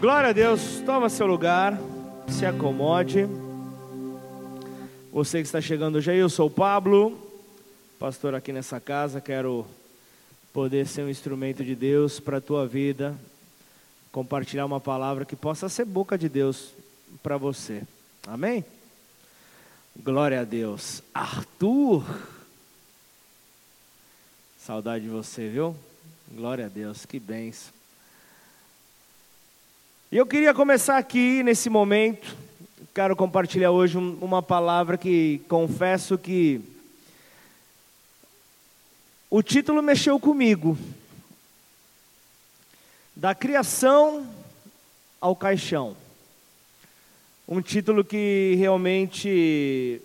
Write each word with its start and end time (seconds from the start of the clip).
Glória 0.00 0.28
a 0.28 0.32
Deus, 0.32 0.82
toma 0.84 1.08
seu 1.08 1.26
lugar, 1.26 1.78
se 2.28 2.44
acomode. 2.44 3.26
Você 5.10 5.38
que 5.38 5.46
está 5.46 5.58
chegando 5.58 6.02
já, 6.02 6.12
eu 6.12 6.28
sou 6.28 6.48
o 6.48 6.50
Pablo, 6.50 7.18
pastor 7.98 8.34
aqui 8.34 8.52
nessa 8.52 8.78
casa, 8.78 9.22
quero 9.22 9.66
poder 10.52 10.86
ser 10.86 11.02
um 11.02 11.08
instrumento 11.08 11.64
de 11.64 11.74
Deus 11.74 12.20
para 12.20 12.36
a 12.36 12.42
tua 12.42 12.66
vida, 12.66 13.16
compartilhar 14.12 14.66
uma 14.66 14.80
palavra 14.80 15.24
que 15.24 15.34
possa 15.34 15.66
ser 15.66 15.86
boca 15.86 16.18
de 16.18 16.28
Deus 16.28 16.72
para 17.22 17.38
você. 17.38 17.82
Amém? 18.26 18.66
Glória 19.98 20.42
a 20.42 20.44
Deus. 20.44 21.02
Arthur. 21.14 22.04
Saudade 24.58 25.04
de 25.04 25.10
você, 25.10 25.48
viu? 25.48 25.74
Glória 26.30 26.66
a 26.66 26.68
Deus, 26.68 27.06
que 27.06 27.18
bênção. 27.18 27.75
E 30.10 30.16
eu 30.16 30.24
queria 30.24 30.54
começar 30.54 30.98
aqui 30.98 31.42
nesse 31.42 31.68
momento, 31.68 32.36
quero 32.94 33.16
compartilhar 33.16 33.72
hoje 33.72 33.98
uma 33.98 34.40
palavra 34.40 34.96
que 34.96 35.40
confesso 35.48 36.16
que 36.16 36.60
o 39.28 39.42
título 39.42 39.82
mexeu 39.82 40.20
comigo. 40.20 40.78
Da 43.16 43.34
criação 43.34 44.32
ao 45.20 45.34
caixão. 45.34 45.96
Um 47.48 47.60
título 47.60 48.04
que 48.04 48.54
realmente 48.56 50.00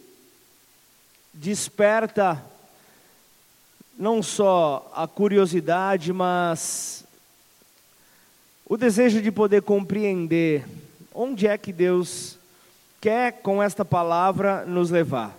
desperta 1.32 2.44
não 4.00 4.24
só 4.24 4.92
a 4.96 5.08
curiosidade, 5.08 6.12
mas 6.12 7.01
o 8.72 8.78
desejo 8.78 9.22
de 9.22 9.30
poder 9.34 9.64
compreender 9.64 10.66
onde 11.14 11.46
é 11.46 11.58
que 11.58 11.74
Deus 11.74 12.38
quer 13.02 13.42
com 13.42 13.62
esta 13.62 13.84
palavra 13.84 14.64
nos 14.66 14.90
levar. 14.90 15.38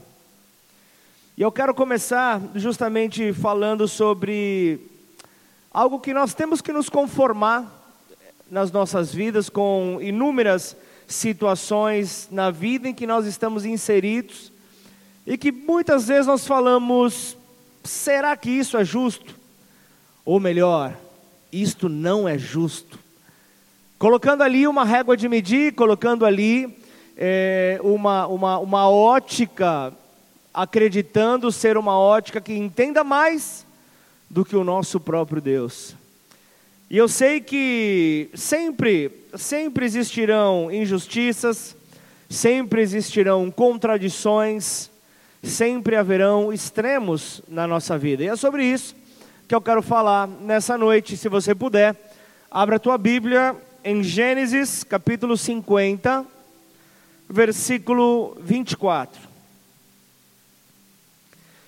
E 1.34 1.41
eu 1.41 1.51
quero 1.51 1.75
começar 1.75 2.42
justamente 2.55 3.33
falando 3.33 3.89
sobre 3.89 4.79
algo 5.70 5.98
que 5.98 6.12
nós 6.12 6.34
temos 6.34 6.61
que 6.61 6.75
nos 6.75 6.91
conformar 6.91 7.73
nas 8.51 8.70
nossas 8.70 9.15
vidas 9.15 9.48
com 9.48 9.97
inúmeras 10.03 10.77
situações 11.07 12.29
na 12.31 12.51
vida 12.51 12.87
em 12.87 12.95
que 12.95 13.07
nós 13.07 13.25
estamos 13.25 13.64
inseridos 13.64 14.53
e 15.27 15.39
que 15.39 15.51
muitas 15.51 16.07
vezes 16.07 16.27
nós 16.27 16.47
falamos: 16.47 17.35
será 17.83 18.37
que 18.37 18.51
isso 18.51 18.77
é 18.77 18.85
justo? 18.85 19.35
Ou 20.23 20.39
melhor, 20.39 20.95
isto 21.51 21.89
não 21.89 22.29
é 22.29 22.37
justo. 22.37 23.02
Colocando 24.03 24.42
ali 24.42 24.67
uma 24.67 24.84
régua 24.84 25.17
de 25.17 25.28
medir, 25.28 25.75
colocando 25.75 26.27
ali 26.27 26.77
é, 27.17 27.78
uma, 27.84 28.27
uma, 28.27 28.58
uma 28.58 28.91
ótica, 28.91 29.92
acreditando 30.53 31.53
ser 31.53 31.77
uma 31.77 31.97
ótica 31.97 32.41
que 32.41 32.53
entenda 32.53 33.05
mais 33.05 33.64
do 34.28 34.45
que 34.45 34.56
o 34.56 34.64
nosso 34.64 34.98
próprio 34.98 35.41
Deus. 35.41 35.95
E 36.91 36.97
eu 36.98 37.06
sei 37.06 37.41
que 37.41 38.28
sempre, 38.34 39.25
sempre 39.36 39.86
existirão 39.86 40.69
injustiças, 40.73 41.77
sempre 42.28 42.83
existirão 42.83 43.53
contradições, 43.53 44.91
sempre 45.45 45.95
haverão 45.95 46.53
extremos 46.53 47.41
na 47.47 47.69
nossa 47.69 47.97
vida. 47.97 48.25
E 48.25 48.27
é 48.27 48.34
sobre 48.34 48.64
isso 48.64 48.97
que 49.47 49.55
eu 49.55 49.61
quero 49.61 49.80
falar 49.80 50.27
nessa 50.27 50.77
noite. 50.77 51.17
Se 51.17 51.28
você 51.28 51.55
puder, 51.55 51.95
abra 52.50 52.75
a 52.75 52.80
tua 52.80 52.98
Bíblia 52.98 53.56
em 53.85 54.03
Gênesis 54.03 54.85
capítulo 54.85 55.37
50, 55.37 56.25
versículo 57.29 58.37
24. 58.41 59.29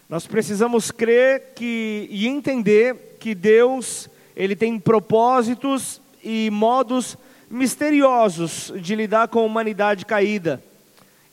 Nós 0.09 0.27
precisamos 0.27 0.91
crer 0.91 1.55
que, 1.57 2.07
e 2.11 2.29
entender 2.29 3.17
que 3.19 3.35
Deus 3.35 4.09
ele 4.37 4.55
tem 4.55 4.79
propósitos 4.79 6.01
e 6.23 6.51
modos 6.51 7.17
misteriosos 7.51 8.73
de 8.77 8.95
lidar 8.95 9.29
com 9.29 9.41
a 9.41 9.45
humanidade 9.45 10.07
caída, 10.07 10.63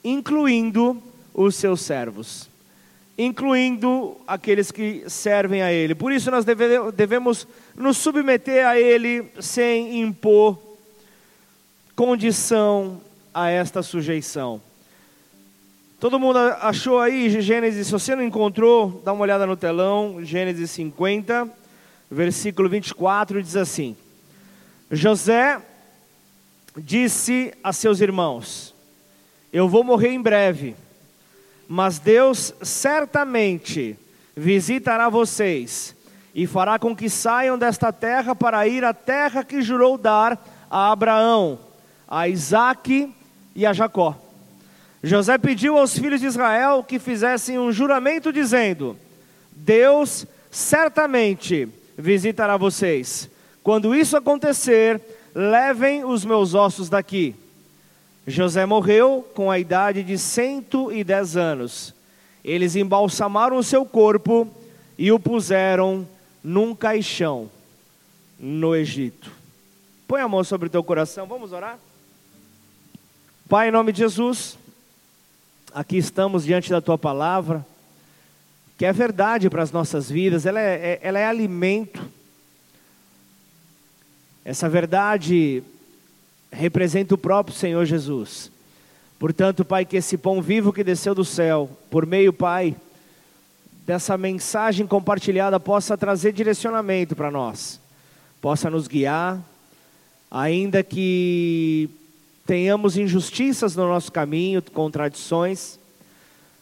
incluindo 0.03 1.01
os 1.33 1.55
seus 1.55 1.81
servos, 1.81 2.49
incluindo 3.17 4.17
aqueles 4.27 4.71
que 4.71 5.03
servem 5.07 5.61
a 5.61 5.71
Ele. 5.71 5.93
Por 5.93 6.11
isso 6.11 6.31
nós 6.31 6.45
deve, 6.45 6.91
devemos 6.91 7.47
nos 7.75 7.97
submeter 7.97 8.65
a 8.65 8.79
Ele 8.79 9.25
sem 9.39 10.01
impor 10.01 10.70
condição 12.01 12.99
a 13.31 13.51
esta 13.51 13.83
sujeição. 13.83 14.59
Todo 15.99 16.19
mundo 16.19 16.39
achou 16.39 16.99
aí 16.99 17.29
Gênesis, 17.43 17.85
se 17.85 17.93
você 17.93 18.15
não 18.15 18.23
encontrou, 18.23 18.99
dá 19.05 19.13
uma 19.13 19.21
olhada 19.21 19.45
no 19.45 19.55
telão, 19.55 20.17
Gênesis 20.25 20.71
50, 20.71 21.47
versículo 22.09 22.67
24 22.67 23.43
diz 23.43 23.55
assim: 23.55 23.95
José 24.89 25.61
disse 26.75 27.53
a 27.63 27.71
seus 27.71 28.01
irmãos: 28.01 28.73
Eu 29.53 29.69
vou 29.69 29.83
morrer 29.83 30.09
em 30.09 30.19
breve, 30.19 30.75
mas 31.69 31.99
Deus 31.99 32.51
certamente 32.63 33.95
visitará 34.35 35.07
vocês 35.07 35.95
e 36.33 36.47
fará 36.47 36.79
com 36.79 36.95
que 36.95 37.11
saiam 37.11 37.59
desta 37.59 37.93
terra 37.93 38.33
para 38.33 38.67
ir 38.67 38.83
à 38.83 38.91
terra 38.91 39.43
que 39.43 39.61
jurou 39.61 39.99
dar 39.99 40.43
a 40.67 40.91
Abraão 40.91 41.69
a 42.11 42.27
Isaac 42.27 43.09
e 43.55 43.65
a 43.65 43.71
Jacó. 43.71 44.17
José 45.01 45.37
pediu 45.37 45.77
aos 45.77 45.97
filhos 45.97 46.19
de 46.19 46.27
Israel 46.27 46.83
que 46.83 46.99
fizessem 46.99 47.57
um 47.57 47.71
juramento 47.71 48.33
dizendo: 48.33 48.97
Deus 49.53 50.27
certamente 50.51 51.69
visitará 51.97 52.57
vocês. 52.57 53.29
Quando 53.63 53.95
isso 53.95 54.17
acontecer, 54.17 54.99
levem 55.33 56.03
os 56.03 56.25
meus 56.25 56.53
ossos 56.53 56.89
daqui. 56.89 57.33
José 58.27 58.65
morreu 58.65 59.25
com 59.33 59.49
a 59.49 59.57
idade 59.57 60.03
de 60.03 60.17
110 60.17 61.37
anos. 61.37 61.95
Eles 62.43 62.75
embalsamaram 62.75 63.55
o 63.55 63.63
seu 63.63 63.85
corpo 63.85 64.47
e 64.97 65.11
o 65.11 65.19
puseram 65.19 66.05
num 66.43 66.75
caixão 66.75 67.49
no 68.37 68.75
Egito. 68.75 69.31
Põe 70.07 70.21
a 70.21 70.27
mão 70.27 70.43
sobre 70.43 70.67
o 70.67 70.69
teu 70.69 70.83
coração, 70.83 71.25
vamos 71.25 71.53
orar? 71.53 71.79
Pai, 73.51 73.67
em 73.67 73.71
nome 73.71 73.91
de 73.91 73.97
Jesus, 73.97 74.57
aqui 75.73 75.97
estamos 75.97 76.45
diante 76.45 76.69
da 76.69 76.79
tua 76.79 76.97
palavra, 76.97 77.65
que 78.77 78.85
é 78.85 78.93
verdade 78.93 79.49
para 79.49 79.61
as 79.61 79.73
nossas 79.73 80.09
vidas, 80.09 80.45
ela 80.45 80.57
é, 80.57 80.73
é, 80.73 80.99
ela 81.01 81.19
é 81.19 81.25
alimento. 81.25 82.01
Essa 84.45 84.69
verdade 84.69 85.61
representa 86.49 87.13
o 87.13 87.17
próprio 87.17 87.53
Senhor 87.53 87.83
Jesus. 87.83 88.49
Portanto, 89.19 89.65
Pai, 89.65 89.83
que 89.83 89.97
esse 89.97 90.17
pão 90.17 90.41
vivo 90.41 90.71
que 90.71 90.81
desceu 90.81 91.13
do 91.13 91.25
céu, 91.25 91.69
por 91.89 92.05
meio, 92.05 92.31
Pai, 92.31 92.73
dessa 93.85 94.17
mensagem 94.17 94.87
compartilhada, 94.87 95.59
possa 95.59 95.97
trazer 95.97 96.31
direcionamento 96.31 97.17
para 97.17 97.29
nós, 97.29 97.81
possa 98.39 98.69
nos 98.69 98.87
guiar, 98.87 99.41
ainda 100.31 100.81
que 100.81 101.89
tenhamos 102.51 102.97
injustiças 102.97 103.77
no 103.77 103.87
nosso 103.87 104.11
caminho, 104.11 104.61
contradições, 104.61 105.79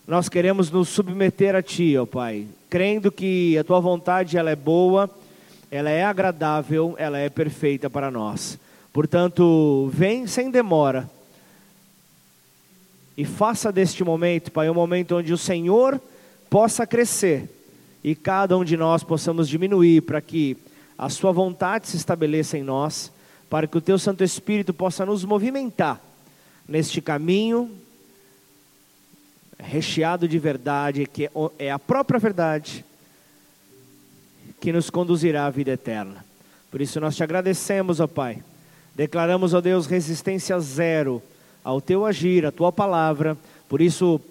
nós 0.08 0.30
queremos 0.30 0.70
nos 0.70 0.88
submeter 0.88 1.56
a 1.56 1.64
Ti, 1.64 1.98
ó 1.98 2.06
Pai, 2.06 2.46
crendo 2.70 3.12
que 3.12 3.58
a 3.58 3.64
Tua 3.64 3.80
vontade 3.80 4.38
ela 4.38 4.52
é 4.52 4.56
boa, 4.56 5.10
ela 5.72 5.90
é 5.90 6.04
agradável, 6.04 6.94
ela 7.00 7.18
é 7.18 7.28
perfeita 7.28 7.90
para 7.90 8.12
nós. 8.12 8.60
Portanto, 8.94 9.90
vem 9.92 10.28
sem 10.28 10.52
demora 10.52 11.10
e 13.18 13.26
faça 13.26 13.72
deste 13.72 14.04
momento, 14.04 14.52
Pai, 14.52 14.70
um 14.70 14.76
momento 14.76 15.16
onde 15.16 15.34
o 15.34 15.40
Senhor 15.40 16.00
possa 16.52 16.86
crescer 16.86 17.50
e 18.04 18.14
cada 18.14 18.56
um 18.56 18.64
de 18.64 18.78
nós 18.78 19.04
possamos 19.04 19.50
diminuir 19.50 20.02
para 20.02 20.22
que 20.22 20.56
a 20.96 21.10
Sua 21.10 21.32
vontade 21.32 21.88
se 21.88 21.98
estabeleça 21.98 22.60
em 22.60 22.62
nós 22.62 23.12
para 23.50 23.68
que 23.68 23.78
o 23.78 23.82
teu 23.82 23.98
Santo 23.98 24.24
Espírito 24.24 24.74
possa 24.74 25.06
nos 25.06 25.26
movimentar 25.26 26.00
neste 26.68 27.02
caminho 27.02 27.72
recheado 29.58 30.28
de 30.28 30.40
verdade, 30.40 31.06
que 31.06 31.30
é 31.58 31.72
a 31.72 31.80
própria 31.80 32.20
verdade 32.20 32.86
que 34.62 34.72
nos 34.72 34.90
conduzirá 34.90 35.46
à 35.46 35.50
vida 35.50 35.72
eterna. 35.72 36.24
Por 36.72 36.82
isso 36.82 37.00
nós 37.00 37.16
te 37.16 37.24
agradecemos, 37.24 38.00
ó 38.00 38.08
Pai. 38.08 38.44
Declaramos, 38.96 39.54
ó 39.54 39.62
Deus, 39.62 39.86
resistência 39.86 40.60
zero 40.60 41.22
ao 41.64 41.82
teu 41.82 42.06
agir, 42.06 42.46
à 42.46 42.52
tua 42.52 42.72
palavra. 42.72 43.38
Por 43.68 43.82
isso, 43.82 44.22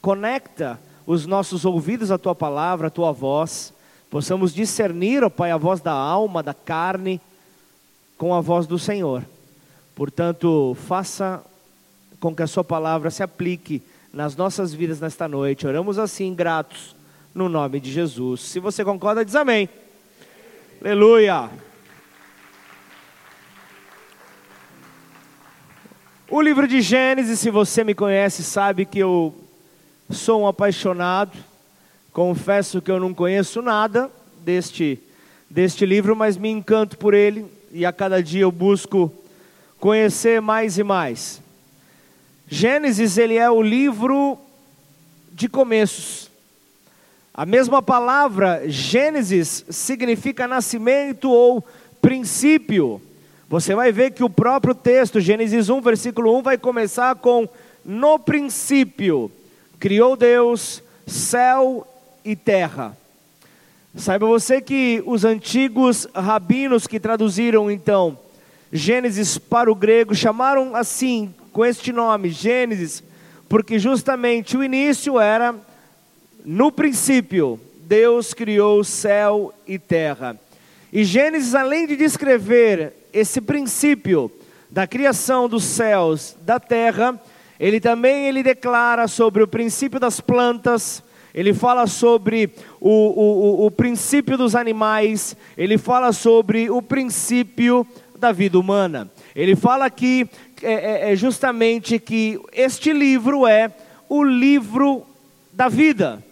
conecta 0.00 0.78
os 1.06 1.26
nossos 1.26 1.64
ouvidos 1.64 2.10
à 2.10 2.18
tua 2.18 2.34
palavra, 2.34 2.88
à 2.88 2.90
tua 2.90 3.12
voz. 3.12 3.72
Possamos 4.10 4.52
discernir, 4.52 5.22
ó 5.22 5.30
Pai, 5.30 5.50
a 5.50 5.56
voz 5.56 5.80
da 5.80 5.92
alma, 5.92 6.42
da 6.42 6.54
carne, 6.54 7.20
com 8.20 8.34
a 8.34 8.40
voz 8.42 8.66
do 8.66 8.78
Senhor. 8.78 9.24
Portanto, 9.94 10.76
faça 10.86 11.42
com 12.20 12.36
que 12.36 12.42
a 12.42 12.46
Sua 12.46 12.62
palavra 12.62 13.10
se 13.10 13.22
aplique 13.22 13.82
nas 14.12 14.36
nossas 14.36 14.74
vidas 14.74 15.00
nesta 15.00 15.26
noite. 15.26 15.66
Oramos 15.66 15.98
assim, 15.98 16.34
gratos, 16.34 16.94
no 17.34 17.48
nome 17.48 17.80
de 17.80 17.90
Jesus. 17.90 18.42
Se 18.42 18.60
você 18.60 18.84
concorda, 18.84 19.24
diz 19.24 19.34
amém. 19.34 19.70
Aleluia. 20.82 21.48
O 26.28 26.42
livro 26.42 26.68
de 26.68 26.82
Gênesis, 26.82 27.40
se 27.40 27.48
você 27.48 27.82
me 27.82 27.94
conhece, 27.94 28.44
sabe 28.44 28.84
que 28.84 28.98
eu 28.98 29.34
sou 30.10 30.42
um 30.42 30.46
apaixonado. 30.46 31.38
Confesso 32.12 32.82
que 32.82 32.90
eu 32.90 33.00
não 33.00 33.14
conheço 33.14 33.62
nada 33.62 34.10
deste, 34.44 35.00
deste 35.48 35.86
livro, 35.86 36.14
mas 36.14 36.36
me 36.36 36.50
encanto 36.50 36.98
por 36.98 37.14
ele 37.14 37.59
e 37.70 37.86
a 37.86 37.92
cada 37.92 38.22
dia 38.22 38.42
eu 38.42 38.52
busco 38.52 39.12
conhecer 39.78 40.40
mais 40.40 40.78
e 40.78 40.82
mais. 40.82 41.40
Gênesis, 42.48 43.16
ele 43.16 43.36
é 43.36 43.50
o 43.50 43.62
livro 43.62 44.36
de 45.32 45.48
começos. 45.48 46.30
A 47.32 47.46
mesma 47.46 47.80
palavra 47.80 48.62
Gênesis 48.66 49.64
significa 49.70 50.48
nascimento 50.48 51.30
ou 51.30 51.64
princípio. 52.02 53.00
Você 53.48 53.74
vai 53.74 53.92
ver 53.92 54.12
que 54.12 54.24
o 54.24 54.30
próprio 54.30 54.74
texto, 54.74 55.20
Gênesis 55.20 55.68
1, 55.68 55.80
versículo 55.80 56.36
1, 56.38 56.42
vai 56.42 56.58
começar 56.58 57.14
com: 57.16 57.48
No 57.84 58.18
princípio, 58.18 59.30
criou 59.78 60.16
Deus 60.16 60.82
céu 61.06 61.86
e 62.24 62.36
terra. 62.36 62.96
Saiba 63.96 64.24
você 64.24 64.60
que 64.60 65.02
os 65.04 65.24
antigos 65.24 66.06
rabinos 66.14 66.86
que 66.86 67.00
traduziram 67.00 67.68
então 67.68 68.16
Gênesis 68.72 69.36
para 69.36 69.70
o 69.70 69.74
grego 69.74 70.14
chamaram 70.14 70.76
assim, 70.76 71.34
com 71.52 71.64
este 71.64 71.92
nome, 71.92 72.30
Gênesis, 72.30 73.02
porque 73.48 73.80
justamente 73.80 74.56
o 74.56 74.62
início 74.62 75.18
era 75.18 75.56
no 76.44 76.70
princípio, 76.70 77.58
Deus 77.82 78.32
criou 78.32 78.84
céu 78.84 79.52
e 79.66 79.76
terra. 79.76 80.38
E 80.92 81.02
Gênesis, 81.02 81.56
além 81.56 81.88
de 81.88 81.96
descrever 81.96 82.92
esse 83.12 83.40
princípio 83.40 84.30
da 84.70 84.86
criação 84.86 85.48
dos 85.48 85.64
céus, 85.64 86.36
da 86.42 86.60
terra, 86.60 87.20
ele 87.58 87.80
também 87.80 88.28
ele 88.28 88.44
declara 88.44 89.08
sobre 89.08 89.42
o 89.42 89.48
princípio 89.48 89.98
das 89.98 90.20
plantas, 90.20 91.02
ele 91.34 91.54
fala 91.54 91.86
sobre 91.86 92.50
o, 92.80 92.90
o, 92.90 93.66
o, 93.66 93.70
princípio 93.70 94.36
dos 94.36 94.54
animais, 94.54 95.36
ele 95.56 95.78
fala 95.78 96.12
sobre 96.12 96.70
o 96.70 96.82
princípio 96.82 97.86
da 98.18 98.32
vida 98.32 98.58
humana. 98.58 99.10
Ele 99.34 99.54
fala 99.54 99.86
aqui 99.86 100.28
é, 100.62 100.72
é, 101.08 101.12
é 101.12 101.16
justamente 101.16 101.98
que 101.98 102.38
este 102.52 102.92
livro 102.92 103.46
é 103.46 103.70
o 104.08 104.22
livro 104.22 105.06
da 105.52 105.68
vida. 105.68 106.22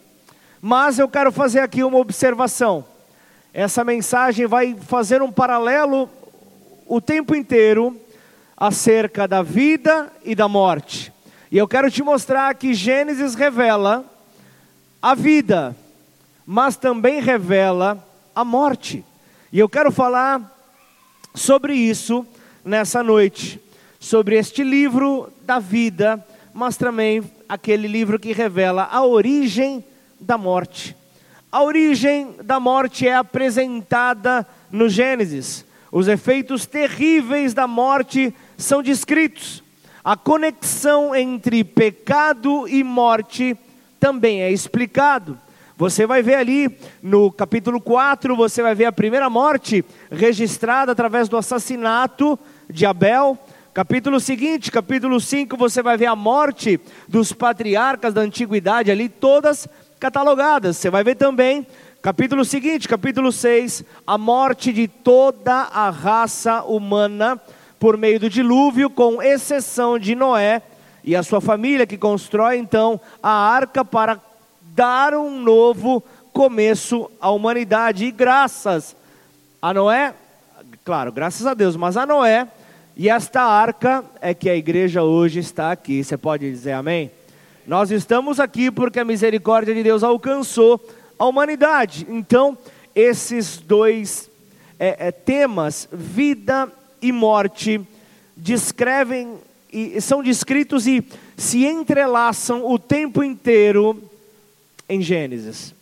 Mas 0.60 0.98
eu 0.98 1.08
quero 1.08 1.30
fazer 1.30 1.60
aqui 1.60 1.84
uma 1.84 1.98
observação. 1.98 2.84
Essa 3.54 3.84
mensagem 3.84 4.46
vai 4.46 4.74
fazer 4.74 5.22
um 5.22 5.30
paralelo 5.30 6.10
o 6.86 7.00
tempo 7.00 7.34
inteiro 7.34 7.96
acerca 8.56 9.28
da 9.28 9.42
vida 9.42 10.12
e 10.24 10.34
da 10.34 10.48
morte. 10.48 11.12
E 11.50 11.56
eu 11.56 11.68
quero 11.68 11.90
te 11.90 12.02
mostrar 12.02 12.52
que 12.56 12.74
Gênesis 12.74 13.34
revela 13.34 14.04
a 15.00 15.14
vida, 15.14 15.76
mas 16.46 16.76
também 16.76 17.20
revela 17.20 18.04
a 18.34 18.44
morte. 18.44 19.04
E 19.52 19.58
eu 19.58 19.68
quero 19.68 19.90
falar 19.92 20.56
sobre 21.34 21.74
isso 21.74 22.26
nessa 22.64 23.02
noite, 23.02 23.60
sobre 24.00 24.36
este 24.36 24.62
livro 24.62 25.32
da 25.42 25.58
vida, 25.58 26.24
mas 26.52 26.76
também 26.76 27.22
aquele 27.48 27.86
livro 27.86 28.18
que 28.18 28.32
revela 28.32 28.88
a 28.90 29.04
origem 29.04 29.84
da 30.20 30.36
morte. 30.36 30.96
A 31.50 31.62
origem 31.62 32.34
da 32.44 32.60
morte 32.60 33.08
é 33.08 33.14
apresentada 33.14 34.46
no 34.70 34.88
Gênesis. 34.88 35.64
Os 35.90 36.08
efeitos 36.08 36.66
terríveis 36.66 37.54
da 37.54 37.66
morte 37.66 38.34
são 38.56 38.82
descritos. 38.82 39.62
A 40.04 40.16
conexão 40.16 41.14
entre 41.14 41.64
pecado 41.64 42.68
e 42.68 42.84
morte 42.84 43.56
também 43.98 44.42
é 44.42 44.50
explicado. 44.50 45.38
Você 45.76 46.06
vai 46.06 46.22
ver 46.22 46.34
ali 46.34 46.76
no 47.02 47.30
capítulo 47.30 47.80
4, 47.80 48.34
você 48.34 48.62
vai 48.62 48.74
ver 48.74 48.86
a 48.86 48.92
primeira 48.92 49.30
morte 49.30 49.84
registrada 50.10 50.92
através 50.92 51.28
do 51.28 51.36
assassinato 51.36 52.38
de 52.68 52.84
Abel. 52.84 53.38
Capítulo 53.72 54.18
seguinte, 54.18 54.72
capítulo 54.72 55.20
5, 55.20 55.56
você 55.56 55.82
vai 55.82 55.96
ver 55.96 56.06
a 56.06 56.16
morte 56.16 56.80
dos 57.06 57.32
patriarcas 57.32 58.12
da 58.12 58.22
antiguidade 58.22 58.90
ali, 58.90 59.08
todas 59.08 59.68
catalogadas. 60.00 60.76
Você 60.76 60.90
vai 60.90 61.04
ver 61.04 61.14
também 61.14 61.66
Capítulo 62.00 62.44
seguinte, 62.44 62.88
capítulo 62.88 63.32
6, 63.32 63.82
a 64.06 64.16
morte 64.16 64.72
de 64.72 64.86
toda 64.86 65.52
a 65.52 65.90
raça 65.90 66.62
humana 66.62 67.40
por 67.76 67.96
meio 67.96 68.20
do 68.20 68.30
dilúvio, 68.30 68.88
com 68.88 69.20
exceção 69.20 69.98
de 69.98 70.14
Noé 70.14 70.62
e 71.08 71.16
a 71.16 71.22
sua 71.22 71.40
família, 71.40 71.86
que 71.86 71.96
constrói 71.96 72.58
então 72.58 73.00
a 73.22 73.30
arca 73.30 73.82
para 73.82 74.20
dar 74.74 75.14
um 75.14 75.40
novo 75.40 76.04
começo 76.34 77.10
à 77.18 77.30
humanidade. 77.30 78.04
E 78.04 78.10
graças 78.10 78.94
a 79.62 79.72
Noé, 79.72 80.12
claro, 80.84 81.10
graças 81.10 81.46
a 81.46 81.54
Deus, 81.54 81.76
mas 81.76 81.96
a 81.96 82.04
Noé 82.04 82.46
e 82.94 83.08
esta 83.08 83.40
arca 83.40 84.04
é 84.20 84.34
que 84.34 84.50
a 84.50 84.54
igreja 84.54 85.02
hoje 85.02 85.40
está 85.40 85.72
aqui. 85.72 86.04
Você 86.04 86.18
pode 86.18 86.50
dizer 86.50 86.72
amém? 86.72 87.10
Nós 87.66 87.90
estamos 87.90 88.38
aqui 88.38 88.70
porque 88.70 89.00
a 89.00 89.04
misericórdia 89.04 89.74
de 89.74 89.82
Deus 89.82 90.02
alcançou 90.02 90.78
a 91.18 91.24
humanidade. 91.24 92.06
Então, 92.06 92.58
esses 92.94 93.56
dois 93.56 94.30
é, 94.78 95.08
é, 95.08 95.10
temas, 95.10 95.88
vida 95.90 96.70
e 97.00 97.12
morte, 97.12 97.80
descrevem 98.36 99.38
e 99.72 100.00
são 100.00 100.22
descritos 100.22 100.86
e 100.86 101.04
se 101.36 101.64
entrelaçam 101.64 102.64
o 102.64 102.78
tempo 102.78 103.22
inteiro 103.22 104.02
em 104.88 105.02
Gênesis. 105.02 105.74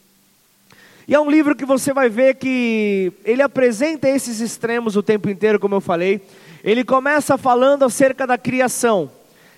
E 1.09 1.15
é 1.15 1.21
um 1.21 1.31
livro 1.31 1.55
que 1.55 1.65
você 1.65 1.93
vai 1.93 2.09
ver 2.09 2.35
que 2.35 3.13
ele 3.25 3.41
apresenta 3.41 4.09
esses 4.09 4.41
extremos 4.41 4.97
o 4.97 5.03
tempo 5.03 5.31
inteiro, 5.31 5.61
como 5.61 5.77
eu 5.77 5.81
falei. 5.81 6.21
Ele 6.65 6.83
começa 6.83 7.39
falando 7.39 7.85
acerca 7.85 8.27
da 8.27 8.37
criação. 8.37 9.09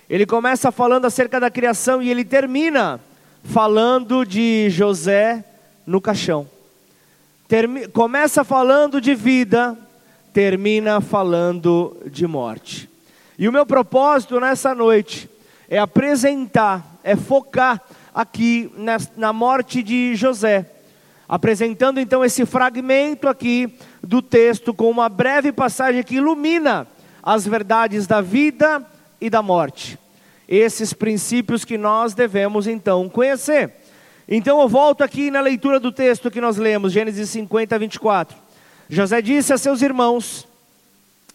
Ele 0.07 0.27
começa 0.27 0.71
falando 0.71 1.05
acerca 1.05 1.39
da 1.39 1.49
criação 1.49 2.03
e 2.03 2.09
ele 2.09 2.23
termina 2.23 2.99
falando 3.43 4.23
de 4.23 4.69
José 4.69 5.43
no 5.87 5.99
caixão. 5.99 6.47
Termi 7.47 7.87
começa 7.87 8.43
falando 8.43 9.01
de 9.01 9.15
vida, 9.15 9.75
termina 10.31 11.01
falando 11.01 11.97
de 12.05 12.27
morte. 12.27 12.87
E 13.39 13.47
o 13.47 13.53
meu 13.53 13.65
propósito 13.65 14.37
nessa 14.37 14.75
noite 14.75 15.29
é 15.69 15.79
apresentar, 15.79 16.99
é 17.01 17.15
focar 17.15 17.81
aqui 18.13 18.69
na, 19.15 19.31
morte 19.31 19.81
de 19.81 20.13
José, 20.13 20.69
apresentando 21.25 22.01
então 22.01 22.25
esse 22.25 22.45
fragmento 22.45 23.29
aqui 23.29 23.73
do 24.03 24.21
texto 24.21 24.73
com 24.73 24.89
uma 24.89 25.07
breve 25.07 25.53
passagem 25.53 26.03
que 26.03 26.15
ilumina 26.15 26.85
as 27.23 27.47
verdades 27.47 28.05
da 28.05 28.19
vida 28.19 28.85
e 29.21 29.29
da 29.29 29.41
morte. 29.41 29.97
Esses 30.45 30.91
princípios 30.91 31.63
que 31.63 31.77
nós 31.77 32.13
devemos 32.13 32.67
então 32.67 33.07
conhecer. 33.07 33.71
Então 34.27 34.59
eu 34.59 34.67
volto 34.67 35.01
aqui 35.01 35.31
na 35.31 35.39
leitura 35.39 35.79
do 35.79 35.93
texto 35.93 36.29
que 36.29 36.41
nós 36.41 36.57
lemos, 36.57 36.91
Gênesis 36.91 37.29
50, 37.29 37.79
24. 37.79 38.37
José 38.89 39.21
disse 39.21 39.53
a 39.53 39.57
seus 39.57 39.81
irmãos: 39.81 40.48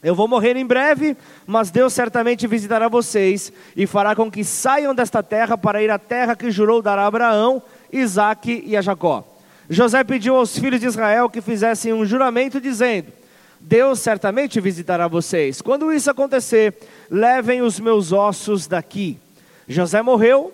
Eu 0.05 0.15
vou 0.15 0.29
morrer 0.29 0.55
em 0.55 0.67
breve, 0.67 1.17
mas 1.47 1.71
Deus 1.71 1.95
certamente 1.95 2.47
visitará 2.47 2.89
vocês 2.89 3.51
e 3.75 3.87
fará 3.87 4.15
com 4.15 4.31
que 4.31 4.45
saiam 4.45 4.95
desta 4.95 5.23
terra 5.23 5.57
para 5.57 5.83
ir 5.83 5.91
à 5.91 5.99
terra 5.99 6.37
que 6.37 6.51
jurou 6.51 6.83
dar 6.83 6.99
a 6.99 7.07
Abraão, 7.07 7.63
Isaque 7.91 8.63
e 8.67 8.77
a 8.77 8.83
Jacó. 8.83 9.25
José 9.71 10.05
pediu 10.05 10.37
aos 10.37 10.59
filhos 10.59 10.79
de 10.79 10.87
Israel 10.87 11.31
que 11.31 11.41
fizessem 11.41 11.95
um 11.95 12.05
juramento, 12.05 12.61
dizendo: 12.61 13.11
Deus 13.59 13.99
certamente 13.99 14.61
visitará 14.61 15.09
vocês. 15.09 15.63
Quando 15.63 15.91
isso 15.91 16.11
acontecer, 16.11 16.75
levem 17.11 17.63
os 17.63 17.81
meus 17.81 18.13
ossos 18.13 18.67
daqui. 18.67 19.19
José 19.67 20.03
morreu 20.03 20.53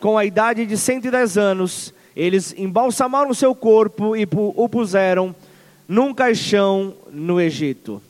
com 0.00 0.16
a 0.16 0.24
idade 0.24 0.64
de 0.64 0.78
110 0.78 1.36
anos, 1.36 1.92
eles 2.16 2.54
embalsamaram 2.56 3.34
seu 3.34 3.54
corpo 3.54 4.16
e 4.16 4.26
o 4.32 4.68
puseram 4.70 5.36
num 5.86 6.14
caixão 6.14 6.94
no 7.12 7.38
Egito. 7.38 8.00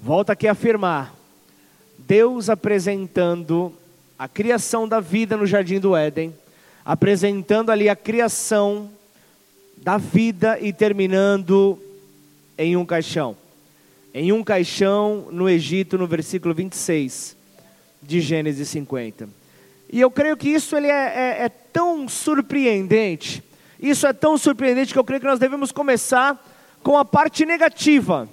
Volta 0.00 0.32
aqui 0.32 0.46
a 0.46 0.52
afirmar: 0.52 1.12
Deus 1.98 2.48
apresentando 2.48 3.74
a 4.16 4.28
criação 4.28 4.86
da 4.86 5.00
vida 5.00 5.36
no 5.36 5.44
jardim 5.44 5.80
do 5.80 5.96
Éden, 5.96 6.32
apresentando 6.84 7.70
ali 7.70 7.88
a 7.88 7.96
criação 7.96 8.90
da 9.76 9.98
vida 9.98 10.58
e 10.60 10.72
terminando 10.72 11.78
em 12.56 12.76
um 12.76 12.86
caixão. 12.86 13.36
em 14.14 14.32
um 14.32 14.42
caixão 14.42 15.28
no 15.30 15.48
Egito, 15.48 15.98
no 15.98 16.06
versículo 16.06 16.54
26 16.54 17.36
de 18.02 18.20
Gênesis 18.20 18.68
50. 18.68 19.28
E 19.92 20.00
eu 20.00 20.10
creio 20.10 20.36
que 20.36 20.48
isso 20.48 20.76
ele 20.76 20.86
é, 20.86 20.90
é, 21.40 21.44
é 21.44 21.48
tão 21.48 22.08
surpreendente, 22.08 23.42
isso 23.78 24.06
é 24.06 24.12
tão 24.12 24.38
surpreendente 24.38 24.92
que 24.92 24.98
eu 24.98 25.04
creio 25.04 25.20
que 25.20 25.26
nós 25.26 25.38
devemos 25.38 25.70
começar 25.72 26.42
com 26.82 26.96
a 26.96 27.04
parte 27.04 27.44
negativa 27.44 28.28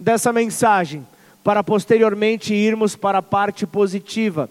dessa 0.00 0.32
mensagem, 0.32 1.06
para 1.44 1.62
posteriormente 1.62 2.54
irmos 2.54 2.96
para 2.96 3.18
a 3.18 3.22
parte 3.22 3.66
positiva, 3.66 4.48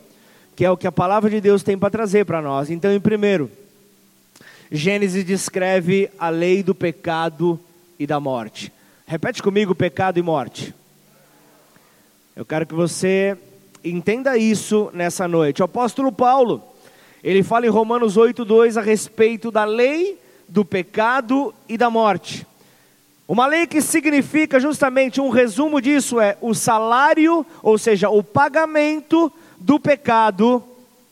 que 0.56 0.63
é 0.63 0.70
o 0.70 0.77
que 0.77 0.86
a 0.86 0.91
palavra 0.91 1.29
de 1.29 1.41
Deus 1.41 1.63
tem 1.63 1.77
para 1.77 1.89
trazer 1.89 2.25
para 2.25 2.41
nós. 2.41 2.70
Então, 2.70 2.94
em 2.94 3.00
primeiro, 3.00 3.50
Gênesis 4.72 5.25
descreve 5.25 6.10
a 6.20 6.29
lei 6.29 6.62
do 6.62 6.75
pecado 6.75 7.60
e 7.98 8.06
da 8.06 8.20
morte. 8.20 8.72
Repete 9.08 9.41
comigo: 9.41 9.74
pecado 9.74 10.20
e 10.20 10.22
morte. 10.22 10.74
Eu 12.36 12.46
quero 12.46 12.65
que 12.65 12.75
você 12.75 13.36
entenda 13.84 14.38
isso 14.38 14.91
nessa 14.94 15.27
noite. 15.27 15.62
O 15.62 15.65
apóstolo 15.65 16.12
Paulo, 16.12 16.63
ele 17.24 17.41
fala 17.41 17.65
em 17.65 17.70
Romanos 17.70 18.15
8:2 18.15 18.77
a 18.77 18.82
respeito 18.82 19.50
da 19.50 19.65
lei 19.65 20.20
do 20.48 20.63
pecado 20.63 21.53
e 21.68 21.77
da 21.77 21.89
morte. 21.89 22.46
Uma 23.29 23.45
lei 23.45 23.67
que 23.67 23.79
significa 23.79 24.59
justamente 24.59 25.21
um 25.21 25.29
resumo 25.29 25.79
disso 25.79 26.19
é 26.19 26.36
o 26.41 26.55
salário, 26.55 27.45
ou 27.62 27.77
seja, 27.77 28.09
o 28.09 28.24
pagamento 28.24 29.31
do 29.59 29.79
pecado 29.79 30.63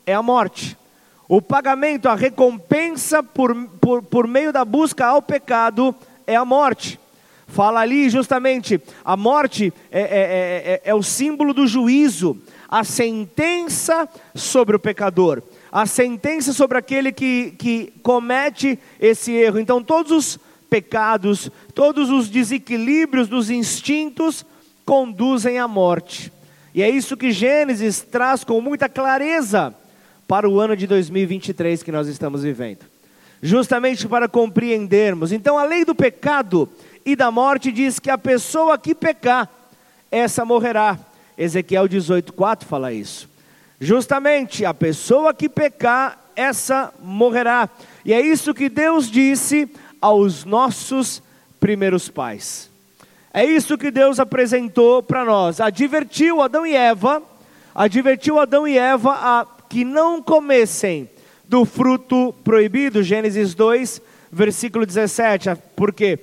é 0.04 0.16
a 0.16 0.24
morte. 0.24 0.76
O 1.30 1.40
pagamento, 1.44 2.10
a 2.10 2.16
recompensa 2.16 3.22
por, 3.22 3.56
por, 3.80 4.02
por 4.02 4.26
meio 4.26 4.52
da 4.52 4.66
busca 4.66 5.06
ao 5.06 5.22
pecado 5.22 5.94
é 6.26 6.36
a 6.36 6.44
morte. 6.44 7.00
Fala 7.46 7.82
ali 7.82 8.10
justamente, 8.10 8.82
a 9.06 9.16
morte 9.16 9.72
é, 9.92 10.02
é, 10.02 10.02
é, 10.02 10.10
é, 10.10 10.82
é 10.86 10.96
o 10.96 11.04
símbolo 11.04 11.54
do 11.54 11.68
juízo, 11.68 12.36
a 12.68 12.84
sentença 12.84 14.10
sobre 14.34 14.76
o 14.76 14.80
pecador, 14.80 15.44
a 15.72 15.86
sentença 15.86 16.52
sobre 16.52 16.80
aquele 16.80 17.12
que, 17.12 17.54
que 17.60 17.94
comete 18.02 18.80
esse 19.00 19.32
erro. 19.34 19.60
Então, 19.60 19.84
todos 19.84 20.12
os 20.12 20.47
pecados, 20.70 21.50
todos 21.74 22.10
os 22.10 22.30
desequilíbrios 22.30 23.28
dos 23.28 23.50
instintos 23.50 24.46
conduzem 24.86 25.60
à 25.60 25.68
morte. 25.68 26.32
E 26.74 26.82
é 26.82 26.90
isso 26.90 27.18
que 27.18 27.32
Gênesis 27.32 28.02
traz 28.02 28.44
com 28.44 28.62
muita 28.62 28.88
clareza 28.88 29.74
para 30.28 30.48
o 30.48 30.60
ano 30.60 30.76
de 30.76 30.86
2023 30.86 31.82
que 31.82 31.92
nós 31.92 32.08
estamos 32.08 32.44
vivendo. 32.44 32.86
Justamente 33.42 34.08
para 34.08 34.28
compreendermos. 34.28 35.32
Então, 35.32 35.58
a 35.58 35.64
lei 35.64 35.86
do 35.86 35.96
pecado 35.96 36.70
e 37.06 37.16
da 37.16 37.32
morte 37.32 37.72
diz 37.72 38.00
que 38.00 38.10
a 38.10 38.18
pessoa 38.18 38.78
que 38.78 38.94
pecar, 38.94 39.50
essa 40.12 40.44
morrerá. 40.44 41.00
Ezequiel 41.38 41.88
18:4 41.88 42.66
fala 42.66 42.92
isso. 42.92 43.30
Justamente 43.80 44.66
a 44.66 44.74
pessoa 44.74 45.34
que 45.34 45.48
pecar, 45.48 46.20
essa 46.36 46.94
morrerá. 47.02 47.70
E 48.06 48.14
é 48.14 48.22
isso 48.22 48.54
que 48.54 48.70
Deus 48.70 49.10
disse 49.10 49.70
aos 50.02 50.46
nossos 50.46 51.22
primeiros 51.60 52.10
pais. 52.10 52.70
É 53.34 53.46
isso 53.46 53.78
que 53.78 53.92
Deus 53.92 54.20
apresentou 54.20 55.04
para 55.04 55.24
nós. 55.24 55.60
Advertiu 55.60 56.42
Adão 56.42 56.66
e 56.66 56.76
Eva, 56.76 57.22
advertiu 57.76 58.40
Adão 58.40 58.68
e 58.68 58.78
Eva 58.78 59.12
a 59.14 59.46
que 59.70 59.84
não 59.84 60.22
comessem 60.22 61.10
do 61.48 61.66
fruto 61.66 62.34
proibido, 62.44 63.04
Gênesis 63.04 63.54
2, 63.54 64.02
versículo 64.32 64.86
17, 64.86 65.50
porque 65.76 66.20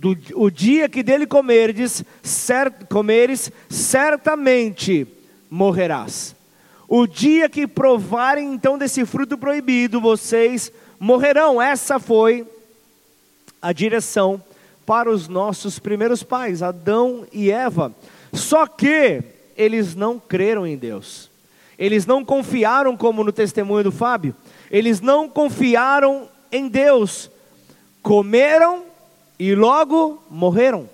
do, 0.00 0.16
o 0.34 0.50
dia 0.50 0.88
que 0.88 1.02
dele 1.02 1.26
comerdes, 1.26 2.04
cert, 2.22 2.86
comeres, 2.88 3.50
certamente 3.68 5.06
morrerás. 5.48 6.34
O 6.88 7.06
dia 7.06 7.48
que 7.48 7.66
provarem 7.66 8.52
então 8.52 8.76
desse 8.76 9.04
fruto 9.04 9.38
proibido, 9.38 10.00
vocês 10.00 10.72
morrerão. 10.98 11.60
Essa 11.62 11.98
foi 11.98 12.46
a 13.60 13.72
direção 13.72 14.42
para 14.86 15.10
os 15.10 15.28
nossos 15.28 15.78
primeiros 15.78 16.22
pais, 16.22 16.62
Adão 16.62 17.26
e 17.32 17.50
Eva. 17.50 17.94
Só 18.32 18.66
que 18.66 19.22
eles 19.56 19.94
não 19.94 20.18
creram 20.18 20.66
em 20.66 20.76
Deus. 20.76 21.30
Eles 21.78 22.06
não 22.06 22.24
confiaram, 22.24 22.96
como 22.96 23.24
no 23.24 23.32
testemunho 23.32 23.84
do 23.84 23.92
Fábio, 23.92 24.34
eles 24.70 25.00
não 25.00 25.28
confiaram 25.28 26.28
em 26.52 26.68
Deus. 26.68 27.30
Comeram 28.02 28.82
e 29.38 29.54
logo 29.54 30.22
morreram. 30.30 30.88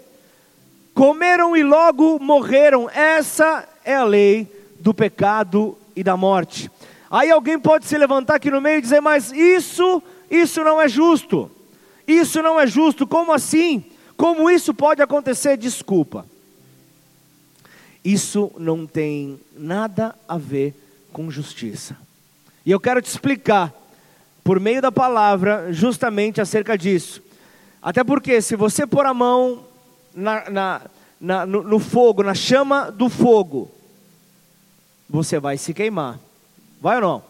Comeram 0.94 1.56
e 1.56 1.62
logo 1.62 2.18
morreram. 2.20 2.88
Essa 2.90 3.68
é 3.84 3.96
a 3.96 4.04
lei 4.04 4.46
do 4.78 4.94
pecado 4.94 5.76
e 5.94 6.02
da 6.02 6.16
morte. 6.16 6.70
Aí 7.10 7.30
alguém 7.30 7.58
pode 7.58 7.86
se 7.86 7.96
levantar 7.98 8.36
aqui 8.36 8.50
no 8.50 8.60
meio 8.60 8.78
e 8.78 8.82
dizer: 8.82 9.00
"Mas 9.00 9.32
isso, 9.32 10.02
isso 10.30 10.62
não 10.62 10.80
é 10.80 10.88
justo. 10.88 11.50
Isso 12.06 12.42
não 12.42 12.58
é 12.58 12.66
justo. 12.66 13.06
Como 13.06 13.32
assim? 13.32 13.84
Como 14.16 14.50
isso 14.50 14.72
pode 14.72 15.02
acontecer? 15.02 15.56
Desculpa. 15.56 16.24
Isso 18.04 18.52
não 18.56 18.86
tem 18.86 19.40
nada 19.56 20.14
a 20.28 20.38
ver 20.38 20.74
com 21.12 21.30
justiça. 21.30 21.96
E 22.64 22.70
eu 22.70 22.78
quero 22.78 23.02
te 23.02 23.06
explicar, 23.06 23.72
por 24.44 24.60
meio 24.60 24.80
da 24.80 24.92
palavra, 24.92 25.72
justamente 25.72 26.40
acerca 26.40 26.78
disso. 26.78 27.22
Até 27.82 28.04
porque, 28.04 28.40
se 28.40 28.54
você 28.54 28.86
pôr 28.86 29.06
a 29.06 29.14
mão 29.14 29.64
na, 30.14 30.48
na, 30.50 30.82
na, 31.20 31.46
no, 31.46 31.62
no 31.62 31.78
fogo, 31.78 32.22
na 32.22 32.34
chama 32.34 32.90
do 32.90 33.08
fogo, 33.08 33.70
você 35.08 35.38
vai 35.38 35.58
se 35.58 35.74
queimar. 35.74 36.18
Vai 36.80 36.96
ou 36.96 37.02
não? 37.02 37.22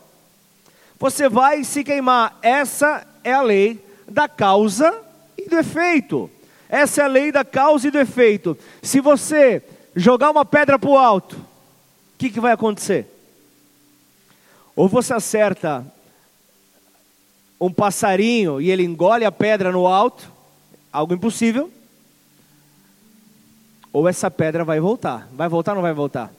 Você 0.98 1.28
vai 1.28 1.64
se 1.64 1.84
queimar. 1.84 2.38
Essa 2.42 3.06
é 3.22 3.32
a 3.32 3.42
lei 3.42 3.85
da 4.08 4.28
causa 4.28 4.94
e 5.36 5.48
do 5.48 5.58
efeito. 5.58 6.30
Essa 6.68 7.02
é 7.02 7.04
a 7.04 7.08
lei 7.08 7.30
da 7.30 7.44
causa 7.44 7.88
e 7.88 7.90
do 7.90 7.98
efeito. 7.98 8.56
Se 8.82 9.00
você 9.00 9.62
jogar 9.94 10.30
uma 10.30 10.44
pedra 10.44 10.78
para 10.78 10.90
o 10.90 10.98
alto, 10.98 11.36
o 11.36 12.18
que, 12.18 12.30
que 12.30 12.40
vai 12.40 12.52
acontecer? 12.52 13.06
Ou 14.74 14.88
você 14.88 15.14
acerta 15.14 15.84
um 17.60 17.72
passarinho 17.72 18.60
e 18.60 18.70
ele 18.70 18.84
engole 18.84 19.24
a 19.24 19.32
pedra 19.32 19.72
no 19.72 19.86
alto, 19.86 20.30
algo 20.92 21.14
impossível, 21.14 21.70
ou 23.92 24.06
essa 24.06 24.30
pedra 24.30 24.64
vai 24.64 24.78
voltar. 24.78 25.26
Vai 25.32 25.48
voltar 25.48 25.72
ou 25.72 25.76
não 25.76 25.82
vai 25.82 25.94
voltar? 25.94 26.30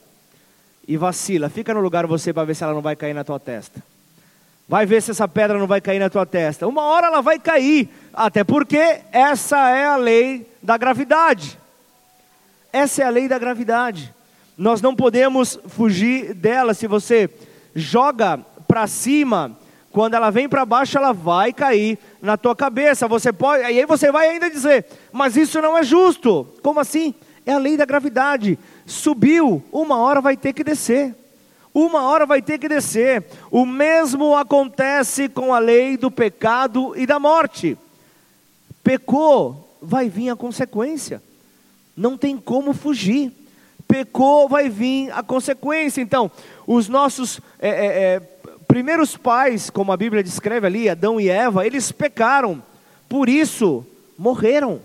E 0.86 0.96
vacila, 0.96 1.48
fica 1.48 1.74
no 1.74 1.80
lugar 1.80 2.06
você 2.06 2.32
para 2.32 2.44
ver 2.44 2.54
se 2.54 2.62
ela 2.62 2.72
não 2.72 2.80
vai 2.80 2.94
cair 2.94 3.12
na 3.12 3.24
tua 3.24 3.40
testa. 3.40 3.82
Vai 4.68 4.84
ver 4.84 5.00
se 5.00 5.12
essa 5.12 5.26
pedra 5.26 5.58
não 5.58 5.66
vai 5.66 5.80
cair 5.80 5.98
na 5.98 6.10
tua 6.10 6.26
testa. 6.26 6.68
Uma 6.68 6.82
hora 6.82 7.06
ela 7.06 7.22
vai 7.22 7.38
cair, 7.38 7.88
até 8.12 8.44
porque 8.44 9.00
essa 9.10 9.70
é 9.70 9.86
a 9.86 9.96
lei 9.96 10.46
da 10.62 10.76
gravidade. 10.76 11.58
Essa 12.70 13.02
é 13.02 13.06
a 13.06 13.10
lei 13.10 13.26
da 13.26 13.38
gravidade. 13.38 14.14
Nós 14.58 14.82
não 14.82 14.94
podemos 14.94 15.58
fugir 15.68 16.34
dela. 16.34 16.74
Se 16.74 16.86
você 16.86 17.30
joga 17.74 18.38
para 18.66 18.86
cima, 18.86 19.56
quando 19.90 20.12
ela 20.12 20.28
vem 20.28 20.46
para 20.46 20.66
baixo, 20.66 20.98
ela 20.98 21.12
vai 21.12 21.50
cair 21.50 21.98
na 22.20 22.36
tua 22.36 22.54
cabeça. 22.54 23.08
Você 23.08 23.32
pode, 23.32 23.62
e 23.62 23.66
aí 23.66 23.86
você 23.86 24.12
vai 24.12 24.28
ainda 24.28 24.50
dizer: 24.50 24.84
"Mas 25.10 25.34
isso 25.34 25.62
não 25.62 25.78
é 25.78 25.82
justo". 25.82 26.46
Como 26.62 26.78
assim? 26.78 27.14
É 27.46 27.54
a 27.54 27.58
lei 27.58 27.74
da 27.74 27.86
gravidade. 27.86 28.58
Subiu, 28.84 29.64
uma 29.72 29.96
hora 29.96 30.20
vai 30.20 30.36
ter 30.36 30.52
que 30.52 30.62
descer 30.62 31.14
uma 31.78 32.02
hora 32.02 32.26
vai 32.26 32.42
ter 32.42 32.58
que 32.58 32.68
descer. 32.68 33.24
O 33.50 33.64
mesmo 33.64 34.34
acontece 34.34 35.28
com 35.28 35.54
a 35.54 35.58
lei 35.58 35.96
do 35.96 36.10
pecado 36.10 36.94
e 36.96 37.06
da 37.06 37.18
morte. 37.18 37.76
Pecou, 38.82 39.76
vai 39.80 40.08
vir 40.08 40.30
a 40.30 40.36
consequência. 40.36 41.22
Não 41.96 42.16
tem 42.16 42.36
como 42.36 42.72
fugir. 42.72 43.32
Pecou, 43.86 44.48
vai 44.48 44.68
vir 44.68 45.10
a 45.12 45.22
consequência. 45.22 46.00
Então, 46.00 46.30
os 46.66 46.88
nossos 46.88 47.40
é, 47.58 47.68
é, 47.68 47.86
é, 47.86 48.20
primeiros 48.66 49.16
pais, 49.16 49.70
como 49.70 49.92
a 49.92 49.96
Bíblia 49.96 50.22
descreve 50.22 50.66
ali, 50.66 50.88
Adão 50.88 51.20
e 51.20 51.28
Eva, 51.28 51.66
eles 51.66 51.92
pecaram. 51.92 52.62
Por 53.08 53.28
isso, 53.28 53.86
morreram. 54.18 54.80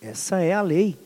Essa 0.00 0.40
é 0.40 0.52
a 0.52 0.62
lei. 0.62 0.96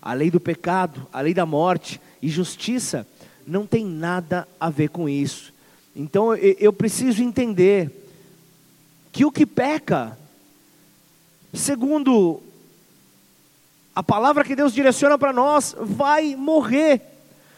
A 0.00 0.12
lei 0.12 0.30
do 0.30 0.38
pecado, 0.38 1.06
a 1.12 1.20
lei 1.20 1.34
da 1.34 1.44
morte 1.44 2.00
e 2.22 2.28
justiça 2.28 3.06
não 3.48 3.66
tem 3.66 3.84
nada 3.84 4.46
a 4.60 4.68
ver 4.68 4.90
com 4.90 5.08
isso. 5.08 5.52
Então 5.96 6.34
eu 6.34 6.72
preciso 6.72 7.22
entender 7.22 7.90
que 9.10 9.24
o 9.24 9.32
que 9.32 9.46
peca, 9.46 10.16
segundo 11.52 12.40
a 13.94 14.02
palavra 14.02 14.44
que 14.44 14.54
Deus 14.54 14.72
direciona 14.72 15.18
para 15.18 15.32
nós, 15.32 15.74
vai 15.80 16.36
morrer, 16.36 17.00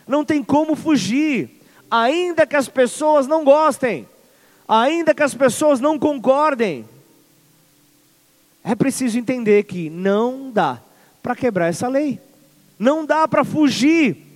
não 0.06 0.25
tem 0.25 0.42
como 0.42 0.75
fugir, 0.75 1.61
ainda 1.90 2.47
que 2.47 2.56
as 2.56 2.68
pessoas 2.68 3.26
não 3.26 3.44
gostem, 3.44 4.09
ainda 4.66 5.12
que 5.12 5.23
as 5.23 5.35
pessoas 5.35 5.80
não 5.80 5.99
concordem. 5.99 6.88
É 8.62 8.75
preciso 8.75 9.18
entender 9.18 9.64
que 9.64 9.90
não 9.90 10.50
dá 10.50 10.80
para 11.23 11.35
quebrar 11.35 11.66
essa 11.66 11.88
lei. 11.88 12.20
Não 12.78 13.04
dá 13.04 13.26
para 13.26 13.44
fugir. 13.44 14.29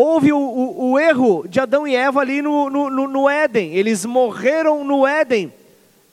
Houve 0.00 0.32
o, 0.32 0.38
o, 0.38 0.90
o, 0.92 0.98
erro 1.00 1.44
de 1.48 1.58
Adão 1.58 1.84
e 1.84 1.96
Eva 1.96 2.20
ali 2.20 2.40
no, 2.40 2.70
no, 2.70 2.88
no 2.88 3.28
Éden, 3.28 3.74
eles 3.74 4.04
morreram 4.06 4.84
no 4.84 5.04
Éden. 5.04 5.52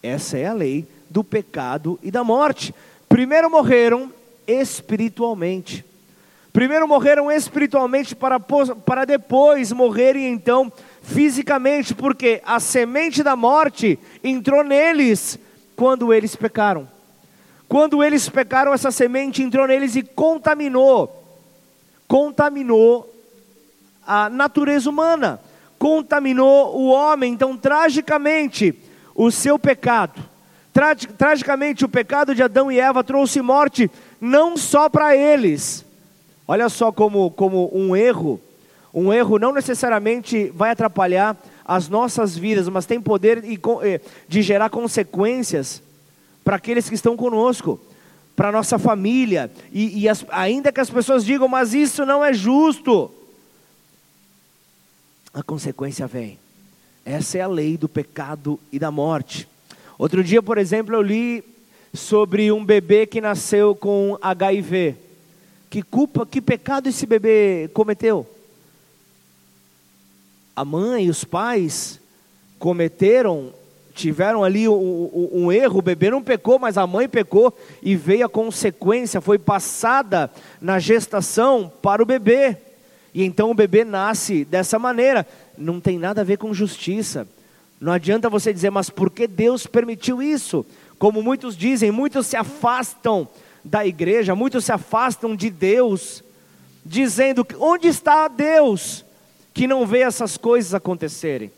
Essa 0.01 0.39
é 0.39 0.48
a 0.48 0.54
lei 0.54 0.88
do 1.08 1.24
pecado 1.24 2.00
e 2.01 2.10
da 2.10 2.24
morte. 2.24 2.74
Primeiro 3.08 3.48
morreram 3.48 4.12
espiritualmente. 4.48 5.86
Primeiro 6.51 6.88
morreram 6.88 7.32
espiritualmente 7.32 8.15
para, 8.15 8.39
para 8.39 9.06
depois 9.06 9.72
morrerem 9.72 10.34
então 10.34 10.74
fisicamente, 11.04 11.94
porque 11.94 12.42
a 12.44 12.60
semente 12.60 13.22
da 13.22 13.36
morte 13.36 14.00
entrou 14.24 14.63
neles 14.63 15.38
quando 15.75 16.12
eles 16.12 16.36
pecaram. 16.36 16.89
Quando 17.70 18.04
eles 18.04 18.27
pecaram, 18.30 18.74
essa 18.74 18.89
semente 18.89 19.44
entrou 19.44 19.68
neles 19.68 19.96
e 19.96 20.01
contaminou, 20.01 21.24
contaminou 22.08 23.12
a 24.05 24.29
natureza 24.29 24.89
humana, 24.89 25.39
contaminou 25.77 26.77
o 26.77 26.88
homem. 26.88 27.33
Então, 27.33 27.57
tragicamente, 27.57 28.74
o 29.13 29.31
seu 29.31 29.57
pecado, 29.57 30.24
tragicamente, 31.17 31.85
o 31.85 31.89
pecado 31.89 32.35
de 32.35 32.43
Adão 32.43 32.71
e 32.71 32.79
Eva 32.79 33.03
trouxe 33.03 33.41
morte 33.41 33.89
não 34.19 34.57
só 34.57 34.89
para 34.89 35.15
eles. 35.15 35.85
Olha 36.47 36.69
só 36.69 36.91
como, 36.91 37.31
como 37.31 37.71
um 37.74 37.95
erro, 37.95 38.39
um 38.93 39.12
erro 39.12 39.39
não 39.39 39.51
necessariamente 39.51 40.51
vai 40.55 40.71
atrapalhar 40.71 41.35
as 41.65 41.89
nossas 41.89 42.38
vidas, 42.38 42.69
mas 42.69 42.85
tem 42.85 43.01
poder 43.01 43.43
de 44.27 44.41
gerar 44.41 44.69
consequências 44.69 45.81
para 46.43 46.57
aqueles 46.57 46.88
que 46.88 46.95
estão 46.95 47.17
conosco, 47.17 47.79
para 48.35 48.51
nossa 48.51 48.77
família, 48.77 49.50
e, 49.71 50.01
e 50.01 50.09
as, 50.09 50.25
ainda 50.29 50.71
que 50.71 50.79
as 50.79 50.89
pessoas 50.89 51.25
digam, 51.25 51.47
mas 51.47 51.74
isso 51.74 52.05
não 52.05 52.24
é 52.24 52.33
justo, 52.33 53.09
a 55.36 55.44
consequência 55.44 56.08
vem. 56.08 56.39
Essa 57.06 57.38
é 57.38 57.42
a 57.42 57.48
lei 57.48 57.77
do 57.77 57.89
pecado 57.89 58.58
e 58.72 58.80
da 58.80 58.89
morte. 58.89 59.48
Outro 60.00 60.24
dia, 60.24 60.42
por 60.42 60.58
exemplo, 60.58 60.96
eu 60.96 61.01
li 61.01 61.44
sobre 61.94 62.51
um 62.54 62.63
bebê 62.63 63.06
que 63.06 63.20
nasceu 63.20 63.75
com 63.75 64.18
HIV. 64.22 64.96
Que 65.70 65.82
culpa, 65.82 66.25
que 66.25 66.42
pecado 66.42 66.88
esse 66.88 67.06
bebê 67.06 67.70
cometeu? 67.74 68.25
A 70.56 70.63
mãe 70.63 71.06
e 71.06 71.10
os 71.10 71.25
pais 71.25 72.00
cometeram 72.58 73.54
tiveram 73.94 74.44
ali 74.44 74.68
um, 74.68 75.30
um, 75.32 75.51
erro, 75.54 75.80
o 75.80 75.82
bebê 75.82 76.12
não 76.12 76.22
pecou, 76.22 76.60
mas 76.60 76.77
a 76.77 76.86
mãe 76.86 77.08
pecou 77.08 77.58
e 77.82 77.96
veio 77.96 78.25
a 78.25 78.30
consequência, 78.30 79.22
foi 79.22 79.39
passada 79.39 80.30
na 80.60 80.80
gestação 80.80 81.72
para 81.82 82.04
o 82.04 82.06
bebê. 82.06 82.58
E 83.15 83.24
então 83.24 83.50
o 83.50 83.53
bebê 83.55 83.86
nasce 83.86 84.43
dessa 84.43 84.77
maneira. 84.77 85.25
Não 85.57 85.79
tem 85.79 85.98
nada 85.98 86.19
a 86.19 86.24
ver 86.25 86.38
com 86.38 86.53
justiça. 86.53 87.25
Não 87.79 87.93
adianta 87.93 88.29
você 88.29 88.51
dizer, 88.51 88.69
mas 88.69 88.89
por 88.89 89.10
que 89.10 89.25
Deus 89.25 89.65
permitiu 89.65 90.22
isso? 90.22 90.65
Como 91.00 91.24
muitos 91.24 91.55
dizem, 91.55 91.91
muitos 91.91 92.27
se 92.27 92.36
afastam 92.36 93.25
da 93.63 93.88
igreja, 93.88 94.36
muitos 94.36 94.65
se 94.65 94.74
afastam 94.74 95.34
de 95.34 95.50
Deus, 95.50 96.22
dizendo: 96.86 97.48
onde 97.57 97.88
está 97.88 98.27
Deus 98.27 99.05
que 99.53 99.65
não 99.65 99.88
vê 99.88 100.01
essas 100.01 100.36
coisas 100.36 100.74
acontecerem? 100.74 101.50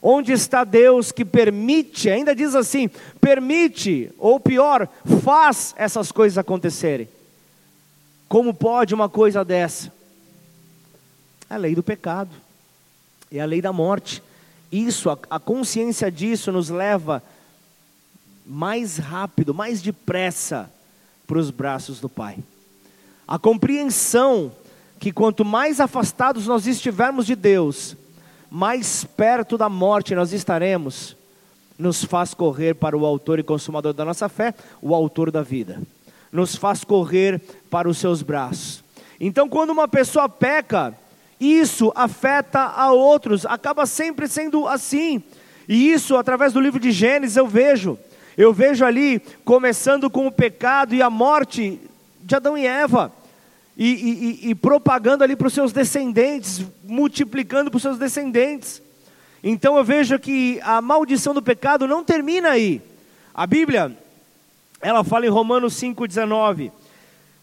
Onde 0.00 0.30
está 0.30 0.62
Deus 0.62 1.10
que 1.10 1.24
permite, 1.24 2.08
ainda 2.08 2.32
diz 2.32 2.54
assim, 2.54 2.88
permite, 3.20 4.12
ou 4.18 4.38
pior, 4.38 4.88
faz 5.24 5.74
essas 5.76 6.12
coisas 6.12 6.38
acontecerem? 6.38 7.08
Como 8.28 8.54
pode 8.54 8.94
uma 8.94 9.08
coisa 9.08 9.44
dessa? 9.44 9.95
É 11.48 11.54
a 11.54 11.58
lei 11.58 11.74
do 11.74 11.82
pecado, 11.82 12.30
é 13.30 13.40
a 13.40 13.44
lei 13.44 13.60
da 13.60 13.72
morte. 13.72 14.22
Isso, 14.70 15.08
a, 15.10 15.18
a 15.30 15.38
consciência 15.38 16.10
disso 16.10 16.50
nos 16.50 16.68
leva 16.68 17.22
mais 18.44 18.98
rápido, 18.98 19.54
mais 19.54 19.80
depressa 19.82 20.70
para 21.26 21.38
os 21.38 21.50
braços 21.50 22.00
do 22.00 22.08
Pai. 22.08 22.38
A 23.26 23.38
compreensão 23.38 24.52
que 24.98 25.12
quanto 25.12 25.44
mais 25.44 25.80
afastados 25.80 26.46
nós 26.46 26.66
estivermos 26.66 27.26
de 27.26 27.34
Deus, 27.34 27.96
mais 28.50 29.04
perto 29.04 29.58
da 29.58 29.68
morte 29.68 30.14
nós 30.14 30.32
estaremos, 30.32 31.16
nos 31.78 32.04
faz 32.04 32.32
correr 32.32 32.74
para 32.74 32.96
o 32.96 33.04
autor 33.04 33.38
e 33.38 33.42
consumador 33.42 33.92
da 33.92 34.04
nossa 34.04 34.28
fé, 34.28 34.54
o 34.80 34.94
autor 34.94 35.30
da 35.30 35.42
vida. 35.42 35.82
Nos 36.32 36.56
faz 36.56 36.84
correr 36.84 37.40
para 37.70 37.88
os 37.88 37.98
seus 37.98 38.22
braços. 38.22 38.82
Então, 39.20 39.48
quando 39.48 39.70
uma 39.70 39.88
pessoa 39.88 40.28
peca, 40.28 40.94
isso 41.40 41.92
afeta 41.94 42.60
a 42.60 42.92
outros, 42.92 43.44
acaba 43.44 43.86
sempre 43.86 44.26
sendo 44.26 44.66
assim. 44.66 45.22
E 45.68 45.92
isso, 45.92 46.16
através 46.16 46.52
do 46.52 46.60
livro 46.60 46.80
de 46.80 46.90
Gênesis, 46.90 47.36
eu 47.36 47.46
vejo. 47.46 47.98
Eu 48.36 48.52
vejo 48.52 48.84
ali, 48.84 49.20
começando 49.44 50.10
com 50.10 50.26
o 50.26 50.32
pecado 50.32 50.94
e 50.94 51.02
a 51.02 51.08
morte 51.08 51.80
de 52.22 52.34
Adão 52.34 52.56
e 52.56 52.66
Eva 52.66 53.12
e, 53.76 54.40
e, 54.44 54.50
e 54.50 54.54
propagando 54.54 55.22
ali 55.22 55.36
para 55.36 55.46
os 55.46 55.52
seus 55.52 55.72
descendentes, 55.72 56.64
multiplicando 56.84 57.70
para 57.70 57.76
os 57.76 57.82
seus 57.82 57.98
descendentes. 57.98 58.82
Então 59.42 59.76
eu 59.76 59.84
vejo 59.84 60.18
que 60.18 60.58
a 60.62 60.80
maldição 60.80 61.34
do 61.34 61.42
pecado 61.42 61.86
não 61.86 62.02
termina 62.02 62.50
aí. 62.50 62.80
A 63.34 63.46
Bíblia, 63.46 63.96
ela 64.80 65.04
fala 65.04 65.26
em 65.26 65.30
Romanos 65.30 65.74
5,19: 65.74 66.72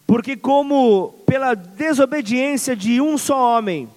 Porque, 0.06 0.36
como 0.36 1.14
pela 1.34 1.54
desobediência 1.54 2.76
de 2.76 3.00
um 3.00 3.18
só 3.18 3.58
homem, 3.58 3.88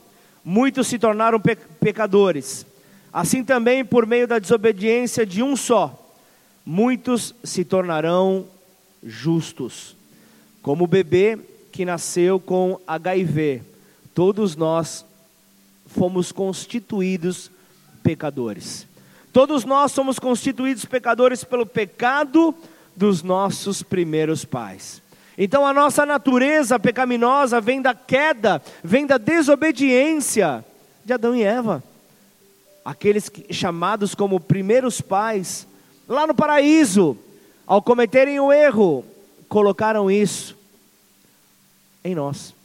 muitos 0.43 0.87
se 0.87 0.97
tornaram 0.97 1.39
pe 1.39 1.55
pecadores, 1.55 2.65
assim 3.13 3.43
também 3.43 3.85
por 3.85 4.07
meio 4.07 4.27
da 4.27 4.39
desobediência 4.39 5.23
de 5.23 5.43
um 5.43 5.55
só, 5.55 6.11
muitos 6.65 7.35
se 7.43 7.63
tornarão 7.63 8.47
justos. 9.03 9.95
Como 10.63 10.85
o 10.85 10.87
bebê 10.87 11.37
que 11.71 11.85
nasceu 11.85 12.39
com 12.39 12.79
HIV. 12.87 13.61
Todos 14.15 14.55
nós 14.55 15.05
fomos 15.85 16.31
constituídos 16.31 17.51
pecadores. 18.01 18.87
Todos 19.31 19.63
nós 19.63 19.91
somos 19.91 20.17
constituídos 20.17 20.85
pecadores 20.85 21.43
pelo 21.43 21.67
pecado 21.67 22.55
dos 22.95 23.21
nossos 23.21 23.83
primeiros 23.83 24.43
pais. 24.43 25.03
Então 25.37 25.67
a 25.67 25.73
nossa 25.73 26.05
natureza 26.05 26.79
pecaminosa 26.79 27.61
vem 27.61 27.79
da 27.79 27.93
queda, 27.93 28.61
vem 28.83 29.05
da 29.05 29.19
desobediência 29.19 30.65
de 31.05 31.13
Adão 31.13 31.35
e 31.35 31.43
Eva. 31.43 31.83
Aqueles 32.83 33.29
que, 33.29 33.53
chamados 33.53 34.15
como 34.15 34.39
primeiros 34.39 34.99
pais, 34.99 35.67
lá 36.07 36.25
no 36.25 36.33
paraíso, 36.33 37.15
ao 37.67 37.81
cometerem 37.81 38.39
o 38.39 38.51
erro, 38.51 39.05
colocaram 39.47 40.09
isso 40.09 40.57
em 42.03 42.15
nós. 42.15 42.55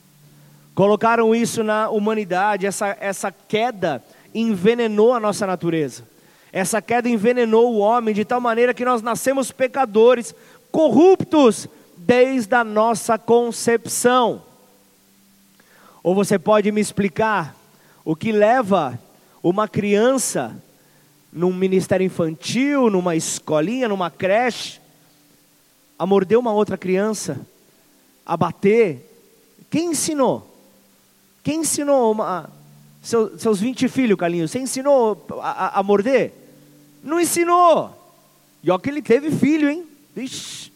Colocaram 0.74 1.34
isso 1.34 1.62
na 1.62 1.90
humanidade, 1.90 2.64
essa, 2.64 2.96
essa 3.00 3.30
queda 3.30 4.02
envenenou 4.34 5.12
a 5.12 5.20
nossa 5.20 5.46
natureza. 5.46 6.04
Essa 6.50 6.80
queda 6.80 7.08
envenenou 7.08 7.74
o 7.74 7.78
homem 7.78 8.14
de 8.14 8.24
tal 8.24 8.40
maneira 8.40 8.72
que 8.72 8.84
nós 8.84 9.02
nascemos 9.02 9.52
pecadores, 9.52 10.34
corruptos 10.70 11.68
desde 12.06 12.54
a 12.54 12.64
nossa 12.64 13.18
concepção. 13.18 14.42
Ou 16.02 16.14
você 16.14 16.38
pode 16.38 16.70
me 16.72 16.80
explicar 16.80 17.54
o 18.04 18.16
que 18.16 18.32
leva 18.32 18.98
uma 19.42 19.68
criança 19.68 20.56
num 21.32 21.52
ministério 21.52 22.04
infantil, 22.04 22.90
numa 22.90 23.16
escolinha, 23.16 23.88
numa 23.88 24.10
creche, 24.10 24.80
a 25.98 26.04
morder 26.04 26.38
uma 26.38 26.52
outra 26.52 26.76
criança, 26.76 27.40
a 28.26 28.36
bater, 28.36 29.08
quem 29.70 29.92
ensinou? 29.92 30.48
Quem 31.42 31.60
ensinou 31.60 32.12
uma, 32.12 32.50
seu, 33.00 33.38
seus 33.38 33.60
20 33.60 33.88
filhos, 33.88 34.18
Carlinhos? 34.18 34.50
Você 34.50 34.58
ensinou 34.58 35.24
a, 35.40 35.78
a, 35.78 35.82
morder? 35.82 36.32
Não 37.02 37.20
ensinou. 37.20 37.96
E 38.62 38.70
olha 38.70 38.80
que 38.80 38.90
ele 38.90 39.02
teve 39.02 39.30
filho, 39.30 39.70
hein? 39.70 39.86
Vixe. 40.14 40.71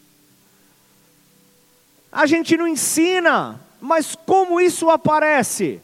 A 2.17 2.25
gente 2.25 2.57
não 2.57 2.67
ensina, 2.67 3.61
mas 3.79 4.15
como 4.15 4.59
isso 4.59 4.89
aparece? 4.89 5.79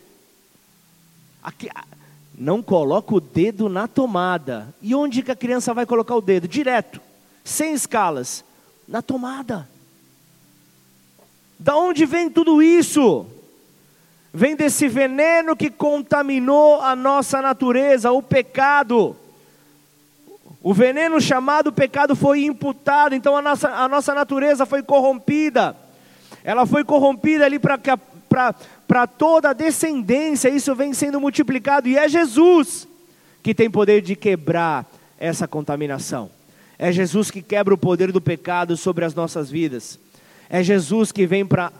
Aqui, 1.43 1.69
não 2.35 2.59
coloca 2.59 3.13
o 3.13 3.21
dedo 3.21 3.69
na 3.69 3.87
tomada. 3.87 4.73
E 4.81 4.95
onde 4.95 5.21
que 5.21 5.29
a 5.29 5.35
criança 5.35 5.75
vai 5.75 5.85
colocar 5.85 6.15
o 6.15 6.21
dedo? 6.21 6.47
Direto, 6.47 6.99
sem 7.43 7.75
escalas, 7.75 8.43
na 8.87 8.99
tomada. 8.99 9.69
Da 11.59 11.77
onde 11.77 12.03
vem 12.03 12.31
tudo 12.31 12.63
isso? 12.63 13.27
Vem 14.33 14.55
desse 14.55 14.87
veneno 14.87 15.55
que 15.55 15.69
contaminou 15.69 16.81
a 16.81 16.95
nossa 16.95 17.43
natureza, 17.43 18.11
o 18.11 18.23
pecado. 18.23 19.15
O 20.63 20.73
veneno 20.73 21.21
chamado 21.21 21.71
pecado 21.71 22.15
foi 22.15 22.43
imputado, 22.43 23.13
então 23.13 23.37
a 23.37 23.41
nossa, 23.43 23.69
a 23.69 23.87
nossa 23.87 24.15
natureza 24.15 24.65
foi 24.65 24.81
corrompida. 24.81 25.82
Ela 26.43 26.65
foi 26.65 26.83
corrompida 26.83 27.45
ali 27.45 27.57
para 27.59 29.07
toda 29.07 29.49
a 29.49 29.53
descendência, 29.53 30.49
isso 30.49 30.75
vem 30.75 30.93
sendo 30.93 31.19
multiplicado, 31.19 31.87
e 31.87 31.97
é 31.97 32.07
Jesus 32.09 32.87
que 33.41 33.53
tem 33.53 33.69
poder 33.69 34.01
de 34.01 34.15
quebrar 34.15 34.85
essa 35.17 35.47
contaminação. 35.47 36.29
É 36.77 36.91
Jesus 36.91 37.29
que 37.29 37.41
quebra 37.41 37.73
o 37.73 37.77
poder 37.77 38.11
do 38.11 38.21
pecado 38.21 38.75
sobre 38.75 39.05
as 39.05 39.13
nossas 39.13 39.49
vidas. 39.49 39.99
É 40.49 40.63
Jesus 40.63 41.11
que 41.11 41.25
vem 41.25 41.45
para 41.45 41.71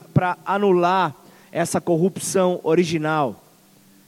anular 0.45 1.15
essa 1.51 1.79
corrupção 1.79 2.59
original. 2.63 3.43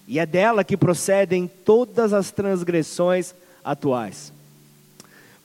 E 0.07 0.19
é 0.19 0.25
dela 0.25 0.63
que 0.63 0.77
procedem 0.77 1.49
todas 1.63 2.13
as 2.13 2.31
transgressões 2.31 3.33
atuais. 3.63 4.31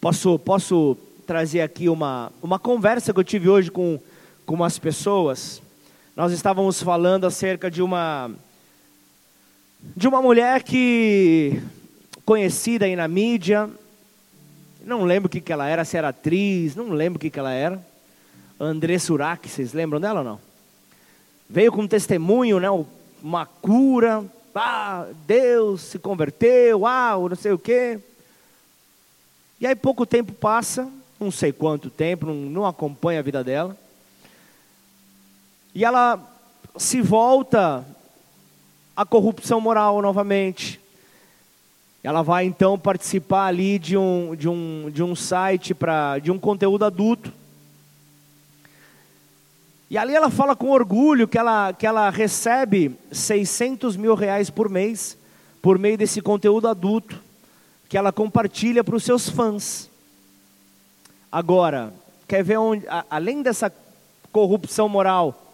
Posso, 0.01 0.39
posso 0.39 0.97
trazer 1.27 1.61
aqui 1.61 1.89
uma, 1.89 2.33
uma 2.43 2.59
conversa 2.59 3.13
que 3.13 3.21
eu 3.21 3.25
tive 3.25 3.49
hoje 3.49 3.71
com, 3.71 3.99
com 4.51 4.57
umas 4.57 4.81
pessoas. 4.81 5.63
Nós 6.17 6.33
estávamos 6.33 6.83
falando 6.83 7.25
acerca 7.25 7.71
de 7.71 7.81
uma 7.81 8.33
de 9.95 10.09
uma 10.09 10.21
mulher 10.21 10.65
que 10.65 11.63
conhecida 12.25 12.85
aí 12.85 12.97
na 12.97 13.07
mídia, 13.07 13.71
não 14.85 15.05
lembro 15.05 15.29
o 15.29 15.31
que, 15.31 15.41
que 15.41 15.53
ela 15.53 15.69
era, 15.69 15.85
se 15.85 15.97
era 15.97 16.09
atriz, 16.09 16.75
não 16.75 16.89
lembro 16.89 17.17
o 17.17 17.21
que, 17.21 17.31
que 17.31 17.39
ela 17.39 17.53
era. 17.53 17.81
André 18.59 18.99
Surak, 18.99 19.49
vocês 19.49 19.73
lembram 19.73 20.01
dela 20.01 20.19
ou 20.19 20.25
não? 20.25 20.41
Veio 21.49 21.71
com 21.71 21.83
um 21.83 21.89
testemunho, 21.89 22.59
né, 22.59 22.67
uma 23.23 23.47
cura, 23.47 24.25
ah, 24.53 25.07
Deus 25.29 25.81
se 25.83 25.99
converteu, 26.01 26.85
ah, 26.89 27.13
não 27.17 27.37
sei 27.37 27.53
o 27.53 27.59
quê. 27.59 28.01
E 29.61 29.67
aí 29.69 29.77
pouco 29.77 30.05
tempo 30.05 30.33
passa, 30.33 30.91
não 31.21 31.31
sei 31.31 31.53
quanto 31.53 31.89
tempo, 31.89 32.27
não, 32.27 32.35
não 32.35 32.67
acompanha 32.67 33.21
a 33.21 33.23
vida 33.23 33.45
dela. 33.45 33.79
E 35.75 35.85
ela 35.85 36.19
se 36.77 37.01
volta 37.01 37.85
à 38.97 39.05
corrupção 39.05 39.61
moral 39.61 40.03
novamente. 40.03 40.81
Ela 42.03 42.23
vai 42.23 42.45
então 42.45 42.79
participar 42.79 43.47
ali 43.47 43.79
de 43.79 43.97
um, 43.97 44.35
de 44.35 44.49
um, 44.49 44.91
de 44.91 45.03
um 45.03 45.15
site 45.15 45.75
para 45.75 46.19
de 46.19 46.31
um 46.31 46.39
conteúdo 46.39 46.85
adulto. 46.85 47.33
E 49.91 49.99
ali 49.99 50.15
ela 50.15 50.31
fala 50.31 50.55
com 50.57 50.71
orgulho 50.71 51.29
que 51.29 51.37
ela, 51.37 51.73
que 51.73 51.87
ela 51.87 52.11
recebe 52.11 52.97
600 53.13 53.97
mil 53.97 54.15
reais 54.15 54.49
por 54.49 54.69
mês 54.69 55.19
por 55.61 55.79
meio 55.79 55.99
desse 55.99 56.23
conteúdo 56.23 56.69
adulto 56.69 57.21
que 57.89 57.99
ela 57.99 58.13
compartilha 58.13 58.85
para 58.85 58.95
os 58.95 59.03
seus 59.03 59.29
fãs. 59.29 59.91
Agora, 61.31 61.93
quer 62.27 62.43
ver 62.45 62.57
onde, 62.57 62.87
além 63.11 63.43
dessa 63.43 63.73
corrupção 64.31 64.89
moral, 64.89 65.50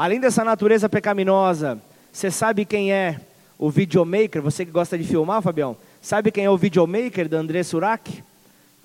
além 0.00 0.18
dessa 0.18 0.42
natureza 0.42 0.88
pecaminosa, 0.88 1.78
você 2.10 2.30
sabe 2.30 2.64
quem 2.64 2.90
é 2.90 3.20
o 3.58 3.68
videomaker? 3.68 4.40
Você 4.40 4.64
que 4.64 4.70
gosta 4.70 4.96
de 4.96 5.04
filmar, 5.04 5.42
Fabião? 5.42 5.76
Sabe 6.00 6.30
quem 6.30 6.46
é 6.46 6.48
o 6.50 6.56
videomaker 6.56 7.28
da 7.28 7.36
André 7.36 7.62
Surak? 7.62 8.24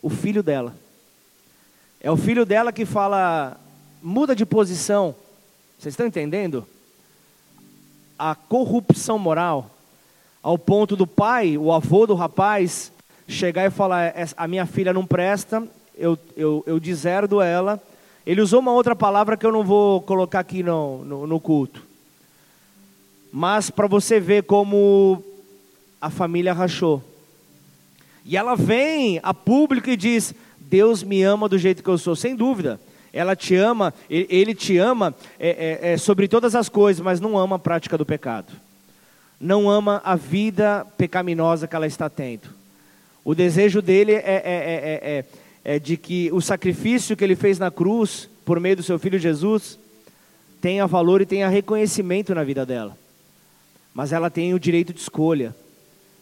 O 0.02 0.10
filho 0.10 0.44
dela. 0.44 0.76
É 2.02 2.12
o 2.12 2.18
filho 2.18 2.46
dela 2.46 2.74
que 2.74 2.84
fala, 2.84 3.58
muda 4.04 4.36
de 4.36 4.46
posição. 4.46 5.16
Vocês 5.80 5.94
estão 5.94 6.06
entendendo? 6.06 6.68
A 8.20 8.36
corrupção 8.36 9.18
moral, 9.18 9.72
ao 10.44 10.58
ponto 10.58 10.98
do 10.98 11.08
pai, 11.08 11.58
o 11.58 11.72
avô 11.72 12.06
do 12.06 12.14
rapaz, 12.14 12.92
chegar 13.26 13.66
e 13.66 13.70
falar: 13.72 14.14
a 14.36 14.48
minha 14.50 14.66
filha 14.66 14.92
não 14.92 15.06
presta, 15.06 15.66
eu, 15.98 16.20
eu, 16.36 16.62
eu 16.68 16.78
deserdo 16.78 17.42
ela. 17.42 17.82
Ele 18.26 18.42
usou 18.42 18.60
uma 18.60 18.72
outra 18.72 18.96
palavra 18.96 19.38
que 19.38 19.46
eu 19.46 19.52
não 19.52 19.64
vou 19.64 20.02
colocar 20.02 20.40
aqui 20.40 20.64
no, 20.64 21.06
no, 21.06 21.28
no 21.28 21.40
culto. 21.40 21.84
Mas 23.32 23.70
para 23.70 23.86
você 23.86 24.20
ver 24.20 24.44
como 24.44 25.24
a 26.02 26.10
família 26.10 26.54
rachou. 26.54 27.04
E 28.26 28.36
ela 28.36 28.56
vem 28.56 29.20
a 29.22 29.34
público 29.34 29.90
e 29.90 29.96
diz: 29.96 30.34
Deus 30.60 31.04
me 31.04 31.22
ama 31.22 31.48
do 31.48 31.58
jeito 31.58 31.84
que 31.84 31.90
eu 31.90 31.98
sou, 31.98 32.16
sem 32.16 32.36
dúvida. 32.36 32.80
Ela 33.14 33.36
te 33.36 33.56
ama, 33.56 33.94
ele 34.10 34.54
te 34.54 34.78
ama 34.78 35.16
é, 35.40 35.80
é, 35.82 35.94
é, 35.94 35.98
sobre 35.98 36.28
todas 36.28 36.54
as 36.54 36.68
coisas, 36.68 37.02
mas 37.02 37.22
não 37.22 37.38
ama 37.38 37.56
a 37.56 37.60
prática 37.60 37.98
do 37.98 38.06
pecado. 38.06 38.52
Não 39.40 39.70
ama 39.70 40.02
a 40.04 40.16
vida 40.16 40.86
pecaminosa 40.98 41.68
que 41.68 41.76
ela 41.76 41.88
está 41.88 42.10
tendo. 42.10 42.50
O 43.24 43.34
desejo 43.34 43.82
dele 43.82 44.14
é, 44.14 45.24
é, 45.66 45.80
de 45.80 45.98
que 45.98 46.32
o 46.32 46.40
sacrifício 46.40 47.18
que 47.18 47.24
ele 47.24 47.36
fez 47.36 47.58
na 47.58 47.72
cruz, 47.72 48.30
por 48.46 48.60
meio 48.60 48.76
do 48.76 48.84
seu 48.84 49.00
filho 49.00 49.18
Jesus, 49.18 49.80
tenha 50.62 50.86
valor 50.86 51.22
e 51.22 51.26
tenha 51.26 51.50
reconhecimento 51.50 52.36
na 52.36 52.44
vida 52.44 52.64
dela. 52.64 52.96
Mas 53.92 54.14
ela 54.14 54.30
tem 54.30 54.54
o 54.54 54.60
direito 54.60 54.94
de 54.94 55.00
escolha. 55.00 55.56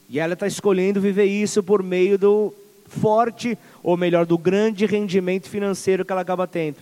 E 0.09 0.17
ela 0.17 0.33
está 0.33 0.47
escolhendo 0.47 1.01
viver 1.01 1.25
isso 1.25 1.61
por 1.61 1.83
meio 1.83 2.17
do 2.17 2.53
forte, 2.87 3.57
ou 3.81 3.97
melhor, 3.97 4.25
do 4.25 4.37
grande 4.37 4.85
rendimento 4.85 5.49
financeiro 5.49 6.05
que 6.05 6.11
ela 6.11 6.21
acaba 6.21 6.47
tendo. 6.47 6.77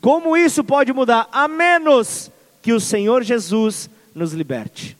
Como 0.00 0.36
isso 0.36 0.64
pode 0.64 0.92
mudar? 0.92 1.28
A 1.32 1.46
menos 1.48 2.30
que 2.62 2.72
o 2.72 2.80
Senhor 2.80 3.22
Jesus 3.22 3.90
nos 4.14 4.32
liberte. 4.32 4.96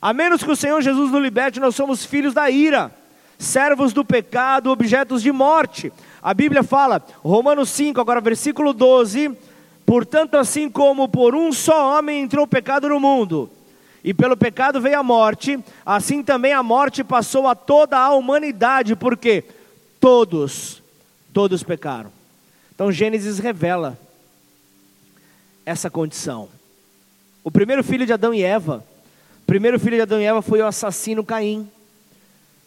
A 0.00 0.12
menos 0.12 0.42
que 0.42 0.50
o 0.50 0.56
Senhor 0.56 0.80
Jesus 0.82 1.10
nos 1.10 1.22
liberte, 1.22 1.60
nós 1.60 1.76
somos 1.76 2.04
filhos 2.04 2.34
da 2.34 2.50
ira, 2.50 2.92
servos 3.38 3.92
do 3.92 4.04
pecado, 4.04 4.70
objetos 4.70 5.22
de 5.22 5.32
morte. 5.32 5.92
A 6.22 6.34
Bíblia 6.34 6.62
fala, 6.62 7.04
Romanos 7.22 7.70
5, 7.70 8.00
agora 8.00 8.20
versículo 8.20 8.72
12: 8.72 9.36
Portanto, 9.84 10.36
assim 10.36 10.68
como 10.68 11.08
por 11.08 11.34
um 11.34 11.52
só 11.52 11.96
homem 11.98 12.22
entrou 12.22 12.44
o 12.44 12.48
pecado 12.48 12.88
no 12.88 12.98
mundo, 12.98 13.50
e 14.02 14.14
pelo 14.14 14.36
pecado 14.36 14.80
veio 14.80 14.98
a 14.98 15.02
morte, 15.02 15.58
assim 15.84 16.22
também 16.22 16.52
a 16.52 16.62
morte 16.62 17.04
passou 17.04 17.46
a 17.46 17.54
toda 17.54 17.98
a 17.98 18.10
humanidade, 18.12 18.96
porque 18.96 19.44
todos, 20.00 20.82
todos 21.32 21.62
pecaram. 21.62 22.10
Então 22.74 22.92
Gênesis 22.92 23.38
revela 23.38 23.98
essa 25.64 25.90
condição. 25.90 26.48
O 27.42 27.50
primeiro 27.50 27.82
filho 27.82 28.06
de 28.06 28.12
Adão 28.12 28.34
e 28.34 28.42
Eva, 28.42 28.84
primeiro 29.46 29.78
filho 29.78 29.96
de 29.96 30.02
Adão 30.02 30.20
e 30.20 30.24
Eva 30.24 30.42
foi 30.42 30.60
o 30.60 30.66
assassino 30.66 31.24
Caim. 31.24 31.68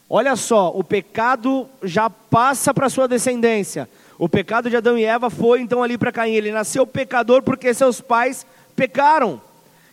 Olha 0.10 0.36
só, 0.36 0.72
o 0.76 0.84
pecado 0.84 1.70
já 1.84 2.10
passa 2.10 2.74
para 2.74 2.90
sua 2.90 3.08
descendência. 3.08 3.88
O 4.18 4.28
pecado 4.28 4.68
de 4.68 4.76
Adão 4.76 4.98
e 4.98 5.06
Eva 5.06 5.30
foi 5.30 5.62
então 5.62 5.84
ali 5.84 6.00
para 6.00 6.12
Caim. 6.12 6.34
Ele 6.34 6.52
nasceu 6.52 6.88
pecador 6.88 7.44
porque 7.44 7.74
seus 7.74 8.02
pais 8.02 8.46
pecaram. 8.76 9.40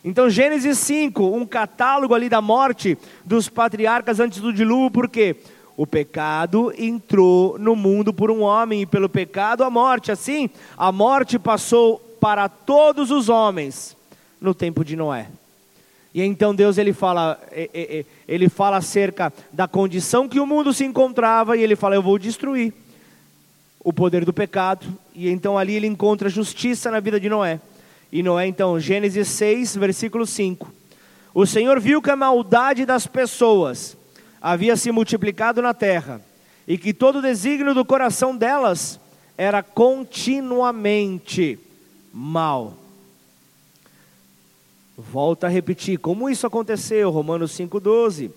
Então, 0.03 0.31
Gênesis 0.31 0.79
5, 0.79 1.23
um 1.23 1.45
catálogo 1.45 2.15
ali 2.15 2.29
da 2.29 2.41
morte 2.41 2.97
dos 3.25 3.49
patriarcas 3.49 4.19
antes 4.19 4.41
do 4.41 4.53
dilúvio, 4.53 4.91
porque 4.91 5.37
o 5.77 5.87
pecado 5.87 6.73
entrou 6.79 7.59
no 7.59 7.77
mundo 7.77 8.13
por 8.15 8.31
um 8.31 8.41
homem 8.41 8.83
e 8.83 8.87
pelo 8.87 9.11
pecado 9.11 9.63
a 9.65 9.69
morte. 9.69 10.11
Assim, 10.11 10.49
a 10.79 10.91
morte 10.91 11.39
passou 11.39 11.99
para 12.19 12.49
todos 12.49 13.11
os 13.11 13.29
homens 13.29 13.95
no 14.41 14.55
tempo 14.55 14.83
de 14.83 14.97
Noé. 14.97 15.29
E 16.17 16.23
então 16.23 16.55
Deus 16.55 16.79
ele 16.79 16.95
fala, 16.95 17.39
ele 18.27 18.49
fala 18.49 18.79
acerca 18.79 19.31
da 19.53 19.69
condição 19.69 20.27
que 20.27 20.41
o 20.41 20.47
mundo 20.47 20.73
se 20.73 20.83
encontrava 20.83 21.59
e 21.59 21.63
ele 21.63 21.77
fala: 21.77 21.95
eu 21.95 22.03
vou 22.03 22.19
destruir 22.19 22.73
o 23.81 23.93
poder 23.93 24.25
do 24.25 24.33
pecado. 24.33 24.87
E 25.15 25.29
então 25.29 25.59
ali 25.59 25.75
ele 25.75 25.87
encontra 25.87 26.31
justiça 26.31 26.91
na 26.91 27.01
vida 27.01 27.21
de 27.21 27.29
Noé. 27.29 27.61
E 28.11 28.23
Noé 28.23 28.47
então, 28.47 28.81
Gênesis 28.81 29.29
6, 29.29 29.77
versículo 29.77 30.27
5. 30.27 30.73
O 31.35 31.45
Senhor 31.45 31.79
viu 31.79 32.01
que 32.01 32.11
a 32.11 32.17
maldade 32.17 32.87
das 32.87 33.07
pessoas 33.07 33.95
havia 34.41 34.75
se 34.75 34.91
multiplicado 34.91 35.61
na 35.61 35.75
terra 35.75 36.23
e 36.67 36.79
que 36.79 36.95
todo 36.95 37.19
o 37.19 37.23
desígnio 37.23 37.75
do 37.75 37.85
coração 37.85 38.35
delas 38.35 38.99
era 39.37 39.63
continuamente 39.63 41.59
mal. 42.11 42.86
Volta 44.97 45.47
a 45.47 45.51
repetir, 45.51 45.99
como 45.99 46.31
isso 46.31 46.47
aconteceu? 46.47 47.11
Romanos 47.11 47.53
5,12. 47.53 48.31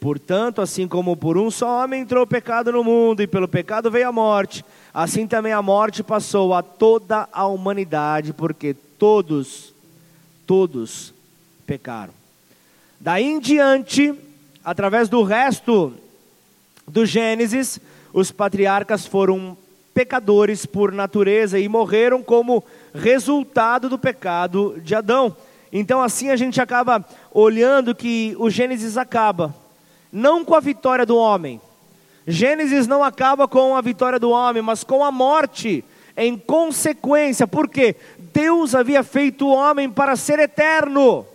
Portanto, 0.00 0.60
assim 0.60 0.88
como 0.88 1.16
por 1.16 1.38
um 1.38 1.50
só 1.50 1.84
homem 1.84 2.00
entrou 2.00 2.24
o 2.24 2.26
pecado 2.26 2.72
no 2.72 2.82
mundo, 2.82 3.22
e 3.22 3.26
pelo 3.26 3.46
pecado 3.46 3.90
veio 3.90 4.08
a 4.08 4.12
morte, 4.12 4.64
assim 4.94 5.26
também 5.26 5.52
a 5.52 5.60
morte 5.60 6.02
passou 6.02 6.54
a 6.54 6.62
toda 6.62 7.28
a 7.30 7.46
humanidade, 7.46 8.32
porque 8.32 8.74
todos, 8.98 9.74
todos 10.46 11.14
pecaram. 11.66 12.14
Daí 12.98 13.24
em 13.24 13.38
diante, 13.38 14.12
através 14.64 15.08
do 15.08 15.22
resto 15.22 15.92
do 16.88 17.06
Gênesis, 17.06 17.78
os 18.12 18.32
patriarcas 18.32 19.06
foram 19.06 19.56
pecadores 19.94 20.66
por 20.66 20.92
natureza 20.92 21.58
e 21.58 21.68
morreram 21.68 22.22
como 22.22 22.64
resultado 22.94 23.88
do 23.88 23.98
pecado 23.98 24.80
de 24.82 24.94
Adão. 24.94 25.36
Então, 25.72 26.02
assim 26.02 26.30
a 26.30 26.36
gente 26.36 26.60
acaba 26.60 27.04
olhando 27.32 27.94
que 27.94 28.34
o 28.38 28.50
Gênesis 28.50 28.96
acaba, 28.96 29.54
não 30.12 30.44
com 30.44 30.54
a 30.54 30.60
vitória 30.60 31.06
do 31.06 31.16
homem. 31.16 31.60
Gênesis 32.26 32.86
não 32.86 33.02
acaba 33.02 33.46
com 33.48 33.76
a 33.76 33.80
vitória 33.80 34.18
do 34.18 34.30
homem, 34.30 34.62
mas 34.62 34.84
com 34.84 35.04
a 35.04 35.10
morte 35.10 35.84
em 36.16 36.36
consequência, 36.36 37.46
porque 37.46 37.96
Deus 38.32 38.74
havia 38.74 39.02
feito 39.02 39.46
o 39.46 39.54
homem 39.54 39.88
para 39.88 40.16
ser 40.16 40.38
eterno. 40.38 41.26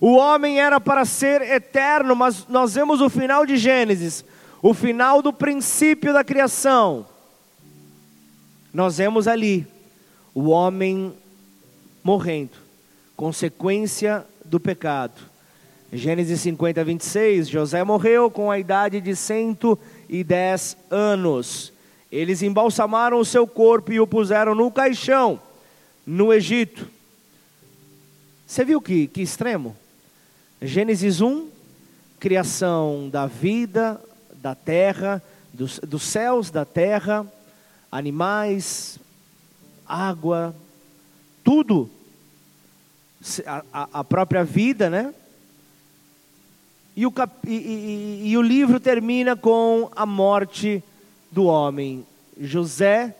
O 0.00 0.14
homem 0.16 0.58
era 0.58 0.80
para 0.80 1.04
ser 1.04 1.42
eterno, 1.42 2.16
mas 2.16 2.46
nós 2.48 2.74
vemos 2.74 3.00
o 3.00 3.10
final 3.10 3.44
de 3.44 3.58
Gênesis, 3.58 4.24
o 4.62 4.72
final 4.72 5.20
do 5.20 5.32
princípio 5.32 6.12
da 6.12 6.24
criação. 6.24 7.06
Nós 8.72 8.96
vemos 8.96 9.28
ali 9.28 9.66
o 10.34 10.48
homem 10.48 11.12
morrendo, 12.02 12.56
consequência 13.20 14.24
do 14.46 14.58
pecado. 14.58 15.20
Gênesis 15.92 16.40
50, 16.40 16.82
26, 16.82 17.48
José 17.50 17.84
morreu 17.84 18.30
com 18.30 18.50
a 18.50 18.58
idade 18.58 18.98
de 18.98 19.14
110 19.14 20.74
anos. 20.90 21.70
Eles 22.10 22.40
embalsamaram 22.40 23.20
o 23.20 23.24
seu 23.24 23.46
corpo 23.46 23.92
e 23.92 24.00
o 24.00 24.06
puseram 24.06 24.54
no 24.54 24.70
caixão, 24.70 25.38
no 26.06 26.32
Egito. 26.32 26.88
Você 28.46 28.64
viu 28.64 28.80
que, 28.80 29.06
que 29.06 29.20
extremo? 29.20 29.76
Gênesis 30.62 31.20
1, 31.20 31.46
criação 32.18 33.10
da 33.10 33.26
vida, 33.26 34.00
da 34.32 34.54
terra, 34.54 35.22
dos, 35.52 35.78
dos 35.80 36.04
céus, 36.04 36.50
da 36.50 36.64
terra, 36.64 37.30
animais, 37.92 38.98
água, 39.86 40.56
tudo. 41.44 41.99
A, 43.72 43.88
a 43.92 44.04
própria 44.04 44.44
vida, 44.44 44.88
né? 44.88 45.14
E 46.96 47.06
o, 47.06 47.12
cap, 47.12 47.32
e, 47.46 47.54
e, 47.54 48.30
e 48.30 48.36
o 48.36 48.42
livro 48.42 48.80
termina 48.80 49.36
com 49.36 49.90
a 49.94 50.04
morte 50.04 50.82
do 51.30 51.44
homem. 51.44 52.04
José 52.40 53.14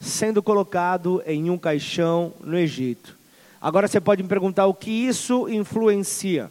sendo 0.00 0.42
colocado 0.42 1.22
em 1.26 1.48
um 1.50 1.56
caixão 1.56 2.32
no 2.40 2.58
Egito. 2.58 3.16
Agora 3.60 3.88
você 3.88 4.00
pode 4.00 4.22
me 4.22 4.28
perguntar 4.28 4.66
o 4.66 4.74
que 4.74 4.90
isso 4.90 5.48
influencia 5.48 6.50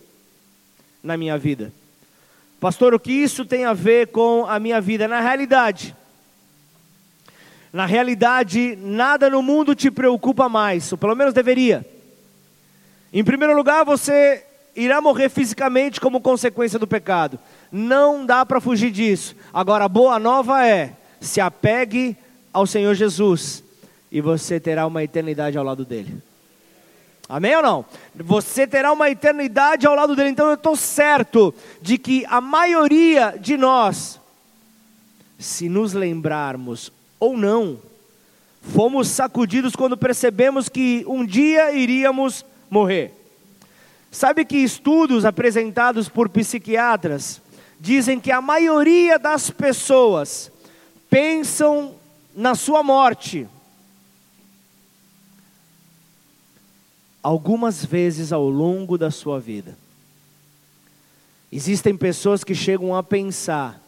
na 1.04 1.16
minha 1.16 1.38
vida. 1.38 1.72
Pastor, 2.60 2.94
o 2.94 3.00
que 3.00 3.12
isso 3.12 3.46
tem 3.46 3.66
a 3.66 3.74
ver 3.74 4.08
com 4.08 4.46
a 4.48 4.58
minha 4.58 4.80
vida? 4.82 5.08
Na 5.08 5.20
realidade, 5.20 5.96
na 7.72 7.86
realidade, 7.86 8.78
nada 8.82 9.30
no 9.30 9.42
mundo 9.42 9.76
te 9.76 9.92
preocupa 9.92 10.48
mais, 10.48 10.92
ou 10.92 10.98
pelo 10.98 11.16
menos 11.16 11.34
deveria. 11.34 11.86
Em 13.14 13.24
primeiro 13.24 13.56
lugar, 13.56 13.86
você 13.86 14.44
irá 14.76 15.00
morrer 15.00 15.30
fisicamente 15.30 16.02
como 16.02 16.20
consequência 16.20 16.80
do 16.80 16.88
pecado. 16.88 17.40
Não 17.72 18.26
dá 18.26 18.44
para 18.44 18.60
fugir 18.60 18.92
disso. 18.92 19.36
Agora, 19.54 19.86
a 19.86 19.90
boa 19.90 20.18
nova 20.18 20.66
é: 20.66 20.94
se 21.22 21.40
apegue 21.40 22.18
ao 22.52 22.66
Senhor 22.66 22.96
Jesus 22.96 23.64
e 24.12 24.20
você 24.20 24.60
terá 24.60 24.88
uma 24.88 25.04
eternidade 25.04 25.58
ao 25.58 25.64
lado 25.64 25.86
dele. 25.86 26.18
Amém 27.30 27.56
ou 27.56 27.62
não? 27.62 27.86
Você 28.16 28.66
terá 28.68 28.92
uma 28.92 29.10
eternidade 29.10 29.86
ao 29.86 29.96
lado 29.96 30.16
dele. 30.16 30.30
Então 30.30 30.48
eu 30.48 30.56
estou 30.56 30.76
certo 30.76 31.54
de 31.82 32.00
que 32.00 32.26
a 32.28 32.42
maioria 32.42 33.36
de 33.40 33.58
nós, 33.58 34.20
se 35.38 35.70
nos 35.70 35.94
lembrarmos 35.94 36.92
ou 37.20 37.38
não, 37.38 37.78
fomos 38.62 39.08
sacudidos 39.08 39.76
quando 39.76 39.96
percebemos 39.96 40.68
que 40.68 41.06
um 41.08 41.26
dia 41.26 41.72
iríamos 41.72 42.44
morrer. 42.74 43.14
Sabe 44.12 44.44
que 44.44 44.58
estudos 44.58 45.24
apresentados 45.24 46.10
por 46.10 46.28
psiquiatras 46.28 47.42
dizem 47.80 48.20
que 48.20 48.32
a 48.32 48.42
maioria 48.42 49.18
das 49.20 49.50
pessoas 49.50 50.52
pensam 51.10 51.96
na 52.36 52.56
sua 52.56 52.82
morte 52.82 53.48
algumas 57.22 57.86
vezes 57.86 58.34
ao 58.34 58.50
longo 58.50 58.98
da 58.98 59.12
sua 59.12 59.40
vida. 59.40 59.78
Existem 61.52 61.96
pessoas 61.96 62.44
que 62.44 62.56
chegam 62.56 62.96
a 62.96 63.04
pensar 63.04 63.80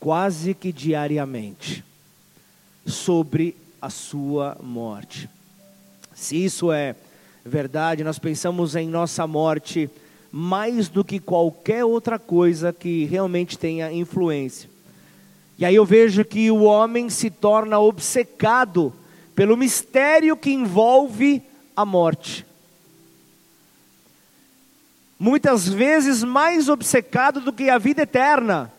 quase 0.00 0.54
que 0.54 0.72
diariamente 0.72 1.84
sobre 2.86 3.54
a 3.80 3.90
sua 3.90 4.56
morte. 4.62 5.28
Se 6.14 6.42
isso 6.42 6.72
é 6.72 6.96
verdade, 7.44 8.04
nós 8.04 8.18
pensamos 8.18 8.76
em 8.76 8.88
nossa 8.88 9.26
morte 9.26 9.90
mais 10.30 10.88
do 10.88 11.02
que 11.02 11.18
qualquer 11.18 11.84
outra 11.84 12.18
coisa 12.18 12.72
que 12.72 13.04
realmente 13.04 13.58
tenha 13.58 13.92
influência. 13.92 14.68
E 15.58 15.64
aí 15.64 15.74
eu 15.74 15.84
vejo 15.84 16.24
que 16.24 16.50
o 16.50 16.62
homem 16.62 17.08
se 17.08 17.30
torna 17.30 17.78
obcecado 17.78 18.92
pelo 19.34 19.56
mistério 19.56 20.36
que 20.36 20.50
envolve 20.50 21.42
a 21.74 21.84
morte 21.84 22.46
muitas 25.18 25.68
vezes 25.68 26.22
mais 26.22 26.68
obcecado 26.68 27.40
do 27.40 27.52
que 27.52 27.68
a 27.68 27.78
vida 27.78 28.02
eterna, 28.02 28.72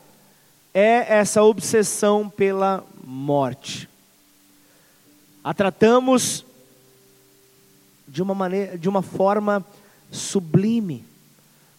é 0.74 1.18
essa 1.18 1.44
obsessão 1.44 2.30
pela 2.30 2.84
morte. 3.04 3.90
A 5.44 5.54
tratamos 5.54 6.46
de 8.10 8.22
uma 8.22 8.34
maneira, 8.34 8.78
de 8.78 8.90
uma 8.90 9.02
forma 9.02 9.66
sublime, 10.12 11.06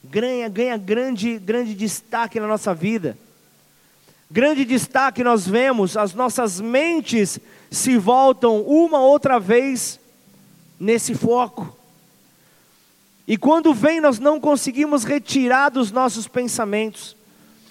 ganha, 0.04 0.48
ganha 0.48 0.76
grande, 0.76 1.38
grande 1.38 1.74
destaque 1.74 2.38
na 2.38 2.46
nossa 2.46 2.72
vida. 2.74 3.18
Grande 4.30 4.64
destaque 4.64 5.24
nós 5.24 5.46
vemos, 5.46 5.96
as 5.96 6.14
nossas 6.14 6.60
mentes 6.60 7.40
se 7.70 7.96
voltam 7.96 8.62
uma 8.62 9.00
outra 9.00 9.40
vez 9.40 9.98
nesse 10.78 11.14
foco. 11.14 11.76
E 13.26 13.36
quando 13.36 13.74
vem, 13.74 14.00
nós 14.00 14.18
não 14.18 14.40
conseguimos 14.40 15.04
retirar 15.04 15.68
dos 15.68 15.90
nossos 15.90 16.28
pensamentos, 16.28 17.16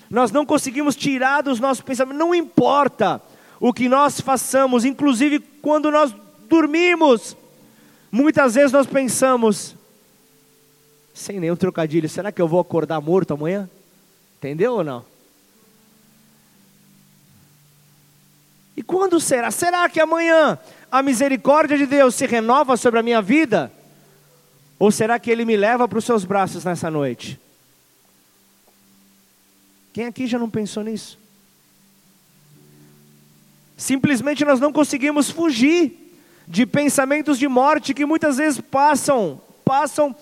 nós 0.09 0.31
não 0.31 0.45
conseguimos 0.45 0.95
tirar 0.95 1.41
dos 1.41 1.59
nossos 1.59 1.81
pensamentos, 1.81 2.19
não 2.19 2.35
importa 2.35 3.21
o 3.59 3.73
que 3.73 3.87
nós 3.87 4.19
façamos, 4.19 4.83
inclusive 4.83 5.39
quando 5.39 5.91
nós 5.91 6.13
dormimos, 6.49 7.37
muitas 8.11 8.55
vezes 8.55 8.71
nós 8.71 8.87
pensamos, 8.87 9.75
sem 11.13 11.39
nenhum 11.39 11.55
trocadilho, 11.55 12.09
será 12.09 12.31
que 12.31 12.41
eu 12.41 12.47
vou 12.47 12.59
acordar 12.59 12.99
morto 13.01 13.33
amanhã? 13.33 13.69
Entendeu 14.37 14.73
ou 14.73 14.83
não? 14.83 15.05
E 18.75 18.81
quando 18.81 19.19
será? 19.19 19.51
Será 19.51 19.89
que 19.89 19.99
amanhã 19.99 20.57
a 20.89 21.03
misericórdia 21.03 21.77
de 21.77 21.85
Deus 21.85 22.15
se 22.15 22.25
renova 22.25 22.77
sobre 22.77 22.99
a 22.99 23.03
minha 23.03 23.21
vida? 23.21 23.71
Ou 24.79 24.89
será 24.89 25.19
que 25.19 25.29
Ele 25.29 25.43
me 25.43 25.57
leva 25.57 25.85
para 25.87 25.99
os 25.99 26.05
seus 26.05 26.23
braços 26.23 26.63
nessa 26.63 26.89
noite? 26.89 27.37
Quem 29.91 30.05
aqui 30.05 30.25
já 30.25 30.39
não 30.39 30.49
pensou 30.49 30.81
nisso? 30.81 31.19
Simplesmente 33.75 34.45
nós 34.45 34.59
não 34.59 34.71
conseguimos 34.71 35.29
fugir 35.29 36.08
de 36.49 36.65
pensamentos 36.65 37.39
de 37.39 37.47
morte 37.47 37.93
que 37.93 38.05
muitas 38.05 38.37
vezes 38.37 38.59
passam, 38.59 39.39
passam 39.63 40.13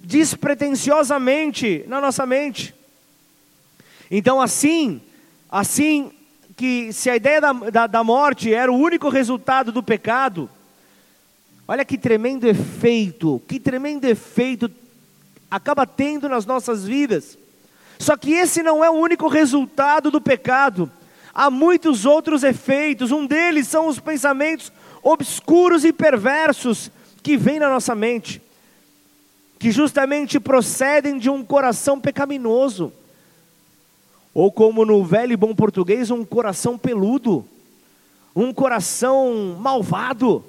despretensiosamente 0.00 1.84
na 1.86 2.00
nossa 2.00 2.26
mente. 2.26 2.74
Então, 4.10 4.40
assim, 4.40 5.00
assim 5.48 6.10
que 6.56 6.92
se 6.92 7.08
a 7.08 7.16
ideia 7.16 7.40
da, 7.40 7.52
da, 7.52 7.86
da 7.86 8.02
morte 8.02 8.52
era 8.52 8.72
o 8.72 8.76
único 8.76 9.08
resultado 9.08 9.70
do 9.70 9.82
pecado, 9.82 10.48
Olha 11.66 11.84
que 11.84 11.96
tremendo 11.96 12.46
efeito, 12.46 13.42
que 13.48 13.58
tremendo 13.58 14.04
efeito 14.04 14.70
acaba 15.50 15.86
tendo 15.86 16.28
nas 16.28 16.44
nossas 16.44 16.84
vidas. 16.84 17.38
Só 17.98 18.16
que 18.16 18.32
esse 18.32 18.62
não 18.62 18.84
é 18.84 18.90
o 18.90 18.94
único 18.94 19.28
resultado 19.28 20.10
do 20.10 20.20
pecado. 20.20 20.90
Há 21.32 21.50
muitos 21.50 22.04
outros 22.04 22.42
efeitos. 22.42 23.10
Um 23.10 23.26
deles 23.26 23.66
são 23.66 23.88
os 23.88 23.98
pensamentos 23.98 24.70
obscuros 25.04 25.84
e 25.84 25.92
perversos 25.92 26.90
que 27.22 27.36
vêm 27.36 27.60
na 27.60 27.68
nossa 27.68 27.94
mente, 27.94 28.42
que 29.58 29.70
justamente 29.70 30.40
procedem 30.40 31.18
de 31.18 31.30
um 31.30 31.44
coração 31.44 32.00
pecaminoso. 32.00 32.92
Ou 34.32 34.50
como 34.50 34.84
no 34.84 35.04
velho 35.04 35.32
e 35.32 35.36
bom 35.36 35.54
português, 35.54 36.10
um 36.10 36.24
coração 36.24 36.76
peludo, 36.76 37.46
um 38.34 38.52
coração 38.52 39.56
malvado 39.60 40.44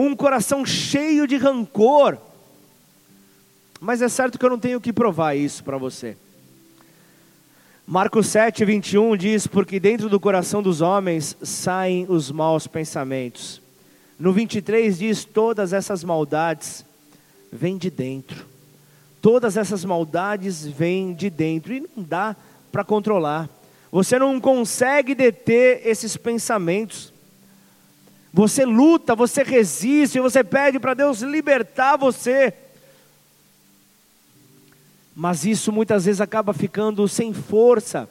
um 0.00 0.14
coração 0.14 0.64
cheio 0.64 1.26
de 1.26 1.36
rancor. 1.36 2.16
Mas 3.80 4.00
é 4.00 4.08
certo 4.08 4.38
que 4.38 4.44
eu 4.44 4.50
não 4.50 4.58
tenho 4.58 4.80
que 4.80 4.92
provar 4.92 5.34
isso 5.34 5.64
para 5.64 5.76
você. 5.76 6.16
Marcos 7.84 8.28
7, 8.28 8.64
21 8.64 9.16
diz: 9.16 9.46
Porque 9.46 9.80
dentro 9.80 10.08
do 10.08 10.20
coração 10.20 10.62
dos 10.62 10.80
homens 10.80 11.36
saem 11.42 12.06
os 12.08 12.30
maus 12.30 12.66
pensamentos. 12.68 13.60
No 14.18 14.32
23 14.32 14.98
diz: 14.98 15.24
Todas 15.24 15.72
essas 15.72 16.02
maldades 16.02 16.84
vêm 17.52 17.78
de 17.78 17.90
dentro. 17.90 18.46
Todas 19.20 19.56
essas 19.56 19.84
maldades 19.84 20.66
vêm 20.66 21.14
de 21.14 21.30
dentro 21.30 21.72
e 21.72 21.80
não 21.80 22.02
dá 22.02 22.36
para 22.70 22.84
controlar. 22.84 23.48
Você 23.90 24.18
não 24.18 24.40
consegue 24.40 25.14
deter 25.14 25.86
esses 25.86 26.16
pensamentos. 26.16 27.12
Você 28.32 28.64
luta, 28.64 29.14
você 29.14 29.42
resiste, 29.42 30.20
você 30.20 30.44
pede 30.44 30.78
para 30.78 30.94
Deus 30.94 31.20
libertar 31.20 31.96
você. 31.96 32.52
Mas 35.16 35.44
isso 35.44 35.72
muitas 35.72 36.04
vezes 36.04 36.20
acaba 36.20 36.52
ficando 36.52 37.08
sem 37.08 37.32
força, 37.32 38.08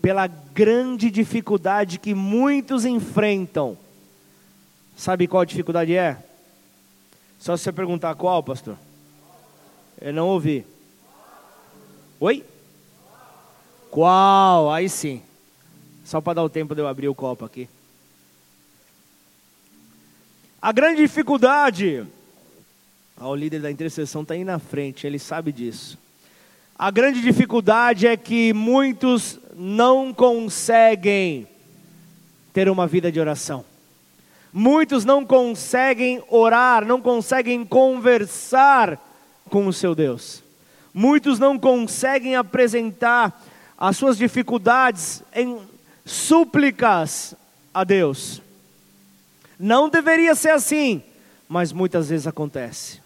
pela 0.00 0.26
grande 0.26 1.10
dificuldade 1.10 1.98
que 1.98 2.14
muitos 2.14 2.84
enfrentam. 2.84 3.76
Sabe 4.96 5.28
qual 5.28 5.42
a 5.42 5.44
dificuldade 5.44 5.94
é? 5.94 6.16
Só 7.38 7.54
se 7.54 7.64
você 7.64 7.72
perguntar 7.72 8.14
qual, 8.14 8.42
pastor. 8.42 8.78
Eu 10.00 10.12
não 10.12 10.28
ouvi. 10.28 10.64
Oi? 12.18 12.42
Qual? 13.90 14.72
Aí 14.72 14.88
sim. 14.88 15.22
Só 16.02 16.20
para 16.20 16.34
dar 16.34 16.44
o 16.44 16.48
tempo 16.48 16.74
de 16.74 16.80
eu 16.80 16.88
abrir 16.88 17.08
o 17.08 17.14
copo 17.14 17.44
aqui. 17.44 17.68
A 20.60 20.72
grande 20.72 21.02
dificuldade. 21.02 22.06
Ah, 23.18 23.28
o 23.28 23.34
líder 23.34 23.60
da 23.60 23.70
intercessão 23.70 24.22
está 24.22 24.34
aí 24.34 24.44
na 24.44 24.58
frente, 24.58 25.06
ele 25.06 25.18
sabe 25.18 25.52
disso. 25.52 25.98
A 26.78 26.90
grande 26.90 27.20
dificuldade 27.20 28.06
é 28.06 28.16
que 28.16 28.52
muitos 28.52 29.38
não 29.54 30.12
conseguem 30.12 31.46
ter 32.52 32.68
uma 32.68 32.86
vida 32.86 33.12
de 33.12 33.20
oração. 33.20 33.64
Muitos 34.58 35.04
não 35.04 35.22
conseguem 35.22 36.22
orar, 36.30 36.82
não 36.82 36.98
conseguem 36.98 37.62
conversar 37.62 38.98
com 39.50 39.66
o 39.66 39.72
seu 39.72 39.94
Deus. 39.94 40.42
Muitos 40.94 41.38
não 41.38 41.58
conseguem 41.58 42.36
apresentar 42.36 43.38
as 43.76 43.98
suas 43.98 44.16
dificuldades 44.16 45.22
em 45.34 45.60
súplicas 46.06 47.34
a 47.74 47.84
Deus. 47.84 48.40
Não 49.60 49.90
deveria 49.90 50.34
ser 50.34 50.52
assim, 50.52 51.02
mas 51.46 51.70
muitas 51.70 52.08
vezes 52.08 52.26
acontece. 52.26 53.02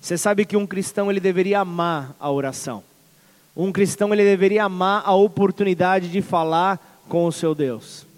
Você 0.00 0.16
sabe 0.16 0.44
que 0.44 0.56
um 0.56 0.68
cristão 0.68 1.10
ele 1.10 1.18
deveria 1.18 1.58
amar 1.58 2.14
a 2.16 2.30
oração. 2.30 2.84
Um 3.56 3.72
cristão 3.72 4.14
ele 4.14 4.22
deveria 4.22 4.62
amar 4.62 5.02
a 5.04 5.12
oportunidade 5.12 6.08
de 6.08 6.22
falar 6.22 7.02
com 7.08 7.26
o 7.26 7.32
seu 7.32 7.56
Deus. 7.56 8.11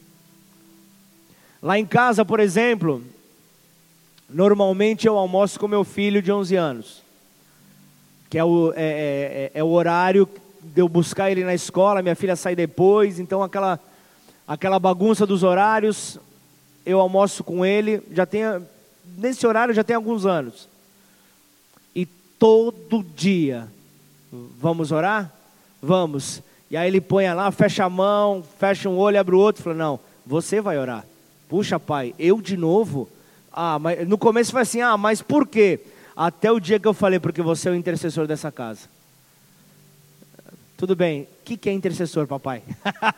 Lá 1.65 1.79
em 1.79 1.85
casa, 1.85 2.25
por 2.25 2.39
exemplo, 2.39 3.03
normalmente 4.29 5.07
eu 5.07 5.19
almoço 5.19 5.59
com 5.59 5.67
meu 5.67 5.83
filho 5.83 6.23
de 6.23 6.31
11 6.31 6.55
anos, 6.55 7.03
que 8.31 8.39
é 8.39 8.45
o, 8.45 8.73
é, 8.77 8.83
é, 8.83 8.83
é, 8.83 9.51
é 9.55 9.65
o 9.65 9.69
horário 9.69 10.29
de 10.63 10.81
eu 10.81 10.89
buscar 10.89 11.31
ele 11.31 11.43
na 11.43 11.55
escola, 11.55 12.03
minha 12.03 12.15
filha 12.15 12.37
sai 12.37 12.55
depois, 12.55 13.19
então 13.19 13.43
aquela, 13.43 13.81
aquela 14.47 14.79
bagunça 14.79 15.27
dos 15.27 15.43
horários, 15.43 16.21
eu 16.87 17.01
almoço 17.01 17.43
com 17.43 17.65
ele, 17.65 18.01
já 18.13 18.27
tem, 18.27 18.43
nesse 19.17 19.45
horário 19.47 19.75
já 19.75 19.83
tem 19.83 19.97
alguns 19.97 20.25
anos 20.25 20.69
todo 22.45 23.03
dia. 23.17 23.69
Vamos 24.61 24.93
orar? 24.93 25.33
Vamos. 25.81 26.43
E 26.71 26.77
aí 26.77 26.89
ele 26.89 27.01
põe 27.01 27.33
lá, 27.33 27.51
fecha 27.51 27.85
a 27.85 27.89
mão, 27.89 28.45
fecha 28.59 28.87
um 28.89 28.99
olho, 28.99 29.19
abre 29.19 29.35
o 29.35 29.39
outro, 29.39 29.63
fala: 29.63 29.77
Não, 29.77 29.99
você 30.27 30.61
vai 30.61 30.79
orar. 30.79 31.07
Puxa, 31.49 31.79
pai, 31.79 32.15
eu 32.19 32.41
de 32.41 32.57
novo? 32.57 33.09
Ah, 33.53 33.79
mas 33.79 34.07
no 34.09 34.19
começo 34.19 34.53
foi 34.53 34.63
assim: 34.63 34.81
Ah, 34.81 34.97
mas 34.97 35.23
por 35.23 35.47
quê? 35.47 35.81
Até 36.17 36.51
o 36.51 36.61
dia 36.61 36.79
que 36.79 36.87
eu 36.87 36.95
falei, 36.95 37.19
porque 37.19 37.43
você 37.43 37.69
é 37.69 37.73
o 37.73 37.75
intercessor 37.75 38.27
dessa 38.27 38.51
casa. 38.51 38.89
Tudo 40.77 40.95
bem, 40.95 41.23
o 41.23 41.45
que, 41.45 41.57
que 41.57 41.69
é 41.69 41.73
intercessor, 41.73 42.27
papai? 42.27 42.63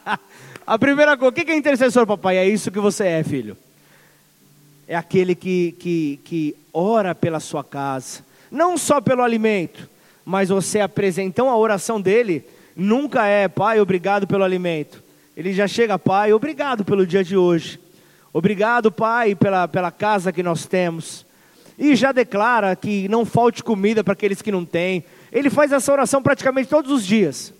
a 0.66 0.78
primeira 0.78 1.16
coisa, 1.16 1.30
o 1.30 1.32
que, 1.32 1.44
que 1.44 1.52
é 1.52 1.56
intercessor, 1.56 2.06
papai? 2.06 2.36
É 2.36 2.46
isso 2.46 2.70
que 2.70 2.78
você 2.78 3.06
é, 3.06 3.24
filho. 3.24 3.56
É 4.86 4.94
aquele 4.94 5.34
que, 5.34 5.72
que, 5.72 6.20
que 6.24 6.56
ora 6.72 7.14
pela 7.14 7.40
sua 7.40 7.64
casa, 7.64 8.24
não 8.50 8.78
só 8.78 9.00
pelo 9.00 9.22
alimento, 9.22 9.88
mas 10.24 10.48
você 10.48 10.80
apresenta. 10.80 11.28
Então 11.28 11.50
a 11.50 11.56
oração 11.56 12.00
dele 12.00 12.44
nunca 12.76 13.26
é, 13.26 13.48
Pai, 13.48 13.80
obrigado 13.80 14.26
pelo 14.26 14.44
alimento. 14.44 15.02
Ele 15.36 15.52
já 15.52 15.66
chega, 15.66 15.98
Pai, 15.98 16.32
obrigado 16.32 16.84
pelo 16.84 17.06
dia 17.06 17.24
de 17.24 17.36
hoje. 17.36 17.80
Obrigado, 18.36 18.92
Pai, 18.92 19.34
pela, 19.34 19.66
pela 19.66 19.90
casa 19.90 20.30
que 20.30 20.42
nós 20.42 20.66
temos. 20.66 21.24
E 21.78 21.96
já 21.96 22.12
declara 22.12 22.76
que 22.76 23.08
não 23.08 23.24
falte 23.24 23.64
comida 23.64 24.04
para 24.04 24.12
aqueles 24.12 24.42
que 24.42 24.52
não 24.52 24.62
têm. 24.62 25.04
Ele 25.32 25.48
faz 25.48 25.72
essa 25.72 25.90
oração 25.90 26.22
praticamente 26.22 26.68
todos 26.68 26.90
os 26.90 27.06
dias. 27.06 27.54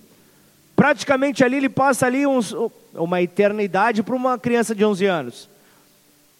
Praticamente 0.74 1.42
ali 1.42 1.56
ele 1.56 1.70
passa 1.70 2.04
ali 2.04 2.26
uns, 2.26 2.54
uma 2.92 3.22
eternidade 3.22 4.02
para 4.02 4.14
uma 4.14 4.38
criança 4.38 4.74
de 4.74 4.84
11 4.84 5.06
anos 5.06 5.56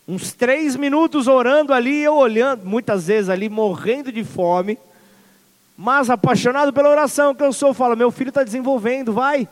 uns 0.08 0.32
três 0.32 0.76
minutos 0.76 1.26
orando 1.26 1.72
ali, 1.72 2.02
eu 2.02 2.14
olhando, 2.14 2.64
muitas 2.64 3.08
vezes 3.08 3.28
ali 3.28 3.48
morrendo 3.48 4.12
de 4.12 4.22
fome, 4.22 4.78
mas 5.76 6.08
apaixonado 6.08 6.72
pela 6.72 6.88
oração 6.88 7.34
que 7.34 7.42
eu 7.42 7.52
sou, 7.52 7.74
meu 7.96 8.12
filho 8.12 8.28
está 8.28 8.44
desenvolvendo, 8.44 9.12
vai. 9.12 9.48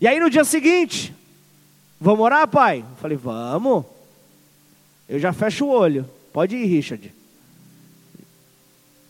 E 0.00 0.08
aí 0.08 0.18
no 0.18 0.28
dia 0.28 0.42
seguinte, 0.42 1.14
vamos 2.02 2.24
orar, 2.24 2.46
pai? 2.48 2.80
Eu 2.80 2.96
falei, 2.96 3.16
vamos. 3.16 3.84
Eu 5.08 5.18
já 5.18 5.32
fecho 5.32 5.66
o 5.66 5.70
olho, 5.70 6.08
pode 6.32 6.56
ir, 6.56 6.66
Richard. 6.66 7.14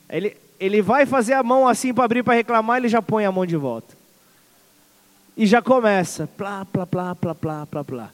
Ele, 0.08 0.36
ele 0.60 0.82
vai 0.82 1.06
fazer 1.06 1.32
a 1.32 1.42
mão 1.42 1.66
assim 1.66 1.94
para 1.94 2.04
abrir 2.04 2.22
para 2.22 2.34
reclamar, 2.34 2.78
ele 2.78 2.88
já 2.88 3.00
põe 3.00 3.24
a 3.24 3.32
mão 3.32 3.46
de 3.46 3.56
volta. 3.56 3.96
E 5.36 5.46
já 5.46 5.62
começa, 5.62 6.26
plá, 6.26 6.64
plá, 6.66 6.86
plá, 6.86 7.14
plá, 7.14 7.34
plá, 7.34 7.66
plá, 7.66 7.84
plá. 7.84 8.10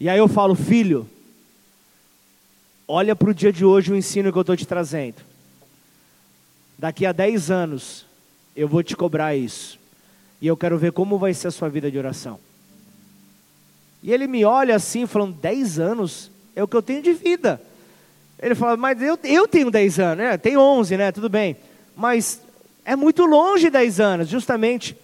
E 0.00 0.08
aí 0.08 0.18
eu 0.18 0.26
falo, 0.26 0.56
filho, 0.56 1.08
olha 2.88 3.14
para 3.14 3.30
o 3.30 3.34
dia 3.34 3.52
de 3.52 3.64
hoje 3.64 3.92
o 3.92 3.96
ensino 3.96 4.32
que 4.32 4.38
eu 4.38 4.42
estou 4.42 4.56
te 4.56 4.66
trazendo. 4.66 5.22
Daqui 6.76 7.06
a 7.06 7.12
10 7.12 7.50
anos, 7.52 8.04
eu 8.56 8.66
vou 8.66 8.82
te 8.82 8.96
cobrar 8.96 9.36
isso. 9.36 9.78
E 10.40 10.46
eu 10.48 10.56
quero 10.56 10.76
ver 10.76 10.90
como 10.92 11.16
vai 11.16 11.32
ser 11.32 11.48
a 11.48 11.52
sua 11.52 11.68
vida 11.68 11.90
de 11.90 11.96
oração. 11.96 12.40
E 14.04 14.12
ele 14.12 14.28
me 14.28 14.44
olha 14.44 14.76
assim, 14.76 15.04
falando: 15.04 15.34
10 15.34 15.80
anos 15.80 16.30
é 16.54 16.62
o 16.62 16.68
que 16.68 16.76
eu 16.76 16.82
tenho 16.82 17.02
de 17.02 17.12
vida. 17.12 17.60
Ele 18.40 18.54
fala: 18.54 18.76
Mas 18.76 19.02
eu, 19.02 19.18
eu 19.24 19.48
tenho 19.48 19.68
10 19.68 19.98
anos, 19.98 20.18
né? 20.18 20.38
Tem 20.38 20.56
11, 20.56 20.96
né? 20.96 21.10
Tudo 21.10 21.28
bem. 21.28 21.56
Mas 21.96 22.40
é 22.84 22.94
muito 22.94 23.26
longe 23.26 23.68
10 23.68 23.98
anos, 23.98 24.28
justamente. 24.28 24.96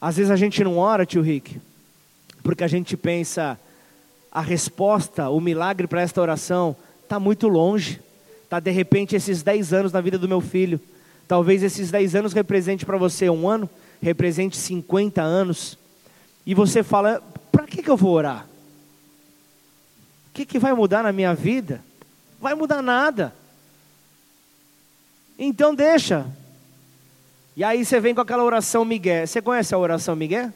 Às 0.00 0.18
vezes 0.18 0.30
a 0.30 0.36
gente 0.36 0.62
não 0.62 0.78
ora, 0.78 1.04
tio 1.04 1.22
Rick 1.22 1.58
porque 2.44 2.62
a 2.62 2.68
gente 2.68 2.94
pensa, 2.94 3.58
a 4.30 4.42
resposta, 4.42 5.30
o 5.30 5.40
milagre 5.40 5.86
para 5.86 6.02
esta 6.02 6.20
oração 6.20 6.76
está 7.02 7.18
muito 7.18 7.48
longe. 7.48 8.00
Está 8.44 8.60
de 8.60 8.70
repente 8.70 9.16
esses 9.16 9.42
10 9.42 9.72
anos 9.72 9.92
na 9.92 10.00
vida 10.02 10.18
do 10.18 10.28
meu 10.28 10.42
filho. 10.42 10.78
Talvez 11.26 11.62
esses 11.62 11.90
10 11.90 12.14
anos 12.16 12.32
represente 12.34 12.84
para 12.84 12.98
você 12.98 13.30
um 13.30 13.48
ano, 13.48 13.68
represente 14.00 14.58
50 14.58 15.22
anos. 15.22 15.78
E 16.44 16.54
você 16.54 16.82
fala: 16.82 17.22
que, 17.74 17.82
que 17.82 17.90
eu 17.90 17.96
vou 17.96 18.12
orar? 18.12 18.46
O 20.30 20.34
que, 20.34 20.46
que 20.46 20.58
vai 20.58 20.72
mudar 20.72 21.02
na 21.02 21.12
minha 21.12 21.34
vida? 21.34 21.82
Vai 22.40 22.54
mudar 22.54 22.82
nada. 22.82 23.34
Então 25.38 25.74
deixa. 25.74 26.26
E 27.56 27.64
aí 27.64 27.84
você 27.84 28.00
vem 28.00 28.14
com 28.14 28.20
aquela 28.20 28.44
oração 28.44 28.84
Miguel. 28.84 29.26
Você 29.26 29.40
conhece 29.40 29.74
a 29.74 29.78
oração 29.78 30.14
Miguel? 30.16 30.52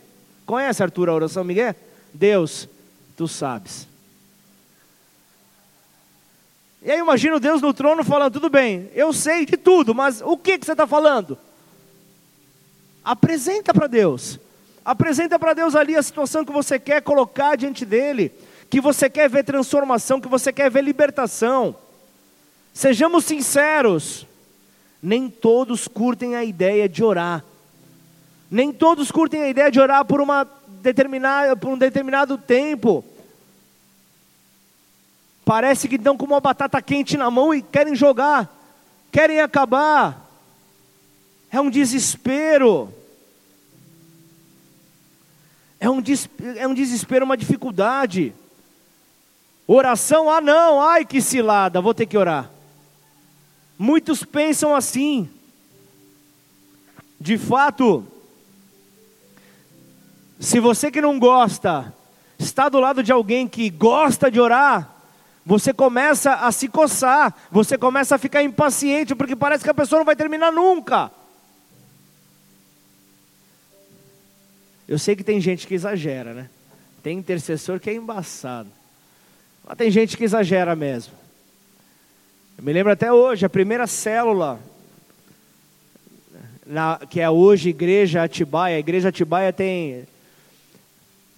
Conhece, 0.47 0.83
Arthur, 0.83 1.09
a 1.09 1.15
oração 1.15 1.45
Miguel? 1.45 1.75
Deus, 2.13 2.69
tu 3.17 3.29
sabes. 3.29 3.87
E 6.83 6.91
aí 6.91 6.99
imagino 6.99 7.41
Deus 7.41 7.61
no 7.61 7.75
trono 7.75 8.05
falando, 8.05 8.35
tudo 8.35 8.49
bem, 8.49 8.89
eu 8.95 9.13
sei 9.13 9.45
de 9.45 9.57
tudo, 9.57 9.95
mas 9.95 10.23
o 10.23 10.37
que, 10.37 10.57
que 10.57 10.65
você 10.65 10.73
está 10.73 10.87
falando? 10.87 11.37
Apresenta 13.05 13.75
para 13.75 13.89
Deus. 13.89 14.39
Apresenta 14.89 15.39
para 15.39 15.53
Deus 15.53 15.76
ali 15.76 15.95
a 15.95 16.03
situação 16.03 16.47
que 16.47 16.51
você 16.51 16.78
quer 16.78 17.03
colocar 17.03 17.57
diante 17.57 17.84
dele, 17.84 18.32
que 18.70 18.80
você 18.80 19.11
quer 19.11 19.28
ver 19.28 19.45
transformação, 19.45 20.18
que 20.18 20.26
você 20.26 20.51
quer 20.51 20.70
ver 20.70 20.82
libertação. 20.82 21.76
Sejamos 22.72 23.26
sinceros, 23.26 24.26
nem 25.03 25.28
todos 25.28 25.86
curtem 25.86 26.36
a 26.36 26.43
ideia 26.43 26.89
de 26.89 27.05
orar. 27.05 27.45
Nem 28.51 28.72
todos 28.72 29.11
curtem 29.11 29.43
a 29.43 29.49
ideia 29.51 29.70
de 29.70 29.78
orar 29.78 30.07
por, 30.07 30.22
uma 30.22 30.49
determinada, 30.80 31.55
por 31.55 31.68
um 31.68 31.76
determinado 31.76 32.39
tempo. 32.39 33.05
Parece 35.45 35.86
que 35.86 35.97
estão 35.97 36.16
com 36.16 36.24
uma 36.24 36.41
batata 36.41 36.80
quente 36.80 37.14
na 37.18 37.30
mão 37.30 37.53
e 37.53 37.61
querem 37.61 37.95
jogar, 37.95 38.51
querem 39.12 39.39
acabar. 39.39 40.26
É 41.53 41.61
um 41.61 41.68
desespero. 41.68 42.95
É 45.81 45.89
um, 45.89 46.03
é 46.57 46.66
um 46.66 46.74
desespero, 46.74 47.24
uma 47.24 47.37
dificuldade. 47.37 48.35
Oração, 49.66 50.31
ah 50.31 50.41
não, 50.41 50.81
ai 50.81 51.05
que 51.05 51.20
cilada, 51.20 51.81
vou 51.81 51.95
ter 51.95 52.07
que 52.07 52.16
orar. 52.16 52.51
Muitos 53.79 54.24
pensam 54.24 54.74
assim. 54.74 55.31
De 57.20 57.37
fato, 57.37 58.07
Se 60.41 60.61
você 60.61 60.91
que 60.91 61.01
não 61.01 61.18
gosta, 61.18 61.93
está 62.39 62.68
do 62.68 62.79
lado 62.79 63.03
de 63.03 63.11
alguém 63.11 63.49
que 63.49 63.68
gosta 63.68 64.31
de 64.31 64.41
orar, 64.41 64.89
você 65.45 65.72
começa 65.72 66.35
a 66.35 66.53
se 66.53 66.68
coçar, 66.68 67.35
você 67.51 67.76
começa 67.76 68.14
a 68.14 68.18
ficar 68.18 68.43
impaciente, 68.43 69.14
porque 69.14 69.35
parece 69.35 69.64
que 69.64 69.70
a 69.70 69.74
pessoa 69.74 69.99
não 69.99 70.07
vai 70.07 70.14
terminar 70.14 70.53
nunca. 70.53 71.11
Eu 74.89 74.99
sei 74.99 75.14
que 75.14 75.22
tem 75.22 75.39
gente 75.39 75.66
que 75.66 75.74
exagera, 75.74 76.32
né? 76.32 76.49
Tem 77.03 77.18
intercessor 77.18 77.78
que 77.78 77.91
é 77.91 77.95
embaçado. 77.95 78.70
Mas 79.62 79.76
tem 79.76 79.91
gente 79.91 80.16
que 80.16 80.24
exagera 80.24 80.74
mesmo. 80.74 81.12
Eu 82.57 82.64
me 82.64 82.72
lembro 82.72 82.91
até 82.91 83.12
hoje, 83.12 83.45
a 83.45 83.51
primeira 83.51 83.86
célula, 83.86 84.59
na, 86.66 86.99
que 87.11 87.20
é 87.20 87.28
hoje 87.28 87.68
Igreja 87.68 88.22
Atibaia, 88.22 88.76
a 88.76 88.80
Igreja 88.80 89.11
Atibaia 89.11 89.53
tem, 89.53 90.05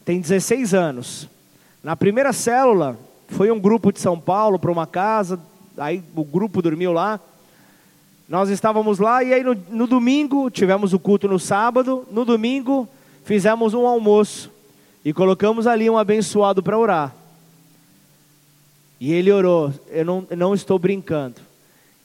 tem 0.04 0.20
16 0.20 0.72
anos. 0.72 1.28
Na 1.82 1.96
primeira 1.96 2.32
célula, 2.32 2.96
foi 3.26 3.50
um 3.50 3.58
grupo 3.58 3.92
de 3.92 3.98
São 3.98 4.18
Paulo 4.18 4.60
para 4.60 4.70
uma 4.70 4.86
casa, 4.86 5.40
aí 5.76 6.04
o 6.14 6.24
grupo 6.24 6.62
dormiu 6.62 6.92
lá. 6.92 7.18
Nós 8.28 8.48
estávamos 8.48 9.00
lá 9.00 9.24
e 9.24 9.34
aí 9.34 9.42
no, 9.42 9.56
no 9.70 9.88
domingo, 9.88 10.48
tivemos 10.50 10.92
o 10.92 11.00
culto 11.00 11.26
no 11.26 11.38
sábado, 11.38 12.06
no 12.12 12.24
domingo 12.24 12.88
fizemos 13.24 13.74
um 13.74 13.86
almoço 13.86 14.50
e 15.04 15.12
colocamos 15.12 15.66
ali 15.66 15.88
um 15.88 15.98
abençoado 15.98 16.62
para 16.62 16.78
orar. 16.78 17.14
E 19.00 19.12
ele 19.12 19.32
orou, 19.32 19.72
eu 19.88 20.04
não, 20.04 20.26
não 20.36 20.54
estou 20.54 20.78
brincando. 20.78 21.40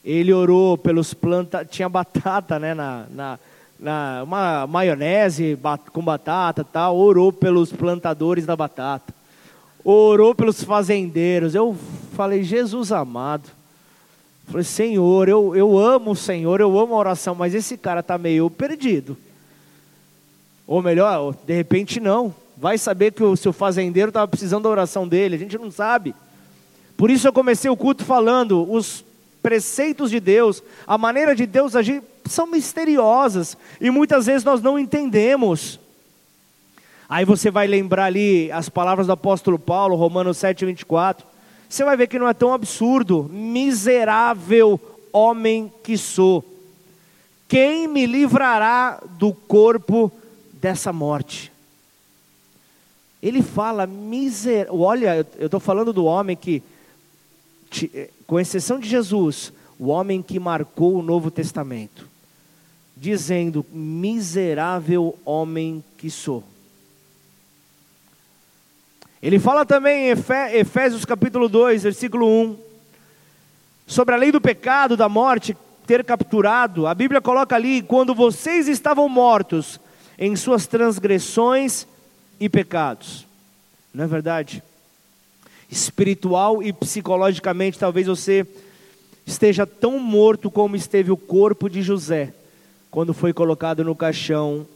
Ele 0.02 0.32
orou 0.32 0.78
pelos 0.78 1.12
plantas, 1.12 1.66
tinha 1.70 1.88
batata, 1.88 2.58
né, 2.58 2.72
na, 2.72 3.06
na, 3.10 3.38
na 3.78 4.22
uma 4.22 4.66
maionese 4.66 5.58
com 5.92 6.02
batata, 6.02 6.64
tal. 6.64 6.96
Orou 6.96 7.32
pelos 7.32 7.70
plantadores 7.70 8.46
da 8.46 8.56
batata. 8.56 9.12
Orou 9.84 10.34
pelos 10.34 10.64
fazendeiros. 10.64 11.54
Eu 11.54 11.76
falei, 12.14 12.42
Jesus 12.42 12.92
amado. 12.92 13.50
Falei, 14.46 14.64
Senhor, 14.64 15.28
eu, 15.28 15.54
eu 15.54 15.76
amo 15.76 16.12
o 16.12 16.16
Senhor, 16.16 16.60
eu 16.60 16.78
amo 16.78 16.94
a 16.94 16.98
oração, 16.98 17.34
mas 17.34 17.54
esse 17.54 17.76
cara 17.76 18.00
está 18.00 18.16
meio 18.16 18.48
perdido. 18.48 19.16
Ou 20.66 20.82
melhor, 20.82 21.34
de 21.46 21.54
repente 21.54 22.00
não. 22.00 22.34
Vai 22.56 22.78
saber 22.78 23.12
que 23.12 23.22
o 23.22 23.36
seu 23.36 23.52
fazendeiro 23.52 24.08
estava 24.08 24.26
precisando 24.26 24.64
da 24.64 24.70
oração 24.70 25.06
dele, 25.06 25.36
a 25.36 25.38
gente 25.38 25.58
não 25.58 25.70
sabe. 25.70 26.14
Por 26.96 27.10
isso 27.10 27.28
eu 27.28 27.32
comecei 27.32 27.70
o 27.70 27.76
culto 27.76 28.04
falando, 28.04 28.70
os 28.70 29.04
preceitos 29.42 30.10
de 30.10 30.18
Deus, 30.18 30.62
a 30.86 30.98
maneira 30.98 31.34
de 31.36 31.46
Deus 31.46 31.76
agir 31.76 32.02
são 32.24 32.46
misteriosas 32.46 33.56
e 33.80 33.90
muitas 33.90 34.26
vezes 34.26 34.42
nós 34.42 34.60
não 34.60 34.78
entendemos. 34.78 35.78
Aí 37.08 37.24
você 37.24 37.50
vai 37.50 37.66
lembrar 37.66 38.06
ali 38.06 38.50
as 38.50 38.68
palavras 38.68 39.06
do 39.06 39.12
apóstolo 39.12 39.58
Paulo, 39.58 39.94
Romanos 39.94 40.38
7:24. 40.38 41.24
Você 41.68 41.84
vai 41.84 41.96
ver 41.96 42.08
que 42.08 42.18
não 42.18 42.28
é 42.28 42.34
tão 42.34 42.52
absurdo. 42.52 43.30
Miserável 43.32 44.80
homem 45.12 45.72
que 45.84 45.96
sou. 45.96 46.44
Quem 47.48 47.86
me 47.86 48.06
livrará 48.06 49.00
do 49.18 49.32
corpo 49.32 50.10
dessa 50.66 50.92
morte. 50.92 51.52
Ele 53.22 53.40
fala 53.40 53.86
miserável. 53.86 54.80
Olha, 54.80 55.24
eu 55.38 55.46
estou 55.46 55.60
falando 55.60 55.92
do 55.92 56.04
homem 56.04 56.36
que, 56.36 56.60
com 58.26 58.40
exceção 58.40 58.80
de 58.80 58.88
Jesus, 58.88 59.52
o 59.78 59.86
homem 59.86 60.20
que 60.20 60.40
marcou 60.40 60.96
o 60.96 61.02
Novo 61.02 61.30
Testamento, 61.30 62.08
dizendo: 62.96 63.64
miserável 63.72 65.16
homem 65.24 65.84
que 65.96 66.10
sou. 66.10 66.42
Ele 69.22 69.38
fala 69.38 69.64
também 69.64 70.08
em 70.08 70.58
Efésios 70.58 71.04
capítulo 71.04 71.48
2, 71.48 71.84
versículo 71.84 72.26
1, 72.26 72.56
sobre 73.86 74.16
a 74.16 74.18
lei 74.18 74.32
do 74.32 74.40
pecado, 74.40 74.96
da 74.96 75.08
morte, 75.08 75.56
ter 75.86 76.04
capturado. 76.04 76.88
A 76.88 76.94
Bíblia 76.94 77.20
coloca 77.20 77.54
ali: 77.54 77.82
quando 77.82 78.16
vocês 78.16 78.66
estavam 78.66 79.08
mortos 79.08 79.78
em 80.18 80.34
suas 80.36 80.66
transgressões 80.66 81.86
e 82.40 82.48
pecados. 82.48 83.26
Não 83.92 84.04
é 84.04 84.06
verdade? 84.06 84.62
Espiritual 85.70 86.62
e 86.62 86.72
psicologicamente, 86.72 87.78
talvez 87.78 88.06
você 88.06 88.46
esteja 89.26 89.66
tão 89.66 89.98
morto 89.98 90.50
como 90.50 90.76
esteve 90.76 91.10
o 91.10 91.16
corpo 91.16 91.68
de 91.68 91.82
José 91.82 92.32
quando 92.90 93.12
foi 93.12 93.32
colocado 93.32 93.82
no 93.84 93.94
caixão 93.94 94.66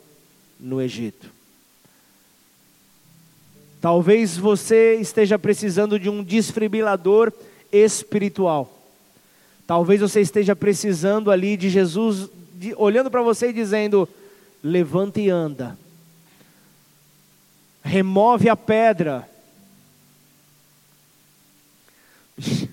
no 0.59 0.81
Egito. 0.81 1.31
Talvez 3.81 4.37
você 4.37 4.97
esteja 4.97 5.39
precisando 5.39 5.99
de 5.99 6.11
um 6.11 6.23
desfibrilador 6.23 7.33
espiritual. 7.73 8.71
Talvez 9.67 10.01
você 10.01 10.21
esteja 10.21 10.55
precisando 10.55 11.31
ali 11.31 11.57
de 11.57 11.71
Jesus 11.71 12.29
de, 12.55 12.75
olhando 12.77 13.11
para 13.11 13.23
você 13.23 13.49
e 13.49 13.53
dizendo: 13.55 14.07
levanta 14.63 15.21
e 15.21 15.29
anda. 15.31 15.79
Remove 17.83 18.49
a 18.49 18.57
pedra. 18.57 19.29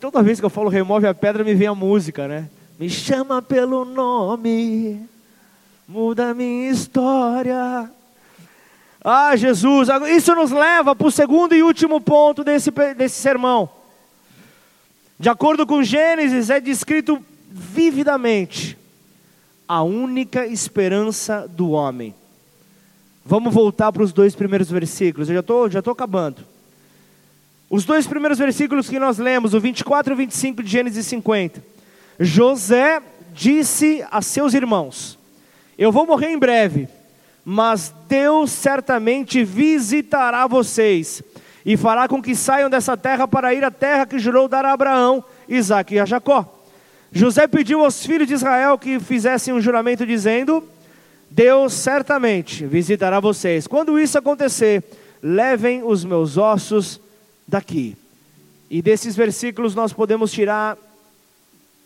Toda 0.00 0.22
vez 0.22 0.38
que 0.38 0.46
eu 0.46 0.50
falo 0.50 0.68
remove 0.68 1.06
a 1.06 1.14
pedra, 1.14 1.42
me 1.42 1.54
vem 1.54 1.66
a 1.66 1.74
música, 1.74 2.28
né? 2.28 2.48
Me 2.78 2.88
chama 2.88 3.42
pelo 3.42 3.84
nome, 3.84 5.06
muda 5.86 6.30
a 6.30 6.34
minha 6.34 6.70
história. 6.70 7.90
Ah, 9.04 9.34
Jesus, 9.34 9.88
isso 10.16 10.34
nos 10.34 10.52
leva 10.52 10.94
para 10.94 11.06
o 11.06 11.10
segundo 11.10 11.54
e 11.54 11.62
último 11.62 12.00
ponto 12.00 12.44
desse, 12.44 12.70
desse 12.96 13.20
sermão. 13.20 13.68
De 15.18 15.28
acordo 15.28 15.66
com 15.66 15.82
Gênesis, 15.82 16.50
é 16.50 16.60
descrito 16.60 17.24
vividamente 17.50 18.78
a 19.72 19.82
única 19.82 20.46
esperança 20.46 21.48
do 21.48 21.70
homem. 21.70 22.14
Vamos 23.24 23.54
voltar 23.54 23.90
para 23.90 24.02
os 24.02 24.12
dois 24.12 24.34
primeiros 24.34 24.70
versículos, 24.70 25.30
eu 25.30 25.34
já 25.36 25.40
estou 25.40 25.70
já 25.70 25.78
acabando. 25.78 26.42
Os 27.70 27.86
dois 27.86 28.06
primeiros 28.06 28.38
versículos 28.38 28.90
que 28.90 28.98
nós 28.98 29.16
lemos, 29.16 29.54
o 29.54 29.60
24 29.60 30.12
e 30.12 30.14
o 30.14 30.16
25 30.18 30.62
de 30.62 30.68
Gênesis 30.68 31.06
50. 31.06 31.64
José 32.20 33.00
disse 33.32 34.04
a 34.10 34.20
seus 34.20 34.52
irmãos: 34.52 35.18
Eu 35.78 35.90
vou 35.90 36.04
morrer 36.04 36.28
em 36.28 36.38
breve, 36.38 36.86
mas 37.42 37.94
Deus 38.06 38.50
certamente 38.50 39.42
visitará 39.42 40.46
vocês 40.46 41.22
e 41.64 41.78
fará 41.78 42.06
com 42.06 42.20
que 42.20 42.36
saiam 42.36 42.68
dessa 42.68 42.94
terra 42.94 43.26
para 43.26 43.54
ir 43.54 43.64
à 43.64 43.70
terra 43.70 44.04
que 44.04 44.18
jurou 44.18 44.48
dar 44.48 44.66
a 44.66 44.72
Abraão, 44.74 45.24
Isaque 45.48 45.94
e 45.94 45.98
a 45.98 46.04
Jacó. 46.04 46.61
José 47.12 47.46
pediu 47.46 47.84
aos 47.84 48.04
filhos 48.04 48.26
de 48.26 48.34
Israel 48.34 48.78
que 48.78 48.98
fizessem 48.98 49.52
um 49.52 49.60
juramento 49.60 50.06
dizendo: 50.06 50.66
Deus 51.30 51.74
certamente 51.74 52.66
visitará 52.66 53.20
vocês. 53.20 53.66
Quando 53.66 54.00
isso 54.00 54.16
acontecer, 54.18 54.82
levem 55.22 55.82
os 55.84 56.04
meus 56.04 56.38
ossos 56.38 56.98
daqui. 57.46 57.96
E 58.70 58.80
desses 58.80 59.14
versículos 59.14 59.74
nós 59.74 59.92
podemos 59.92 60.32
tirar 60.32 60.78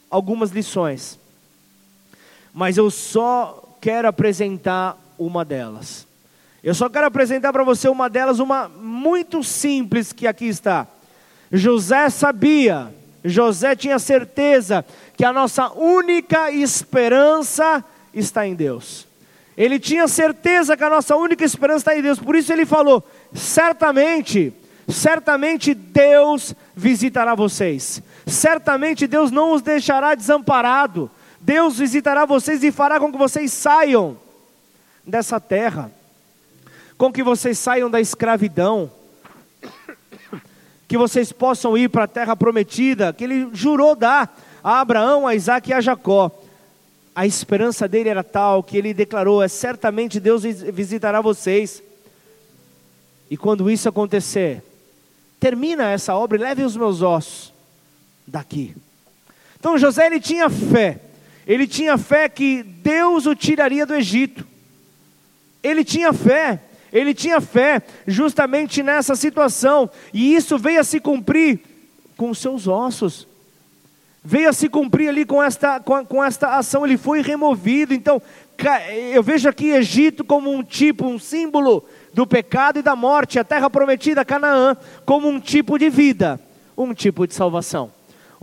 algumas 0.08 0.50
lições. 0.50 1.18
Mas 2.54 2.76
eu 2.76 2.90
só 2.90 3.76
quero 3.80 4.06
apresentar 4.06 4.96
uma 5.18 5.44
delas. 5.44 6.06
Eu 6.62 6.74
só 6.74 6.88
quero 6.88 7.06
apresentar 7.06 7.52
para 7.52 7.64
você 7.64 7.88
uma 7.88 8.08
delas, 8.08 8.38
uma 8.38 8.68
muito 8.68 9.42
simples 9.42 10.12
que 10.12 10.26
aqui 10.26 10.46
está. 10.46 10.86
José 11.52 12.08
sabia, 12.10 12.92
José 13.24 13.76
tinha 13.76 13.98
certeza 13.98 14.84
que 15.16 15.24
a 15.24 15.32
nossa 15.32 15.72
única 15.72 16.50
esperança 16.52 17.82
está 18.12 18.46
em 18.46 18.54
Deus. 18.54 19.06
Ele 19.56 19.78
tinha 19.78 20.06
certeza 20.06 20.76
que 20.76 20.84
a 20.84 20.90
nossa 20.90 21.16
única 21.16 21.42
esperança 21.42 21.78
está 21.78 21.98
em 21.98 22.02
Deus, 22.02 22.18
por 22.18 22.36
isso 22.36 22.52
ele 22.52 22.66
falou: 22.66 23.02
certamente, 23.32 24.52
certamente 24.86 25.72
Deus 25.72 26.54
visitará 26.74 27.34
vocês, 27.34 28.02
certamente 28.26 29.06
Deus 29.06 29.30
não 29.30 29.52
os 29.52 29.62
deixará 29.62 30.14
desamparado, 30.14 31.10
Deus 31.40 31.78
visitará 31.78 32.26
vocês 32.26 32.62
e 32.62 32.70
fará 32.70 33.00
com 33.00 33.10
que 33.10 33.16
vocês 33.16 33.50
saiam 33.50 34.18
dessa 35.06 35.40
terra, 35.40 35.90
com 36.98 37.10
que 37.10 37.22
vocês 37.22 37.58
saiam 37.58 37.88
da 37.88 38.00
escravidão, 38.00 38.90
que 40.86 40.98
vocês 40.98 41.32
possam 41.32 41.78
ir 41.78 41.88
para 41.88 42.04
a 42.04 42.08
terra 42.08 42.36
prometida, 42.36 43.10
que 43.14 43.24
Ele 43.24 43.48
jurou 43.54 43.96
dar 43.96 44.36
a 44.66 44.80
Abraão, 44.80 45.28
a 45.28 45.34
Isaac 45.36 45.70
e 45.70 45.72
a 45.72 45.80
Jacó. 45.80 46.28
A 47.14 47.24
esperança 47.24 47.86
dele 47.86 48.08
era 48.08 48.24
tal 48.24 48.64
que 48.64 48.76
ele 48.76 48.92
declarou: 48.92 49.40
é 49.40 49.46
certamente 49.46 50.18
Deus 50.18 50.42
visitará 50.42 51.20
vocês. 51.20 51.80
E 53.30 53.36
quando 53.36 53.70
isso 53.70 53.88
acontecer, 53.88 54.64
termina 55.38 55.92
essa 55.92 56.16
obra 56.16 56.36
e 56.36 56.40
leve 56.40 56.64
os 56.64 56.76
meus 56.76 57.00
ossos 57.00 57.52
daqui. 58.26 58.74
Então 59.56 59.78
José 59.78 60.06
ele 60.06 60.18
tinha 60.18 60.50
fé. 60.50 61.00
Ele 61.46 61.68
tinha 61.68 61.96
fé 61.96 62.28
que 62.28 62.64
Deus 62.64 63.24
o 63.24 63.36
tiraria 63.36 63.86
do 63.86 63.94
Egito. 63.94 64.44
Ele 65.62 65.84
tinha 65.84 66.12
fé, 66.12 66.60
ele 66.92 67.14
tinha 67.14 67.40
fé 67.40 67.82
justamente 68.04 68.82
nessa 68.82 69.14
situação, 69.14 69.88
e 70.12 70.34
isso 70.34 70.58
veio 70.58 70.80
a 70.80 70.84
se 70.84 70.98
cumprir 70.98 71.60
com 72.16 72.30
os 72.30 72.38
seus 72.38 72.66
ossos. 72.66 73.28
Veio 74.28 74.48
a 74.48 74.52
se 74.52 74.68
cumprir 74.68 75.08
ali 75.08 75.24
com 75.24 75.40
esta, 75.40 75.78
com, 75.78 76.04
com 76.04 76.24
esta 76.24 76.56
ação, 76.56 76.84
ele 76.84 76.96
foi 76.96 77.22
removido. 77.22 77.94
Então, 77.94 78.20
eu 79.12 79.22
vejo 79.22 79.48
aqui 79.48 79.70
Egito 79.70 80.24
como 80.24 80.52
um 80.52 80.64
tipo, 80.64 81.06
um 81.06 81.16
símbolo 81.16 81.84
do 82.12 82.26
pecado 82.26 82.80
e 82.80 82.82
da 82.82 82.96
morte, 82.96 83.38
a 83.38 83.44
terra 83.44 83.70
prometida, 83.70 84.24
Canaã, 84.24 84.76
como 85.04 85.28
um 85.28 85.38
tipo 85.38 85.78
de 85.78 85.88
vida, 85.88 86.40
um 86.76 86.92
tipo 86.92 87.24
de 87.24 87.34
salvação, 87.34 87.92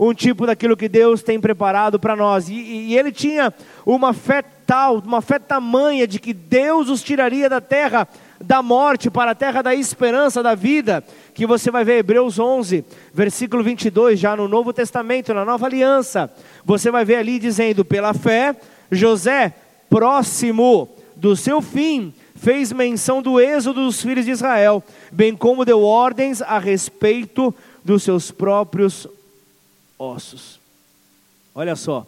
um 0.00 0.14
tipo 0.14 0.46
daquilo 0.46 0.74
que 0.74 0.88
Deus 0.88 1.22
tem 1.22 1.38
preparado 1.38 2.00
para 2.00 2.16
nós. 2.16 2.48
E, 2.48 2.54
e, 2.54 2.98
ele 2.98 3.12
tinha 3.12 3.52
uma 3.84 4.14
fé 4.14 4.42
tal, 4.66 5.00
uma 5.00 5.20
fé 5.20 5.38
tamanha 5.38 6.06
de 6.06 6.18
que 6.18 6.32
Deus 6.32 6.88
os 6.88 7.02
tiraria 7.02 7.50
da 7.50 7.60
terra 7.60 8.08
da 8.44 8.62
morte 8.62 9.10
para 9.10 9.32
a 9.32 9.34
terra 9.34 9.62
da 9.62 9.74
esperança, 9.74 10.42
da 10.42 10.54
vida, 10.54 11.02
que 11.34 11.46
você 11.46 11.70
vai 11.70 11.84
ver 11.84 11.98
Hebreus 11.98 12.38
11, 12.38 12.84
versículo 13.12 13.62
22, 13.64 14.18
já 14.20 14.36
no 14.36 14.46
Novo 14.46 14.72
Testamento, 14.72 15.34
na 15.34 15.44
Nova 15.44 15.66
Aliança, 15.66 16.30
você 16.64 16.90
vai 16.90 17.04
ver 17.04 17.16
ali 17.16 17.38
dizendo: 17.38 17.84
pela 17.84 18.14
fé, 18.14 18.54
José, 18.90 19.54
próximo 19.88 20.88
do 21.16 21.34
seu 21.34 21.62
fim, 21.62 22.12
fez 22.36 22.72
menção 22.72 23.22
do 23.22 23.40
êxodo 23.40 23.84
dos 23.84 24.00
filhos 24.02 24.24
de 24.24 24.32
Israel, 24.32 24.82
bem 25.10 25.34
como 25.36 25.64
deu 25.64 25.82
ordens 25.82 26.42
a 26.42 26.58
respeito 26.58 27.54
dos 27.84 28.02
seus 28.02 28.30
próprios 28.30 29.08
ossos. 29.98 30.60
Olha 31.54 31.76
só, 31.76 32.06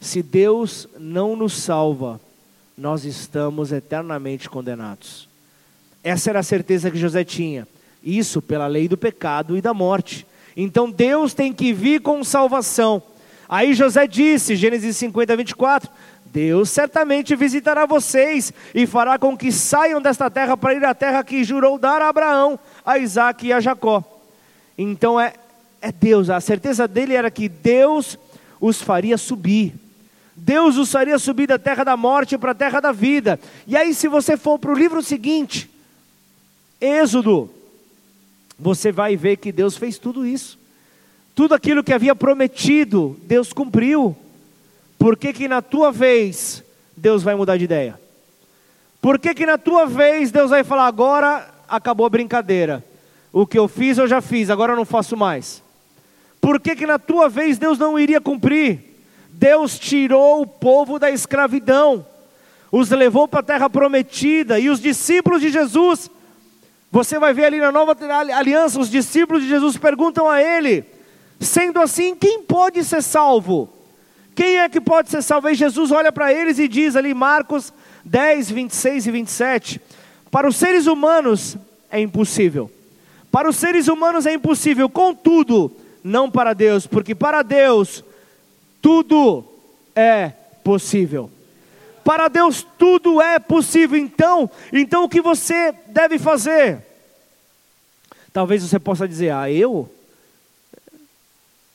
se 0.00 0.22
Deus 0.22 0.86
não 0.98 1.34
nos 1.34 1.54
salva, 1.54 2.20
nós 2.76 3.04
estamos 3.04 3.72
eternamente 3.72 4.48
condenados. 4.48 5.29
Essa 6.02 6.30
era 6.30 6.40
a 6.40 6.42
certeza 6.42 6.90
que 6.90 6.98
José 6.98 7.24
tinha. 7.24 7.66
Isso 8.02 8.40
pela 8.40 8.66
lei 8.66 8.88
do 8.88 8.96
pecado 8.96 9.56
e 9.56 9.60
da 9.60 9.74
morte. 9.74 10.26
Então 10.56 10.90
Deus 10.90 11.34
tem 11.34 11.52
que 11.52 11.72
vir 11.72 12.00
com 12.00 12.24
salvação. 12.24 13.02
Aí 13.48 13.74
José 13.74 14.06
disse, 14.06 14.56
Gênesis 14.56 14.96
50, 14.96 15.36
24: 15.36 15.90
Deus 16.26 16.70
certamente 16.70 17.34
visitará 17.36 17.84
vocês 17.84 18.52
e 18.74 18.86
fará 18.86 19.18
com 19.18 19.36
que 19.36 19.52
saiam 19.52 20.00
desta 20.00 20.30
terra 20.30 20.56
para 20.56 20.74
ir 20.74 20.84
à 20.84 20.94
terra 20.94 21.24
que 21.24 21.44
jurou 21.44 21.78
dar 21.78 22.00
a 22.00 22.08
Abraão, 22.08 22.58
a 22.84 22.98
Isaac 22.98 23.46
e 23.46 23.52
a 23.52 23.60
Jacó. 23.60 24.02
Então 24.78 25.20
é, 25.20 25.34
é 25.82 25.92
Deus, 25.92 26.30
a 26.30 26.40
certeza 26.40 26.88
dele 26.88 27.14
era 27.14 27.30
que 27.30 27.48
Deus 27.48 28.18
os 28.60 28.80
faria 28.80 29.18
subir. 29.18 29.74
Deus 30.34 30.76
os 30.76 30.90
faria 30.90 31.18
subir 31.18 31.46
da 31.46 31.58
terra 31.58 31.84
da 31.84 31.96
morte 31.96 32.38
para 32.38 32.52
a 32.52 32.54
terra 32.54 32.80
da 32.80 32.92
vida. 32.92 33.38
E 33.66 33.76
aí, 33.76 33.92
se 33.92 34.08
você 34.08 34.36
for 34.36 34.58
para 34.58 34.72
o 34.72 34.78
livro 34.78 35.02
seguinte, 35.02 35.69
Êxodo, 36.80 37.50
você 38.58 38.90
vai 38.90 39.16
ver 39.16 39.36
que 39.36 39.52
Deus 39.52 39.76
fez 39.76 39.98
tudo 39.98 40.26
isso. 40.26 40.58
Tudo 41.34 41.54
aquilo 41.54 41.84
que 41.84 41.92
havia 41.92 42.14
prometido, 42.14 43.18
Deus 43.22 43.52
cumpriu. 43.52 44.16
Por 44.98 45.16
que, 45.16 45.32
que 45.32 45.48
na 45.48 45.62
tua 45.62 45.90
vez 45.90 46.62
Deus 46.96 47.22
vai 47.22 47.34
mudar 47.34 47.56
de 47.56 47.64
ideia? 47.64 47.98
Por 49.00 49.18
que, 49.18 49.34
que 49.34 49.46
na 49.46 49.56
tua 49.56 49.86
vez 49.86 50.30
Deus 50.30 50.50
vai 50.50 50.62
falar, 50.62 50.86
agora 50.86 51.48
acabou 51.68 52.04
a 52.04 52.10
brincadeira? 52.10 52.84
O 53.32 53.46
que 53.46 53.58
eu 53.58 53.68
fiz 53.68 53.96
eu 53.96 54.06
já 54.06 54.20
fiz, 54.20 54.50
agora 54.50 54.72
eu 54.72 54.76
não 54.76 54.84
faço 54.84 55.16
mais. 55.16 55.62
Por 56.40 56.60
que, 56.60 56.76
que 56.76 56.86
na 56.86 56.98
tua 56.98 57.28
vez 57.28 57.58
Deus 57.58 57.78
não 57.78 57.98
iria 57.98 58.20
cumprir? 58.20 58.80
Deus 59.30 59.78
tirou 59.78 60.42
o 60.42 60.46
povo 60.46 60.98
da 60.98 61.10
escravidão, 61.10 62.04
os 62.70 62.90
levou 62.90 63.26
para 63.26 63.40
a 63.40 63.44
terra 63.44 63.70
prometida, 63.70 64.58
e 64.58 64.68
os 64.68 64.80
discípulos 64.80 65.40
de 65.40 65.50
Jesus 65.50 66.10
você 66.90 67.18
vai 67.18 67.32
ver 67.32 67.44
ali 67.44 67.58
na 67.58 67.70
nova 67.70 67.96
aliança, 68.34 68.80
os 68.80 68.90
discípulos 68.90 69.42
de 69.42 69.48
Jesus 69.48 69.76
perguntam 69.76 70.28
a 70.28 70.42
ele: 70.42 70.84
sendo 71.38 71.80
assim, 71.80 72.14
quem 72.14 72.42
pode 72.42 72.82
ser 72.84 73.02
salvo? 73.02 73.68
Quem 74.34 74.58
é 74.58 74.68
que 74.68 74.80
pode 74.80 75.10
ser 75.10 75.22
salvo? 75.22 75.48
Aí 75.48 75.54
Jesus 75.54 75.90
olha 75.92 76.10
para 76.10 76.32
eles 76.32 76.58
e 76.58 76.66
diz 76.66 76.96
ali, 76.96 77.14
Marcos 77.14 77.72
10, 78.04 78.50
26 78.50 79.06
e 79.06 79.10
27, 79.10 79.80
para 80.30 80.48
os 80.48 80.56
seres 80.56 80.86
humanos 80.86 81.56
é 81.90 82.00
impossível. 82.00 82.70
Para 83.30 83.48
os 83.48 83.56
seres 83.56 83.86
humanos 83.86 84.26
é 84.26 84.34
impossível, 84.34 84.88
contudo, 84.88 85.70
não 86.02 86.30
para 86.30 86.52
Deus, 86.52 86.86
porque 86.86 87.14
para 87.14 87.42
Deus 87.42 88.02
tudo 88.82 89.44
é 89.94 90.32
possível. 90.64 91.30
Para 92.04 92.28
Deus 92.28 92.66
tudo 92.78 93.20
é 93.20 93.38
possível. 93.38 93.98
Então, 93.98 94.50
então 94.72 95.04
o 95.04 95.08
que 95.08 95.20
você 95.20 95.72
deve 95.88 96.18
fazer? 96.18 96.84
Talvez 98.32 98.62
você 98.62 98.78
possa 98.78 99.06
dizer: 99.06 99.30
"Ah, 99.30 99.50
eu 99.50 99.90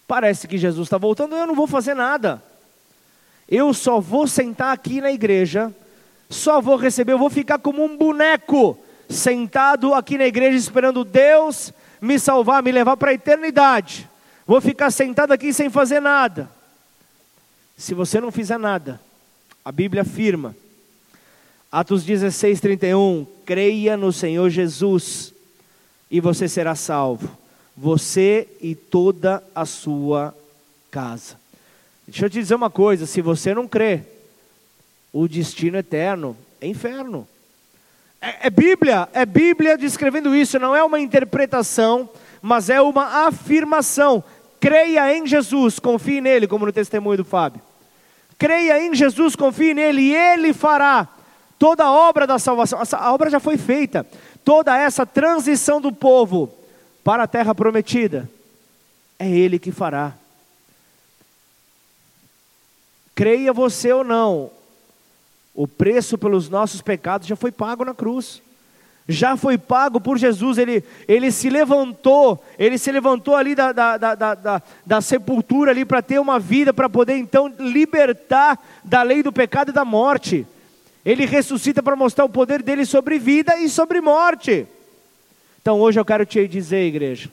parece 0.08 0.48
que 0.48 0.58
Jesus 0.58 0.88
está 0.88 0.98
voltando, 0.98 1.36
eu 1.36 1.48
não 1.48 1.56
vou 1.56 1.68
fazer 1.68 1.94
nada. 1.94 2.42
Eu 3.50 3.74
só 3.74 4.00
vou 4.00 4.28
sentar 4.28 4.74
aqui 4.74 5.02
na 5.02 5.12
igreja, 5.12 5.74
só 6.30 6.60
vou 6.60 6.76
receber, 6.76 7.14
eu 7.14 7.20
vou 7.20 7.30
ficar 7.30 7.60
como 7.60 7.84
um 7.84 7.96
boneco 7.96 8.78
sentado 9.08 9.94
aqui 9.94 10.18
na 10.18 10.26
igreja 10.26 10.58
esperando 10.58 11.04
Deus 11.04 11.72
me 12.02 12.20
salvar, 12.20 12.64
me 12.64 12.72
levar 12.72 12.98
para 12.98 13.12
a 13.12 13.14
eternidade. 13.14 14.10
Vou 14.46 14.62
ficar 14.62 14.92
sentado 14.92 15.32
aqui 15.32 15.54
sem 15.54 15.70
fazer 15.70 16.00
nada. 16.00 16.50
Se 17.78 17.94
você 17.94 18.20
não 18.22 18.32
fizer 18.32 18.58
nada, 18.58 19.00
a 19.66 19.72
Bíblia 19.72 20.04
afirma, 20.04 20.56
Atos 21.72 22.04
16, 22.04 22.62
31, 22.62 23.26
creia 23.44 23.98
no 23.98 24.14
Senhor 24.14 24.48
Jesus 24.52 25.34
e 26.10 26.22
você 26.22 26.48
será 26.48 26.76
salvo, 26.76 27.28
você 27.76 28.48
e 28.62 28.76
toda 28.76 29.44
a 29.56 29.66
sua 29.66 30.34
casa. 30.92 31.36
Deixa 32.08 32.28
eu 32.28 32.30
te 32.30 32.40
dizer 32.40 32.54
uma 32.54 32.70
coisa: 32.70 33.08
se 33.08 33.22
você 33.22 33.56
não 33.56 33.68
crê, 33.68 34.04
o 35.12 35.28
destino 35.28 35.78
eterno 35.78 36.38
é 36.62 36.68
inferno. 36.68 37.28
É, 38.22 38.48
é 38.48 38.50
Bíblia, 38.52 39.10
é 39.14 39.26
Bíblia 39.26 39.78
descrevendo 39.78 40.36
isso, 40.36 40.60
não 40.60 40.76
é 40.76 40.84
uma 40.84 41.00
interpretação, 41.00 42.08
mas 42.40 42.70
é 42.70 42.80
uma 42.80 43.26
afirmação. 43.26 44.24
Creia 44.60 45.18
em 45.18 45.26
Jesus, 45.26 45.80
confie 45.80 46.22
nele, 46.22 46.48
como 46.48 46.68
no 46.68 46.72
testemunho 46.72 47.18
do 47.18 47.26
Fábio. 47.26 47.62
Creia 48.38 48.80
em 48.80 48.94
Jesus, 48.94 49.36
confie 49.36 49.74
nele 49.74 50.02
e 50.02 50.16
ele 50.16 50.54
fará 50.54 51.08
toda 51.58 51.86
a 51.86 51.92
obra 51.92 52.28
da 52.28 52.38
salvação. 52.38 52.80
A 52.92 53.14
obra 53.14 53.30
já 53.30 53.40
foi 53.40 53.58
feita. 53.58 54.06
Toda 54.44 54.78
essa 54.78 55.06
transição 55.06 55.80
do 55.80 55.92
povo 55.92 56.54
para 57.04 57.24
a 57.24 57.28
terra 57.28 57.54
prometida, 57.54 58.30
é 59.18 59.30
ele 59.30 59.60
que 59.60 59.72
fará. 59.72 60.14
Creia 63.14 63.54
você 63.54 63.94
ou 63.94 64.04
não, 64.04 64.52
o 65.54 65.68
preço 65.68 66.18
pelos 66.18 66.50
nossos 66.50 66.82
pecados 66.82 67.28
já 67.28 67.36
foi 67.36 67.52
pago 67.52 67.86
na 67.86 67.94
cruz 67.94 68.42
já 69.08 69.38
foi 69.38 69.58
pago 69.58 70.02
por 70.02 70.18
Jesus, 70.18 70.58
ele, 70.58 70.84
ele 71.08 71.32
se 71.32 71.48
levantou, 71.50 72.44
ele 72.58 72.78
se 72.78 72.92
levantou 72.92 73.36
ali 73.36 73.54
da, 73.54 73.72
da, 73.72 73.98
da, 73.98 74.16
da, 74.16 74.62
da 74.84 75.02
sepultura 75.02 75.72
ali 75.72 75.86
para 75.86 76.02
ter 76.02 76.20
uma 76.20 76.40
vida, 76.40 76.74
para 76.74 76.90
poder 76.90 77.16
então 77.16 77.54
libertar 77.60 78.60
da 78.84 79.04
lei 79.04 79.22
do 79.22 79.32
pecado 79.32 79.70
e 79.70 79.74
da 79.74 79.86
morte. 79.86 80.46
Ele 81.06 81.26
ressuscita 81.26 81.84
para 81.84 81.96
mostrar 81.96 82.26
o 82.26 82.30
poder 82.30 82.64
dele 82.64 82.84
sobre 82.84 83.20
vida 83.20 83.56
e 83.58 83.70
sobre 83.70 84.02
morte. 84.02 84.66
Então 85.62 85.80
hoje 85.80 86.00
eu 86.00 86.06
quero 86.06 86.26
te 86.26 86.48
dizer, 86.48 86.88
igreja, 86.88 87.30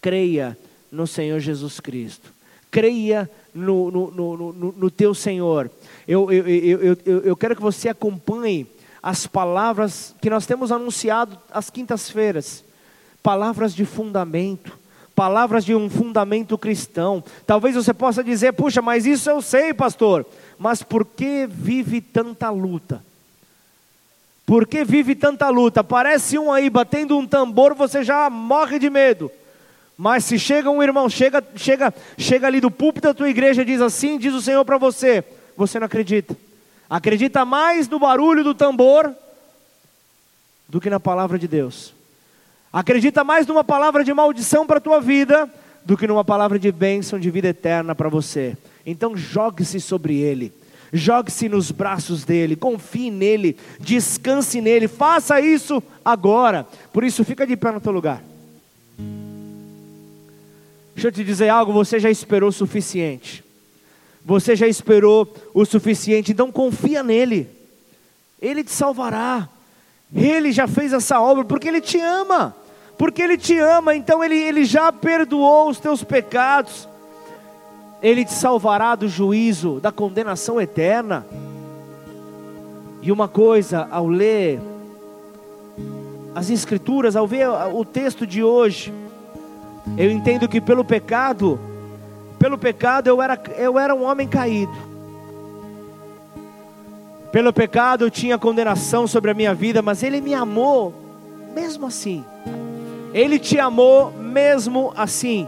creia 0.00 0.56
no 0.92 1.08
Senhor 1.08 1.40
Jesus 1.40 1.80
Cristo, 1.80 2.32
creia 2.70 3.28
no, 3.52 3.90
no, 3.90 4.10
no, 4.12 4.36
no, 4.36 4.72
no 4.72 4.90
teu 4.92 5.12
Senhor. 5.12 5.68
Eu, 6.06 6.30
eu, 6.30 6.46
eu, 6.48 6.98
eu, 7.04 7.20
eu 7.22 7.36
quero 7.36 7.56
que 7.56 7.62
você 7.62 7.88
acompanhe 7.88 8.64
as 9.02 9.26
palavras 9.26 10.14
que 10.20 10.30
nós 10.30 10.46
temos 10.46 10.70
anunciado 10.70 11.38
às 11.50 11.70
quintas-feiras, 11.70 12.64
palavras 13.22 13.74
de 13.74 13.84
fundamento, 13.84 14.78
palavras 15.14 15.64
de 15.64 15.74
um 15.74 15.88
fundamento 15.88 16.56
cristão. 16.56 17.22
Talvez 17.46 17.74
você 17.74 17.92
possa 17.92 18.22
dizer, 18.22 18.52
puxa, 18.52 18.80
mas 18.80 19.06
isso 19.06 19.28
eu 19.30 19.40
sei, 19.42 19.72
pastor, 19.74 20.26
mas 20.58 20.82
por 20.82 21.04
que 21.04 21.46
vive 21.46 22.00
tanta 22.00 22.50
luta? 22.50 23.02
Por 24.46 24.66
que 24.66 24.84
vive 24.84 25.14
tanta 25.14 25.48
luta? 25.48 25.84
Parece 25.84 26.38
um 26.38 26.52
aí 26.52 26.68
batendo 26.68 27.16
um 27.16 27.26
tambor, 27.26 27.74
você 27.74 28.02
já 28.02 28.28
morre 28.28 28.78
de 28.78 28.90
medo. 28.90 29.30
Mas 29.96 30.24
se 30.24 30.38
chega 30.38 30.70
um 30.70 30.82
irmão, 30.82 31.08
chega, 31.08 31.44
chega, 31.54 31.94
chega 32.16 32.46
ali 32.46 32.60
do 32.60 32.70
púlpito 32.70 33.08
da 33.08 33.14
tua 33.14 33.28
igreja 33.28 33.62
e 33.62 33.66
diz 33.66 33.80
assim, 33.80 34.18
diz 34.18 34.32
o 34.32 34.40
Senhor 34.40 34.64
para 34.64 34.78
você, 34.78 35.22
você 35.56 35.78
não 35.78 35.86
acredita. 35.86 36.34
Acredita 36.90 37.44
mais 37.44 37.88
no 37.88 38.00
barulho 38.00 38.42
do 38.42 38.52
tambor 38.52 39.14
do 40.68 40.80
que 40.80 40.90
na 40.90 40.98
palavra 40.98 41.38
de 41.38 41.46
Deus. 41.46 41.94
Acredita 42.72 43.22
mais 43.22 43.46
numa 43.46 43.62
palavra 43.62 44.02
de 44.02 44.12
maldição 44.12 44.66
para 44.66 44.78
a 44.78 44.80
tua 44.80 45.00
vida 45.00 45.48
do 45.84 45.96
que 45.96 46.08
numa 46.08 46.24
palavra 46.24 46.58
de 46.58 46.72
bênção 46.72 47.20
de 47.20 47.30
vida 47.30 47.46
eterna 47.46 47.94
para 47.94 48.08
você. 48.08 48.56
Então 48.84 49.16
jogue-se 49.16 49.80
sobre 49.80 50.16
ele. 50.16 50.52
Jogue-se 50.92 51.48
nos 51.48 51.70
braços 51.70 52.24
dele, 52.24 52.56
confie 52.56 53.12
nele, 53.12 53.56
descanse 53.78 54.60
nele, 54.60 54.88
faça 54.88 55.40
isso 55.40 55.80
agora. 56.04 56.66
Por 56.92 57.04
isso, 57.04 57.24
fica 57.24 57.46
de 57.46 57.56
pé 57.56 57.70
no 57.70 57.80
teu 57.80 57.92
lugar. 57.92 58.20
Deixa 60.94 61.06
eu 61.06 61.12
te 61.12 61.22
dizer 61.22 61.48
algo, 61.48 61.72
você 61.72 62.00
já 62.00 62.10
esperou 62.10 62.48
o 62.48 62.52
suficiente. 62.52 63.44
Você 64.24 64.54
já 64.54 64.66
esperou 64.66 65.32
o 65.54 65.64
suficiente, 65.64 66.32
então 66.32 66.52
confia 66.52 67.02
nele. 67.02 67.48
Ele 68.40 68.62
te 68.62 68.70
salvará. 68.70 69.48
Ele 70.14 70.52
já 70.52 70.66
fez 70.66 70.92
essa 70.92 71.20
obra 71.20 71.44
porque 71.44 71.68
ele 71.68 71.80
te 71.80 71.98
ama. 71.98 72.54
Porque 72.98 73.22
ele 73.22 73.38
te 73.38 73.58
ama, 73.58 73.94
então 73.94 74.22
ele, 74.22 74.36
ele 74.36 74.64
já 74.64 74.92
perdoou 74.92 75.70
os 75.70 75.78
teus 75.78 76.04
pecados. 76.04 76.88
Ele 78.02 78.24
te 78.24 78.32
salvará 78.32 78.94
do 78.94 79.08
juízo, 79.08 79.80
da 79.80 79.90
condenação 79.90 80.60
eterna. 80.60 81.26
E 83.02 83.10
uma 83.10 83.28
coisa, 83.28 83.88
ao 83.90 84.06
ler 84.06 84.60
as 86.34 86.50
Escrituras, 86.50 87.16
ao 87.16 87.26
ver 87.26 87.48
o 87.48 87.84
texto 87.84 88.26
de 88.26 88.42
hoje, 88.42 88.92
eu 89.96 90.10
entendo 90.10 90.48
que 90.48 90.60
pelo 90.60 90.84
pecado, 90.84 91.58
pelo 92.40 92.56
pecado 92.56 93.06
eu 93.06 93.20
era, 93.20 93.38
eu 93.58 93.78
era 93.78 93.94
um 93.94 94.02
homem 94.02 94.26
caído. 94.26 94.72
Pelo 97.30 97.52
pecado 97.52 98.06
eu 98.06 98.10
tinha 98.10 98.38
condenação 98.38 99.06
sobre 99.06 99.30
a 99.30 99.34
minha 99.34 99.52
vida, 99.52 99.82
mas 99.82 100.02
Ele 100.02 100.22
me 100.22 100.32
amou 100.32 100.94
mesmo 101.54 101.86
assim. 101.86 102.24
Ele 103.12 103.38
te 103.38 103.60
amou 103.60 104.10
mesmo 104.12 104.90
assim. 104.96 105.46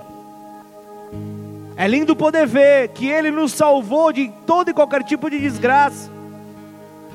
É 1.79 1.89
lindo 1.89 2.15
poder 2.15 2.47
ver 2.47 2.89
que 2.89 3.09
Ele 3.09 3.31
nos 3.31 3.53
salvou 3.53 4.13
de 4.13 4.31
todo 4.47 4.69
e 4.69 4.75
qualquer 4.75 5.03
tipo 5.03 5.31
de 5.31 5.41
desgraça. 5.41 6.11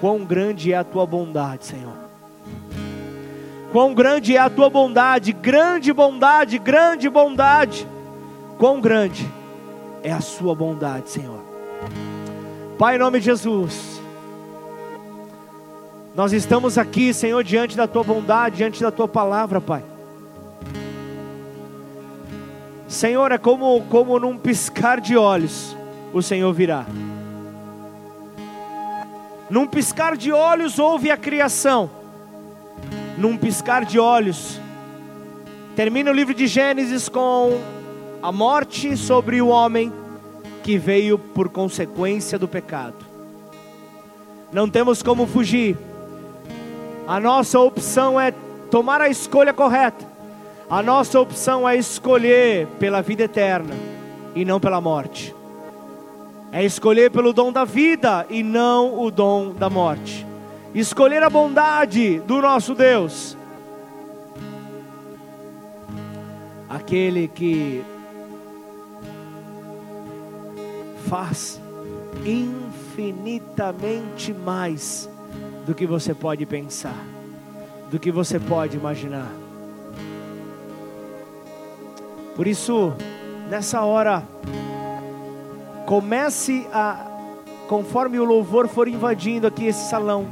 Quão 0.01 0.25
grande 0.25 0.73
é 0.73 0.78
a 0.78 0.84
tua 0.84 1.05
bondade, 1.05 1.65
Senhor. 1.65 1.93
Quão 3.71 3.93
grande 3.93 4.36
é 4.36 4.39
a 4.39 4.49
tua 4.49 4.71
bondade, 4.71 5.32
grande 5.34 5.93
bondade, 5.93 6.57
grande 6.57 7.07
bondade. 7.07 7.88
Quão 8.57 8.82
grande 8.82 9.37
é 10.08 10.14
a 10.14 10.22
sua 10.22 10.55
bondade, 10.55 11.10
Senhor. 11.10 11.41
Pai, 12.78 12.95
em 12.95 12.99
nome 12.99 13.20
de 13.20 13.26
Jesus, 13.26 14.01
nós 16.16 16.32
estamos 16.32 16.78
aqui, 16.78 17.14
Senhor, 17.14 17.43
diante 17.43 17.76
da 17.76 17.88
tua 17.88 18.05
bondade, 18.05 18.55
diante 18.55 18.82
da 18.82 18.89
tua 18.89 19.08
palavra, 19.08 19.60
Pai. 19.60 19.84
Senhor, 22.88 23.34
é 23.34 23.38
como, 23.38 23.82
como 23.89 24.18
num 24.18 24.38
piscar 24.38 25.01
de 25.01 25.18
olhos, 25.18 25.76
o 26.14 26.22
Senhor 26.22 26.53
virá. 26.53 26.86
Num 29.49 29.68
piscar 29.68 30.16
de 30.16 30.32
olhos 30.32 30.80
houve 30.80 31.12
a 31.12 31.18
criação. 31.18 31.89
Num 33.18 33.36
piscar 33.36 33.84
de 33.84 33.99
olhos, 33.99 34.58
termina 35.76 36.12
o 36.12 36.14
livro 36.14 36.34
de 36.34 36.47
Gênesis 36.47 37.10
com 37.10 37.60
a 38.28 38.32
morte 38.32 38.97
sobre 38.97 39.41
o 39.41 39.47
homem 39.47 39.91
que 40.63 40.78
veio 40.78 41.17
por 41.17 41.49
consequência 41.49 42.38
do 42.38 42.47
pecado. 42.47 43.05
Não 44.51 44.69
temos 44.69 45.01
como 45.01 45.25
fugir. 45.25 45.78
A 47.07 47.19
nossa 47.19 47.59
opção 47.59 48.19
é 48.19 48.34
tomar 48.69 49.01
a 49.01 49.07
escolha 49.07 49.53
correta 49.53 50.17
a 50.69 50.84
nossa 50.84 51.17
opção 51.17 51.67
é 51.67 51.78
escolher 51.78 52.67
pela 52.78 53.01
vida 53.01 53.23
eterna 53.23 53.73
e 54.36 54.43
não 54.43 54.59
pela 54.59 54.82
morte. 54.82 55.34
É 56.51 56.61
escolher 56.61 57.09
pelo 57.09 57.32
dom 57.32 57.53
da 57.53 57.63
vida 57.63 58.25
e 58.30 58.43
não 58.43 58.99
o 58.99 59.09
dom 59.09 59.53
da 59.53 59.69
morte. 59.69 60.28
Escolher 60.75 61.23
a 61.23 61.30
bondade 61.30 62.19
do 62.19 62.41
nosso 62.41 62.75
Deus. 62.75 63.38
Aquele 66.69 67.30
que 67.30 67.82
faz 71.08 71.62
infinitamente 72.26 74.34
mais 74.34 75.10
do 75.66 75.74
que 75.74 75.86
você 75.86 76.14
pode 76.14 76.45
pensar, 76.45 76.97
do 77.89 77.97
que 77.99 78.12
você 78.12 78.39
pode 78.39 78.78
imaginar. 78.78 79.32
Por 82.36 82.47
isso, 82.47 82.93
nessa 83.49 83.84
hora, 83.84 84.24
comece 85.86 86.68
a, 86.72 87.08
conforme 87.68 88.20
o 88.20 88.24
louvor 88.24 88.68
for 88.68 88.88
invadindo 88.88 89.47
aqui 89.47 89.66
esse 89.66 89.89
salão, 89.89 90.28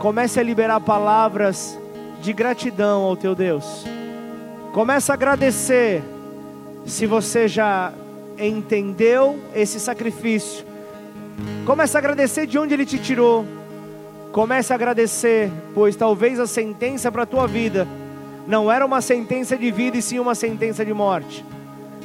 comece 0.00 0.40
a 0.40 0.42
liberar 0.42 0.80
palavras 0.80 1.78
de 2.22 2.32
gratidão 2.32 3.02
ao 3.02 3.16
teu 3.16 3.34
Deus. 3.34 3.84
Comece 4.72 5.10
a 5.10 5.14
agradecer 5.14 6.02
se 6.84 7.06
você 7.06 7.48
já 7.48 7.92
entendeu 8.38 9.38
esse 9.54 9.78
sacrifício. 9.80 10.64
Comece 11.64 11.96
a 11.96 12.00
agradecer 12.00 12.46
de 12.46 12.58
onde 12.58 12.74
ele 12.74 12.86
te 12.86 12.98
tirou. 12.98 13.44
Comece 14.32 14.72
a 14.72 14.76
agradecer, 14.76 15.50
pois 15.74 15.96
talvez 15.96 16.38
a 16.38 16.46
sentença 16.46 17.10
para 17.10 17.22
a 17.22 17.26
tua 17.26 17.46
vida 17.46 17.86
não 18.46 18.70
era 18.70 18.86
uma 18.86 19.00
sentença 19.00 19.56
de 19.56 19.70
vida 19.70 19.96
e 19.96 20.02
sim 20.02 20.18
uma 20.18 20.34
sentença 20.34 20.84
de 20.84 20.94
morte. 20.94 21.44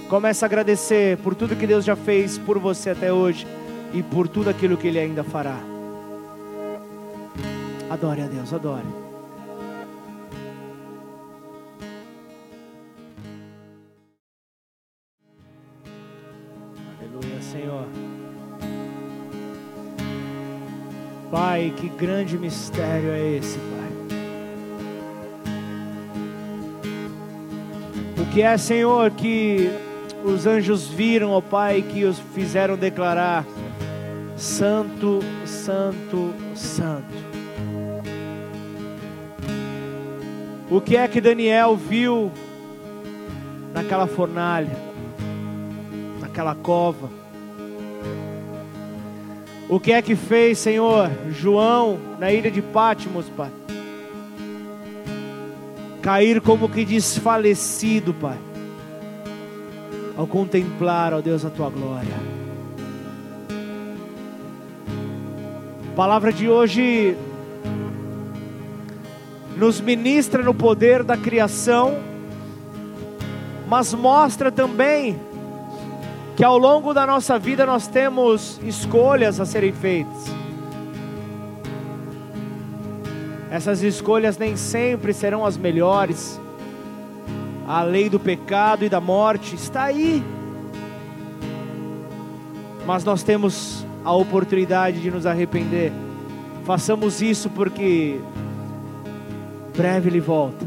Comece 0.10 0.44
a 0.44 0.48
agradecer 0.48 1.18
por 1.18 1.36
tudo 1.36 1.56
que 1.56 1.68
Deus 1.68 1.86
já 1.86 1.96
fez 1.96 2.38
por 2.38 2.58
você 2.58 2.90
até 2.90 3.14
hoje 3.14 3.46
e 3.94 4.02
por 4.02 4.28
tudo 4.28 4.50
aquilo 4.50 4.76
que 4.76 4.88
Ele 4.88 5.00
ainda 5.00 5.24
fará. 5.24 5.58
Adore 7.90 8.22
a 8.22 8.26
Deus, 8.26 8.54
adore. 8.54 9.01
Senhor. 17.72 17.88
Pai, 21.32 21.74
que 21.78 21.88
grande 21.88 22.38
mistério 22.38 23.12
é 23.12 23.38
esse, 23.38 23.58
Pai. 23.58 23.92
que 28.34 28.42
é, 28.42 28.58
Senhor, 28.58 29.12
que 29.12 29.70
os 30.24 30.48
anjos 30.48 30.88
viram, 30.88 31.32
ó 31.32 31.42
Pai, 31.42 31.82
que 31.82 32.06
os 32.06 32.18
fizeram 32.34 32.78
declarar: 32.78 33.46
Santo, 34.38 35.20
Santo, 35.46 36.34
Santo. 36.56 37.32
O 40.70 40.80
que 40.80 40.96
é 40.96 41.06
que 41.10 41.20
Daniel 41.20 41.76
viu 41.76 42.32
naquela 43.74 44.08
fornalha, 44.08 44.78
naquela 46.22 46.56
cova? 46.56 47.21
O 49.72 49.80
que 49.80 49.94
é 49.94 50.02
que 50.02 50.18
fez, 50.18 50.60
Senhor, 50.60 51.10
João 51.30 51.98
na 52.20 52.30
ilha 52.30 52.52
de 52.52 52.62
Pátimos, 52.62 53.26
Pai? 53.30 53.50
cair 56.02 56.42
como 56.42 56.68
que 56.68 56.84
desfalecido, 56.84 58.14
Pai, 58.14 58.38
ao 60.18 60.28
contemplar, 60.28 61.14
ó 61.14 61.22
Deus, 61.22 61.46
a 61.46 61.50
tua 61.50 61.70
glória. 61.70 62.14
A 65.92 65.96
palavra 65.96 66.34
de 66.34 66.50
hoje 66.50 67.16
nos 69.56 69.80
ministra 69.80 70.44
no 70.44 70.54
poder 70.54 71.02
da 71.02 71.16
criação, 71.16 71.98
mas 73.70 73.94
mostra 73.94 74.52
também 74.52 75.18
que 76.36 76.44
ao 76.44 76.58
longo 76.58 76.94
da 76.94 77.06
nossa 77.06 77.38
vida 77.38 77.66
nós 77.66 77.88
temos 77.88 78.60
escolhas 78.64 79.40
a 79.40 79.46
serem 79.46 79.74
feitas. 79.74 80.42
Essas 83.50 83.84
escolhas 83.84 84.38
nem 84.38 84.56
sempre 84.56 85.14
serão 85.14 85.46
as 85.46 85.58
melhores. 85.58 86.40
A 87.68 87.84
lei 87.84 88.10
do 88.10 88.20
pecado 88.20 88.86
e 88.86 88.90
da 88.90 89.02
morte 89.02 89.56
está 89.56 89.84
aí. 89.84 90.24
Mas 92.86 93.04
nós 93.04 93.24
temos 93.24 93.86
a 94.06 94.14
oportunidade 94.14 95.02
de 95.02 95.12
nos 95.12 95.26
arrepender. 95.26 95.92
Façamos 96.64 97.22
isso 97.22 97.50
porque 97.50 98.20
breve 99.76 100.10
ele 100.10 100.22
volta. 100.22 100.66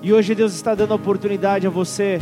E 0.00 0.12
hoje 0.12 0.34
Deus 0.36 0.54
está 0.54 0.74
dando 0.74 0.92
a 0.92 0.96
oportunidade 0.96 1.66
a 1.66 1.70
você 1.70 2.20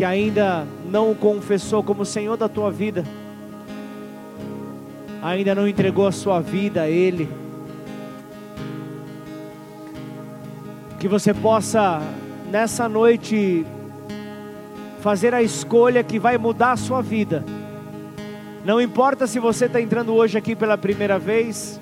que 0.00 0.04
ainda 0.06 0.66
não 0.90 1.10
o 1.10 1.14
confessou 1.14 1.82
como 1.82 2.06
Senhor 2.06 2.34
da 2.34 2.48
tua 2.48 2.70
vida 2.70 3.04
ainda 5.20 5.54
não 5.54 5.68
entregou 5.68 6.06
a 6.06 6.10
sua 6.10 6.40
vida 6.40 6.80
a 6.80 6.88
Ele. 6.88 7.28
Que 10.98 11.06
você 11.06 11.34
possa, 11.34 12.00
nessa 12.50 12.88
noite, 12.88 13.66
fazer 15.02 15.34
a 15.34 15.42
escolha 15.42 16.02
que 16.02 16.18
vai 16.18 16.38
mudar 16.38 16.72
a 16.72 16.76
sua 16.78 17.02
vida. 17.02 17.44
Não 18.64 18.80
importa 18.80 19.26
se 19.26 19.38
você 19.38 19.66
está 19.66 19.82
entrando 19.82 20.14
hoje 20.14 20.38
aqui 20.38 20.56
pela 20.56 20.78
primeira 20.78 21.18
vez, 21.18 21.78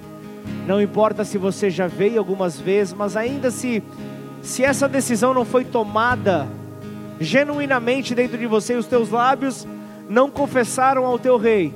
não 0.66 0.82
importa 0.82 1.24
se 1.24 1.38
você 1.38 1.70
já 1.70 1.86
veio 1.86 2.18
algumas 2.18 2.58
vezes, 2.58 2.92
mas 2.92 3.16
ainda 3.16 3.48
se, 3.52 3.80
se 4.42 4.64
essa 4.64 4.88
decisão 4.88 5.32
não 5.32 5.44
foi 5.44 5.64
tomada 5.64 6.57
genuinamente 7.20 8.14
dentro 8.14 8.38
de 8.38 8.46
você, 8.46 8.74
os 8.74 8.86
teus 8.86 9.10
lábios 9.10 9.66
não 10.08 10.30
confessaram 10.30 11.04
ao 11.04 11.18
teu 11.18 11.36
Rei, 11.36 11.74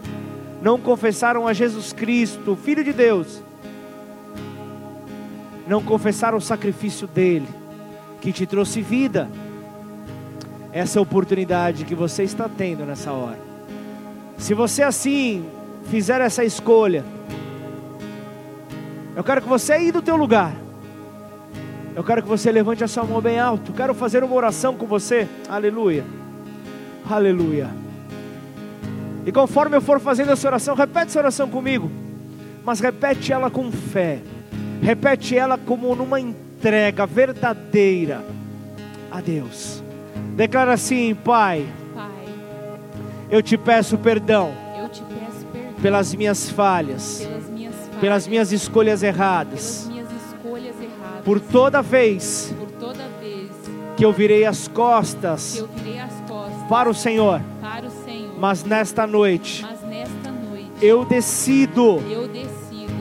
não 0.63 0.79
confessaram 0.79 1.47
a 1.47 1.53
Jesus 1.53 1.93
Cristo, 1.93 2.57
Filho 2.57 2.85
de 2.85 2.93
Deus, 2.93 3.43
não 5.67 5.83
confessaram 5.83 6.39
o 6.39 6.41
sacrifício 6.41 7.07
dele, 7.07 7.49
que 8.21 8.33
te 8.33 8.47
trouxe 8.47 8.81
vida. 8.81 9.29
Essa 10.73 10.99
é 10.99 11.03
oportunidade 11.03 11.85
que 11.85 11.95
você 11.95 12.23
está 12.23 12.49
tendo 12.49 12.87
nessa 12.87 13.13
hora. 13.13 13.39
Se 14.39 14.55
você 14.55 14.83
assim 14.83 15.45
fizer 15.91 16.21
essa 16.21 16.45
escolha, 16.45 17.05
eu 19.15 19.23
quero 19.23 19.43
que 19.43 19.49
você 19.49 19.75
aí 19.75 19.93
do 19.93 20.01
teu 20.01 20.17
lugar, 20.17 20.55
eu 21.95 22.03
quero 22.03 22.23
que 22.23 22.29
você 22.29 22.51
levante 22.51 22.83
a 22.83 22.89
sua 22.89 23.05
mão 23.05 23.21
bem 23.21 23.39
alto. 23.39 23.73
Quero 23.73 23.93
fazer 23.95 24.25
uma 24.25 24.35
oração 24.35 24.75
com 24.75 24.87
você. 24.87 25.29
Aleluia. 25.49 26.05
Aleluia. 27.09 27.69
E 29.27 29.31
conforme 29.31 29.77
eu 29.77 29.81
for 29.81 30.01
fazendo 30.01 30.33
essa 30.33 30.49
oração, 30.49 30.75
repete 30.75 31.09
essa 31.09 31.19
oração 31.19 31.49
comigo. 31.49 31.91
Mas 32.65 32.81
repete 32.81 33.33
ela 33.33 33.51
com 33.51 33.71
fé. 33.71 34.21
Repete 34.81 35.37
ela 35.37 35.59
como 35.59 35.95
numa 35.95 36.19
entrega 36.19 37.07
verdadeira 37.07 38.25
a 39.11 39.21
Deus. 39.21 39.83
Declara 40.35 40.73
assim, 40.73 41.15
Pai. 41.15 41.67
Pai, 41.95 42.11
eu 43.31 43.43
te 43.43 43.59
peço 43.59 43.99
perdão. 43.99 44.53
Eu 44.79 44.89
te 44.89 45.03
peço 45.03 45.47
perdão 45.53 45.73
pelas 45.83 46.15
minhas 46.15 46.49
falhas, 46.49 47.21
pelas 47.21 47.51
minhas 47.51 47.75
falhas, 47.75 48.01
pelas 48.01 48.27
minhas 48.27 48.53
escolhas 48.53 49.03
erradas, 49.03 49.89
por 51.25 51.41
toda 51.41 51.83
vez 51.83 52.55
por 52.59 52.71
toda 52.73 53.05
vez 53.21 53.51
que 53.97 54.05
eu 54.05 54.13
virei 54.13 54.45
as 54.45 54.67
que 54.67 54.75
costas 54.75 55.57
eu 55.57 55.69
virei 55.69 55.99
as 56.01 56.13
costas 56.29 56.69
para 56.69 56.89
o 56.89 56.95
Senhor, 56.95 57.41
para 57.61 57.87
o 57.87 57.91
Senhor. 57.91 58.35
mas 58.39 58.65
nesta 58.65 59.07
noite 59.07 59.63
Mas 59.63 59.83
nesta 59.83 60.31
noite 60.31 60.71
eu 60.81 61.05
decido 61.05 62.03
eu 62.11 62.29
decido 62.29 62.93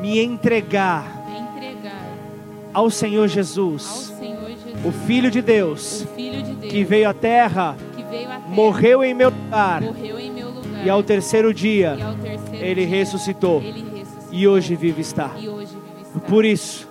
me 0.00 0.18
entregar 0.20 1.04
entregar 1.36 2.02
ao 2.72 2.90
Senhor 2.90 3.22
ao 3.22 3.28
Jesus, 3.28 4.12
Senhor 4.18 4.48
Jesus, 4.48 4.84
o 4.84 4.92
Filho 5.06 5.30
de 5.30 5.40
Deus, 5.40 6.06
Filho 6.14 6.42
de 6.42 6.52
Deus, 6.52 6.72
que 6.72 6.84
veio 6.84 7.08
à 7.08 7.14
terra, 7.14 7.76
que 7.96 8.02
veio 8.02 8.28
à 8.30 8.36
terra, 8.36 8.48
morreu 8.48 9.02
em 9.02 9.14
meu 9.14 9.30
lugar 9.30 9.80
morreu 9.82 10.18
em 10.18 10.30
meu 10.30 10.50
lugar, 10.50 10.86
e 10.86 10.90
ao 10.90 11.02
terceiro 11.02 11.50
e 11.50 11.54
dia 11.54 11.92
ao 11.92 12.14
terceiro 12.14 12.64
ele 12.64 12.86
dia, 12.86 12.96
ressuscitou 12.98 13.62
ele 13.62 13.84
ressuscitou, 13.96 14.28
e 14.30 14.46
hoje 14.46 14.76
vive 14.76 15.00
está. 15.00 15.30
Por 16.28 16.44
isso, 16.44 16.85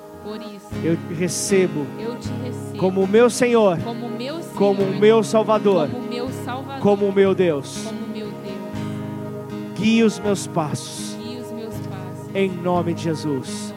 eu 0.86 0.96
te 0.96 1.14
recebo 1.14 1.86
eu 2.00 2.16
te 2.16 2.30
recebo 2.44 2.78
como 2.78 3.02
o 3.02 3.08
meu 3.08 3.30
Senhor, 3.30 3.78
como 3.80 4.10
meu 4.10 4.42
Senhor, 4.42 4.56
como 4.56 4.84
o 4.84 5.00
meu 5.00 5.24
Salvador, 5.24 5.90
como 5.90 6.08
meu 6.08 6.30
Salvador, 6.30 6.82
como 6.82 7.06
o 7.08 7.12
meu 7.14 7.34
Deus. 7.34 7.86
como 7.86 8.08
meu 8.08 8.28
Deus. 8.28 9.80
Guie 9.80 10.04
os 10.04 10.20
meus 10.20 10.48
passos 10.48 11.16
os 11.46 11.52
meus 11.52 11.74
passos. 11.76 12.28
nome. 12.28 12.40
Em 12.40 12.50
nome 12.50 12.94
de 12.94 13.04
Jesus. 13.04 13.74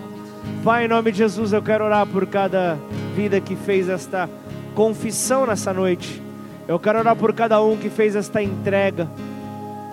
Pai, 0.64 0.84
em 0.84 0.88
nome 0.88 1.12
de 1.12 1.18
Jesus, 1.18 1.52
eu 1.52 1.62
quero 1.62 1.84
orar 1.84 2.06
por 2.06 2.26
cada 2.26 2.76
vida 3.14 3.40
que 3.40 3.54
fez 3.54 3.88
esta 3.88 4.28
confissão 4.74 5.46
nessa 5.46 5.72
noite. 5.72 6.22
Eu 6.66 6.78
quero 6.78 6.98
orar 6.98 7.16
por 7.16 7.32
cada 7.32 7.62
um 7.62 7.76
que 7.76 7.88
fez 7.88 8.16
esta 8.16 8.42
entrega 8.42 9.08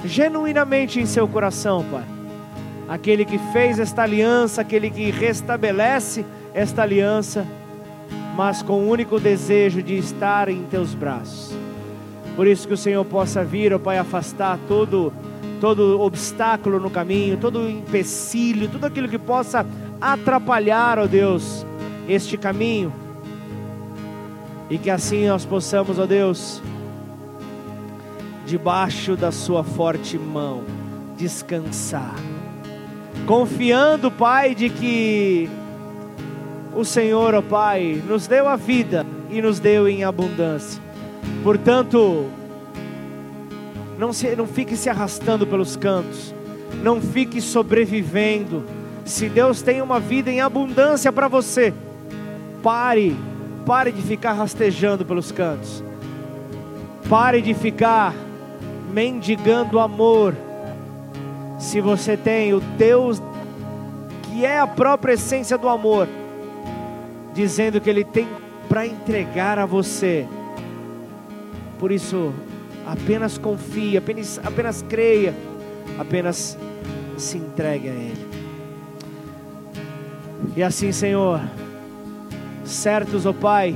genuinamente 0.04 1.00
em 1.00 1.06
seu 1.06 1.28
coração, 1.28 1.86
Pai. 1.92 2.04
Aquele 2.88 3.26
que 3.26 3.38
fez 3.52 3.80
esta 3.80 4.04
aliança, 4.04 4.62
aquele 4.62 4.90
que 4.90 5.10
restabelece 5.12 6.26
esta 6.56 6.84
aliança, 6.84 7.46
mas 8.36 8.64
com 8.64 8.74
o 8.80 8.90
único 8.90 9.20
desejo 9.20 9.84
de 9.84 9.98
estar 9.98 10.48
em 10.48 10.64
teus 10.64 10.96
braços. 10.96 11.54
Por 12.36 12.48
isso 12.48 12.66
que 12.66 12.74
o 12.74 12.78
Senhor 12.78 13.04
possa 13.04 13.44
vir, 13.44 13.74
ó 13.74 13.78
Pai, 13.78 13.98
afastar 13.98 14.58
todo 14.68 15.12
todo 15.60 16.00
obstáculo 16.02 16.80
no 16.80 16.90
caminho, 16.90 17.38
todo 17.38 17.70
empecilho, 17.70 18.70
tudo 18.70 18.86
aquilo 18.86 19.08
que 19.08 19.18
possa 19.18 19.66
atrapalhar, 20.00 21.00
ó 21.00 21.08
Deus, 21.08 21.66
este 22.08 22.38
caminho. 22.38 22.94
E 24.70 24.78
que 24.78 24.90
assim 24.90 25.28
nós 25.28 25.46
possamos, 25.46 25.98
ó 25.98 26.06
Deus, 26.06 26.62
debaixo 28.46 29.16
da 29.16 29.32
sua 29.32 29.64
forte 29.64 30.18
mão, 30.18 30.64
descansar. 31.18 32.16
Confiando, 33.26 34.12
Pai, 34.12 34.54
de 34.54 34.70
que 34.70 35.50
o 36.76 36.84
Senhor, 36.84 37.34
ó 37.34 37.42
Pai, 37.42 38.04
nos 38.06 38.28
deu 38.28 38.48
a 38.48 38.58
vida 38.58 39.06
e 39.30 39.42
nos 39.42 39.60
deu 39.60 39.88
em 39.88 40.04
abundância. 40.04 40.82
Portanto, 41.42 42.26
não, 43.98 44.12
se, 44.12 44.36
não 44.36 44.46
fique 44.46 44.76
se 44.76 44.90
arrastando 44.90 45.48
pelos 45.48 45.78
cantos, 45.78 46.36
não 46.84 47.02
fique 47.02 47.40
sobrevivendo. 47.40 48.64
Se 49.06 49.30
Deus 49.30 49.62
tem 49.62 49.82
uma 49.82 50.00
vida 50.00 50.30
em 50.30 50.42
abundância 50.42 51.12
para 51.12 51.30
você, 51.30 51.74
pare, 52.62 53.16
pare 53.66 53.92
de 53.92 54.02
ficar 54.02 54.34
rastejando 54.34 55.06
pelos 55.06 55.32
cantos, 55.32 55.84
pare 57.08 57.42
de 57.42 57.54
ficar 57.54 58.14
mendigando 58.92 59.80
amor. 59.80 60.36
Se 61.58 61.80
você 61.80 62.18
tem 62.18 62.54
o 62.54 62.60
Deus 62.60 63.22
que 64.24 64.46
é 64.46 64.60
a 64.60 64.68
própria 64.68 65.14
essência 65.14 65.58
do 65.58 65.70
amor, 65.70 66.10
dizendo 67.36 67.80
que 67.82 67.90
Ele 67.90 68.04
tem 68.04 68.28
para 68.68 68.88
entregar 68.88 69.60
a 69.60 69.66
você, 69.66 70.26
por 71.78 71.92
isso, 71.92 72.34
apenas 72.88 73.38
confie, 73.38 73.98
apenas, 73.98 74.40
apenas 74.44 74.84
creia, 74.88 75.36
apenas 76.00 76.58
se 77.18 77.38
entregue 77.38 77.90
a 77.90 77.94
Ele. 77.94 78.28
E 80.56 80.64
assim, 80.64 80.92
Senhor, 80.92 81.42
certos, 82.64 83.26
ó 83.26 83.34
Pai, 83.34 83.76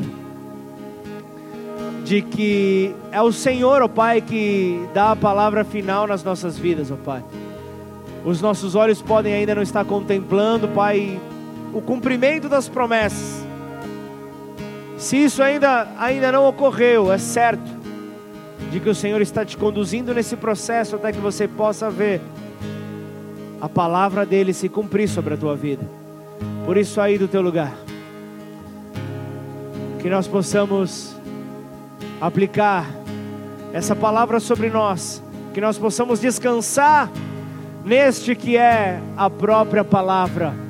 de 2.06 2.22
que 2.22 2.96
é 3.12 3.22
o 3.22 3.32
Senhor, 3.32 3.82
ó 3.82 3.88
Pai, 3.88 4.22
que 4.22 4.88
dá 4.94 5.12
a 5.12 5.16
palavra 5.16 5.64
final 5.66 6.08
nas 6.08 6.24
nossas 6.24 6.58
vidas, 6.58 6.90
ó 6.90 6.96
Pai. 6.96 7.24
Os 8.24 8.42
nossos 8.42 8.76
olhos 8.76 9.02
podem 9.02 9.34
ainda 9.34 9.56
não 9.56 9.62
estar 9.62 9.84
contemplando, 9.84 10.68
Pai, 10.70 11.20
o 11.74 11.82
cumprimento 11.82 12.48
das 12.48 12.68
promessas. 12.70 13.39
Se 15.00 15.16
isso 15.16 15.42
ainda, 15.42 15.88
ainda 15.98 16.30
não 16.30 16.46
ocorreu, 16.46 17.10
é 17.10 17.18
certo 17.18 17.80
de 18.70 18.82
que 18.82 18.90
o 18.90 18.94
Senhor 18.94 19.22
está 19.22 19.46
te 19.46 19.56
conduzindo 19.56 20.14
nesse 20.14 20.36
processo 20.36 20.98
até 20.98 21.14
que 21.14 21.20
você 21.20 21.48
possa 21.48 21.90
ver 21.90 22.22
a 23.62 23.70
palavra 23.70 24.26
dele 24.26 24.54
se 24.54 24.68
cumprir 24.68 25.08
sobre 25.08 25.36
a 25.36 25.38
tua 25.38 25.56
vida. 25.56 25.88
Por 26.66 26.76
isso 26.76 27.00
aí 27.00 27.18
do 27.18 27.30
teu 27.30 27.42
lugar, 27.42 27.74
que 30.02 30.10
nós 30.10 30.28
possamos 30.28 31.16
aplicar 32.20 32.86
essa 33.72 33.96
palavra 33.96 34.42
sobre 34.42 34.70
nós, 34.70 35.24
que 35.54 35.62
nós 35.62 35.78
possamos 35.78 36.20
descansar 36.20 37.10
neste 37.86 38.36
que 38.36 38.58
é 38.58 39.00
a 39.16 39.30
própria 39.30 39.86
palavra. 39.86 40.69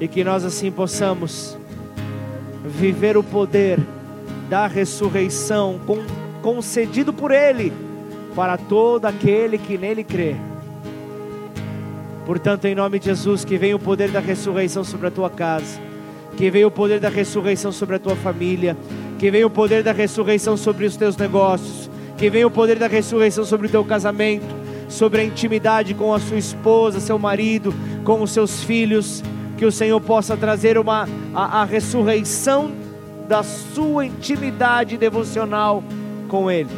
E 0.00 0.06
que 0.06 0.22
nós 0.22 0.44
assim 0.44 0.70
possamos 0.70 1.56
viver 2.64 3.16
o 3.16 3.22
poder 3.22 3.78
da 4.48 4.66
ressurreição 4.66 5.80
concedido 6.42 7.12
por 7.12 7.30
Ele 7.30 7.72
para 8.34 8.58
todo 8.58 9.06
aquele 9.06 9.56
que 9.56 9.78
nele 9.78 10.04
crê. 10.04 10.36
Portanto, 12.26 12.66
em 12.66 12.74
nome 12.74 12.98
de 12.98 13.06
Jesus, 13.06 13.44
que 13.44 13.56
venha 13.56 13.76
o 13.76 13.78
poder 13.78 14.10
da 14.10 14.20
ressurreição 14.20 14.84
sobre 14.84 15.06
a 15.06 15.10
tua 15.10 15.30
casa, 15.30 15.80
que 16.36 16.50
venha 16.50 16.66
o 16.66 16.70
poder 16.70 17.00
da 17.00 17.08
ressurreição 17.08 17.72
sobre 17.72 17.96
a 17.96 17.98
tua 17.98 18.16
família, 18.16 18.76
que 19.18 19.30
venha 19.30 19.46
o 19.46 19.50
poder 19.50 19.82
da 19.82 19.92
ressurreição 19.92 20.56
sobre 20.56 20.84
os 20.84 20.96
teus 20.96 21.16
negócios, 21.16 21.88
que 22.18 22.28
venha 22.28 22.46
o 22.46 22.50
poder 22.50 22.78
da 22.78 22.88
ressurreição 22.88 23.44
sobre 23.44 23.68
o 23.68 23.70
teu 23.70 23.84
casamento, 23.84 24.44
sobre 24.88 25.22
a 25.22 25.24
intimidade 25.24 25.94
com 25.94 26.12
a 26.12 26.18
sua 26.18 26.36
esposa, 26.36 27.00
seu 27.00 27.18
marido, 27.18 27.72
com 28.04 28.20
os 28.22 28.32
seus 28.32 28.62
filhos, 28.62 29.22
que 29.56 29.64
o 29.64 29.72
Senhor 29.72 30.00
possa 30.00 30.36
trazer 30.36 30.78
uma 30.78 31.08
a, 31.34 31.62
a 31.62 31.64
ressurreição 31.64 32.70
da 33.28 33.42
sua 33.42 34.06
intimidade 34.06 34.96
devocional 34.96 35.82
com 36.28 36.50
Ele. 36.50 36.70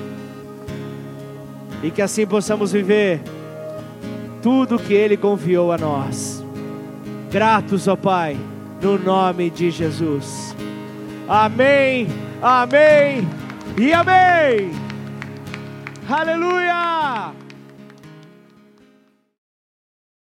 E 1.82 1.90
que 1.90 2.02
assim 2.02 2.26
possamos 2.26 2.72
viver 2.72 3.20
tudo 4.42 4.78
que 4.78 4.94
Ele 4.94 5.16
confiou 5.16 5.72
a 5.72 5.78
nós. 5.78 6.44
Gratos, 7.30 7.86
ó 7.86 7.96
Pai, 7.96 8.36
no 8.80 8.98
nome 8.98 9.50
de 9.50 9.70
Jesus. 9.70 10.54
Amém, 11.28 12.08
amém 12.40 13.28
e 13.76 13.92
amém. 13.92 14.72
Aleluia! 16.08 17.47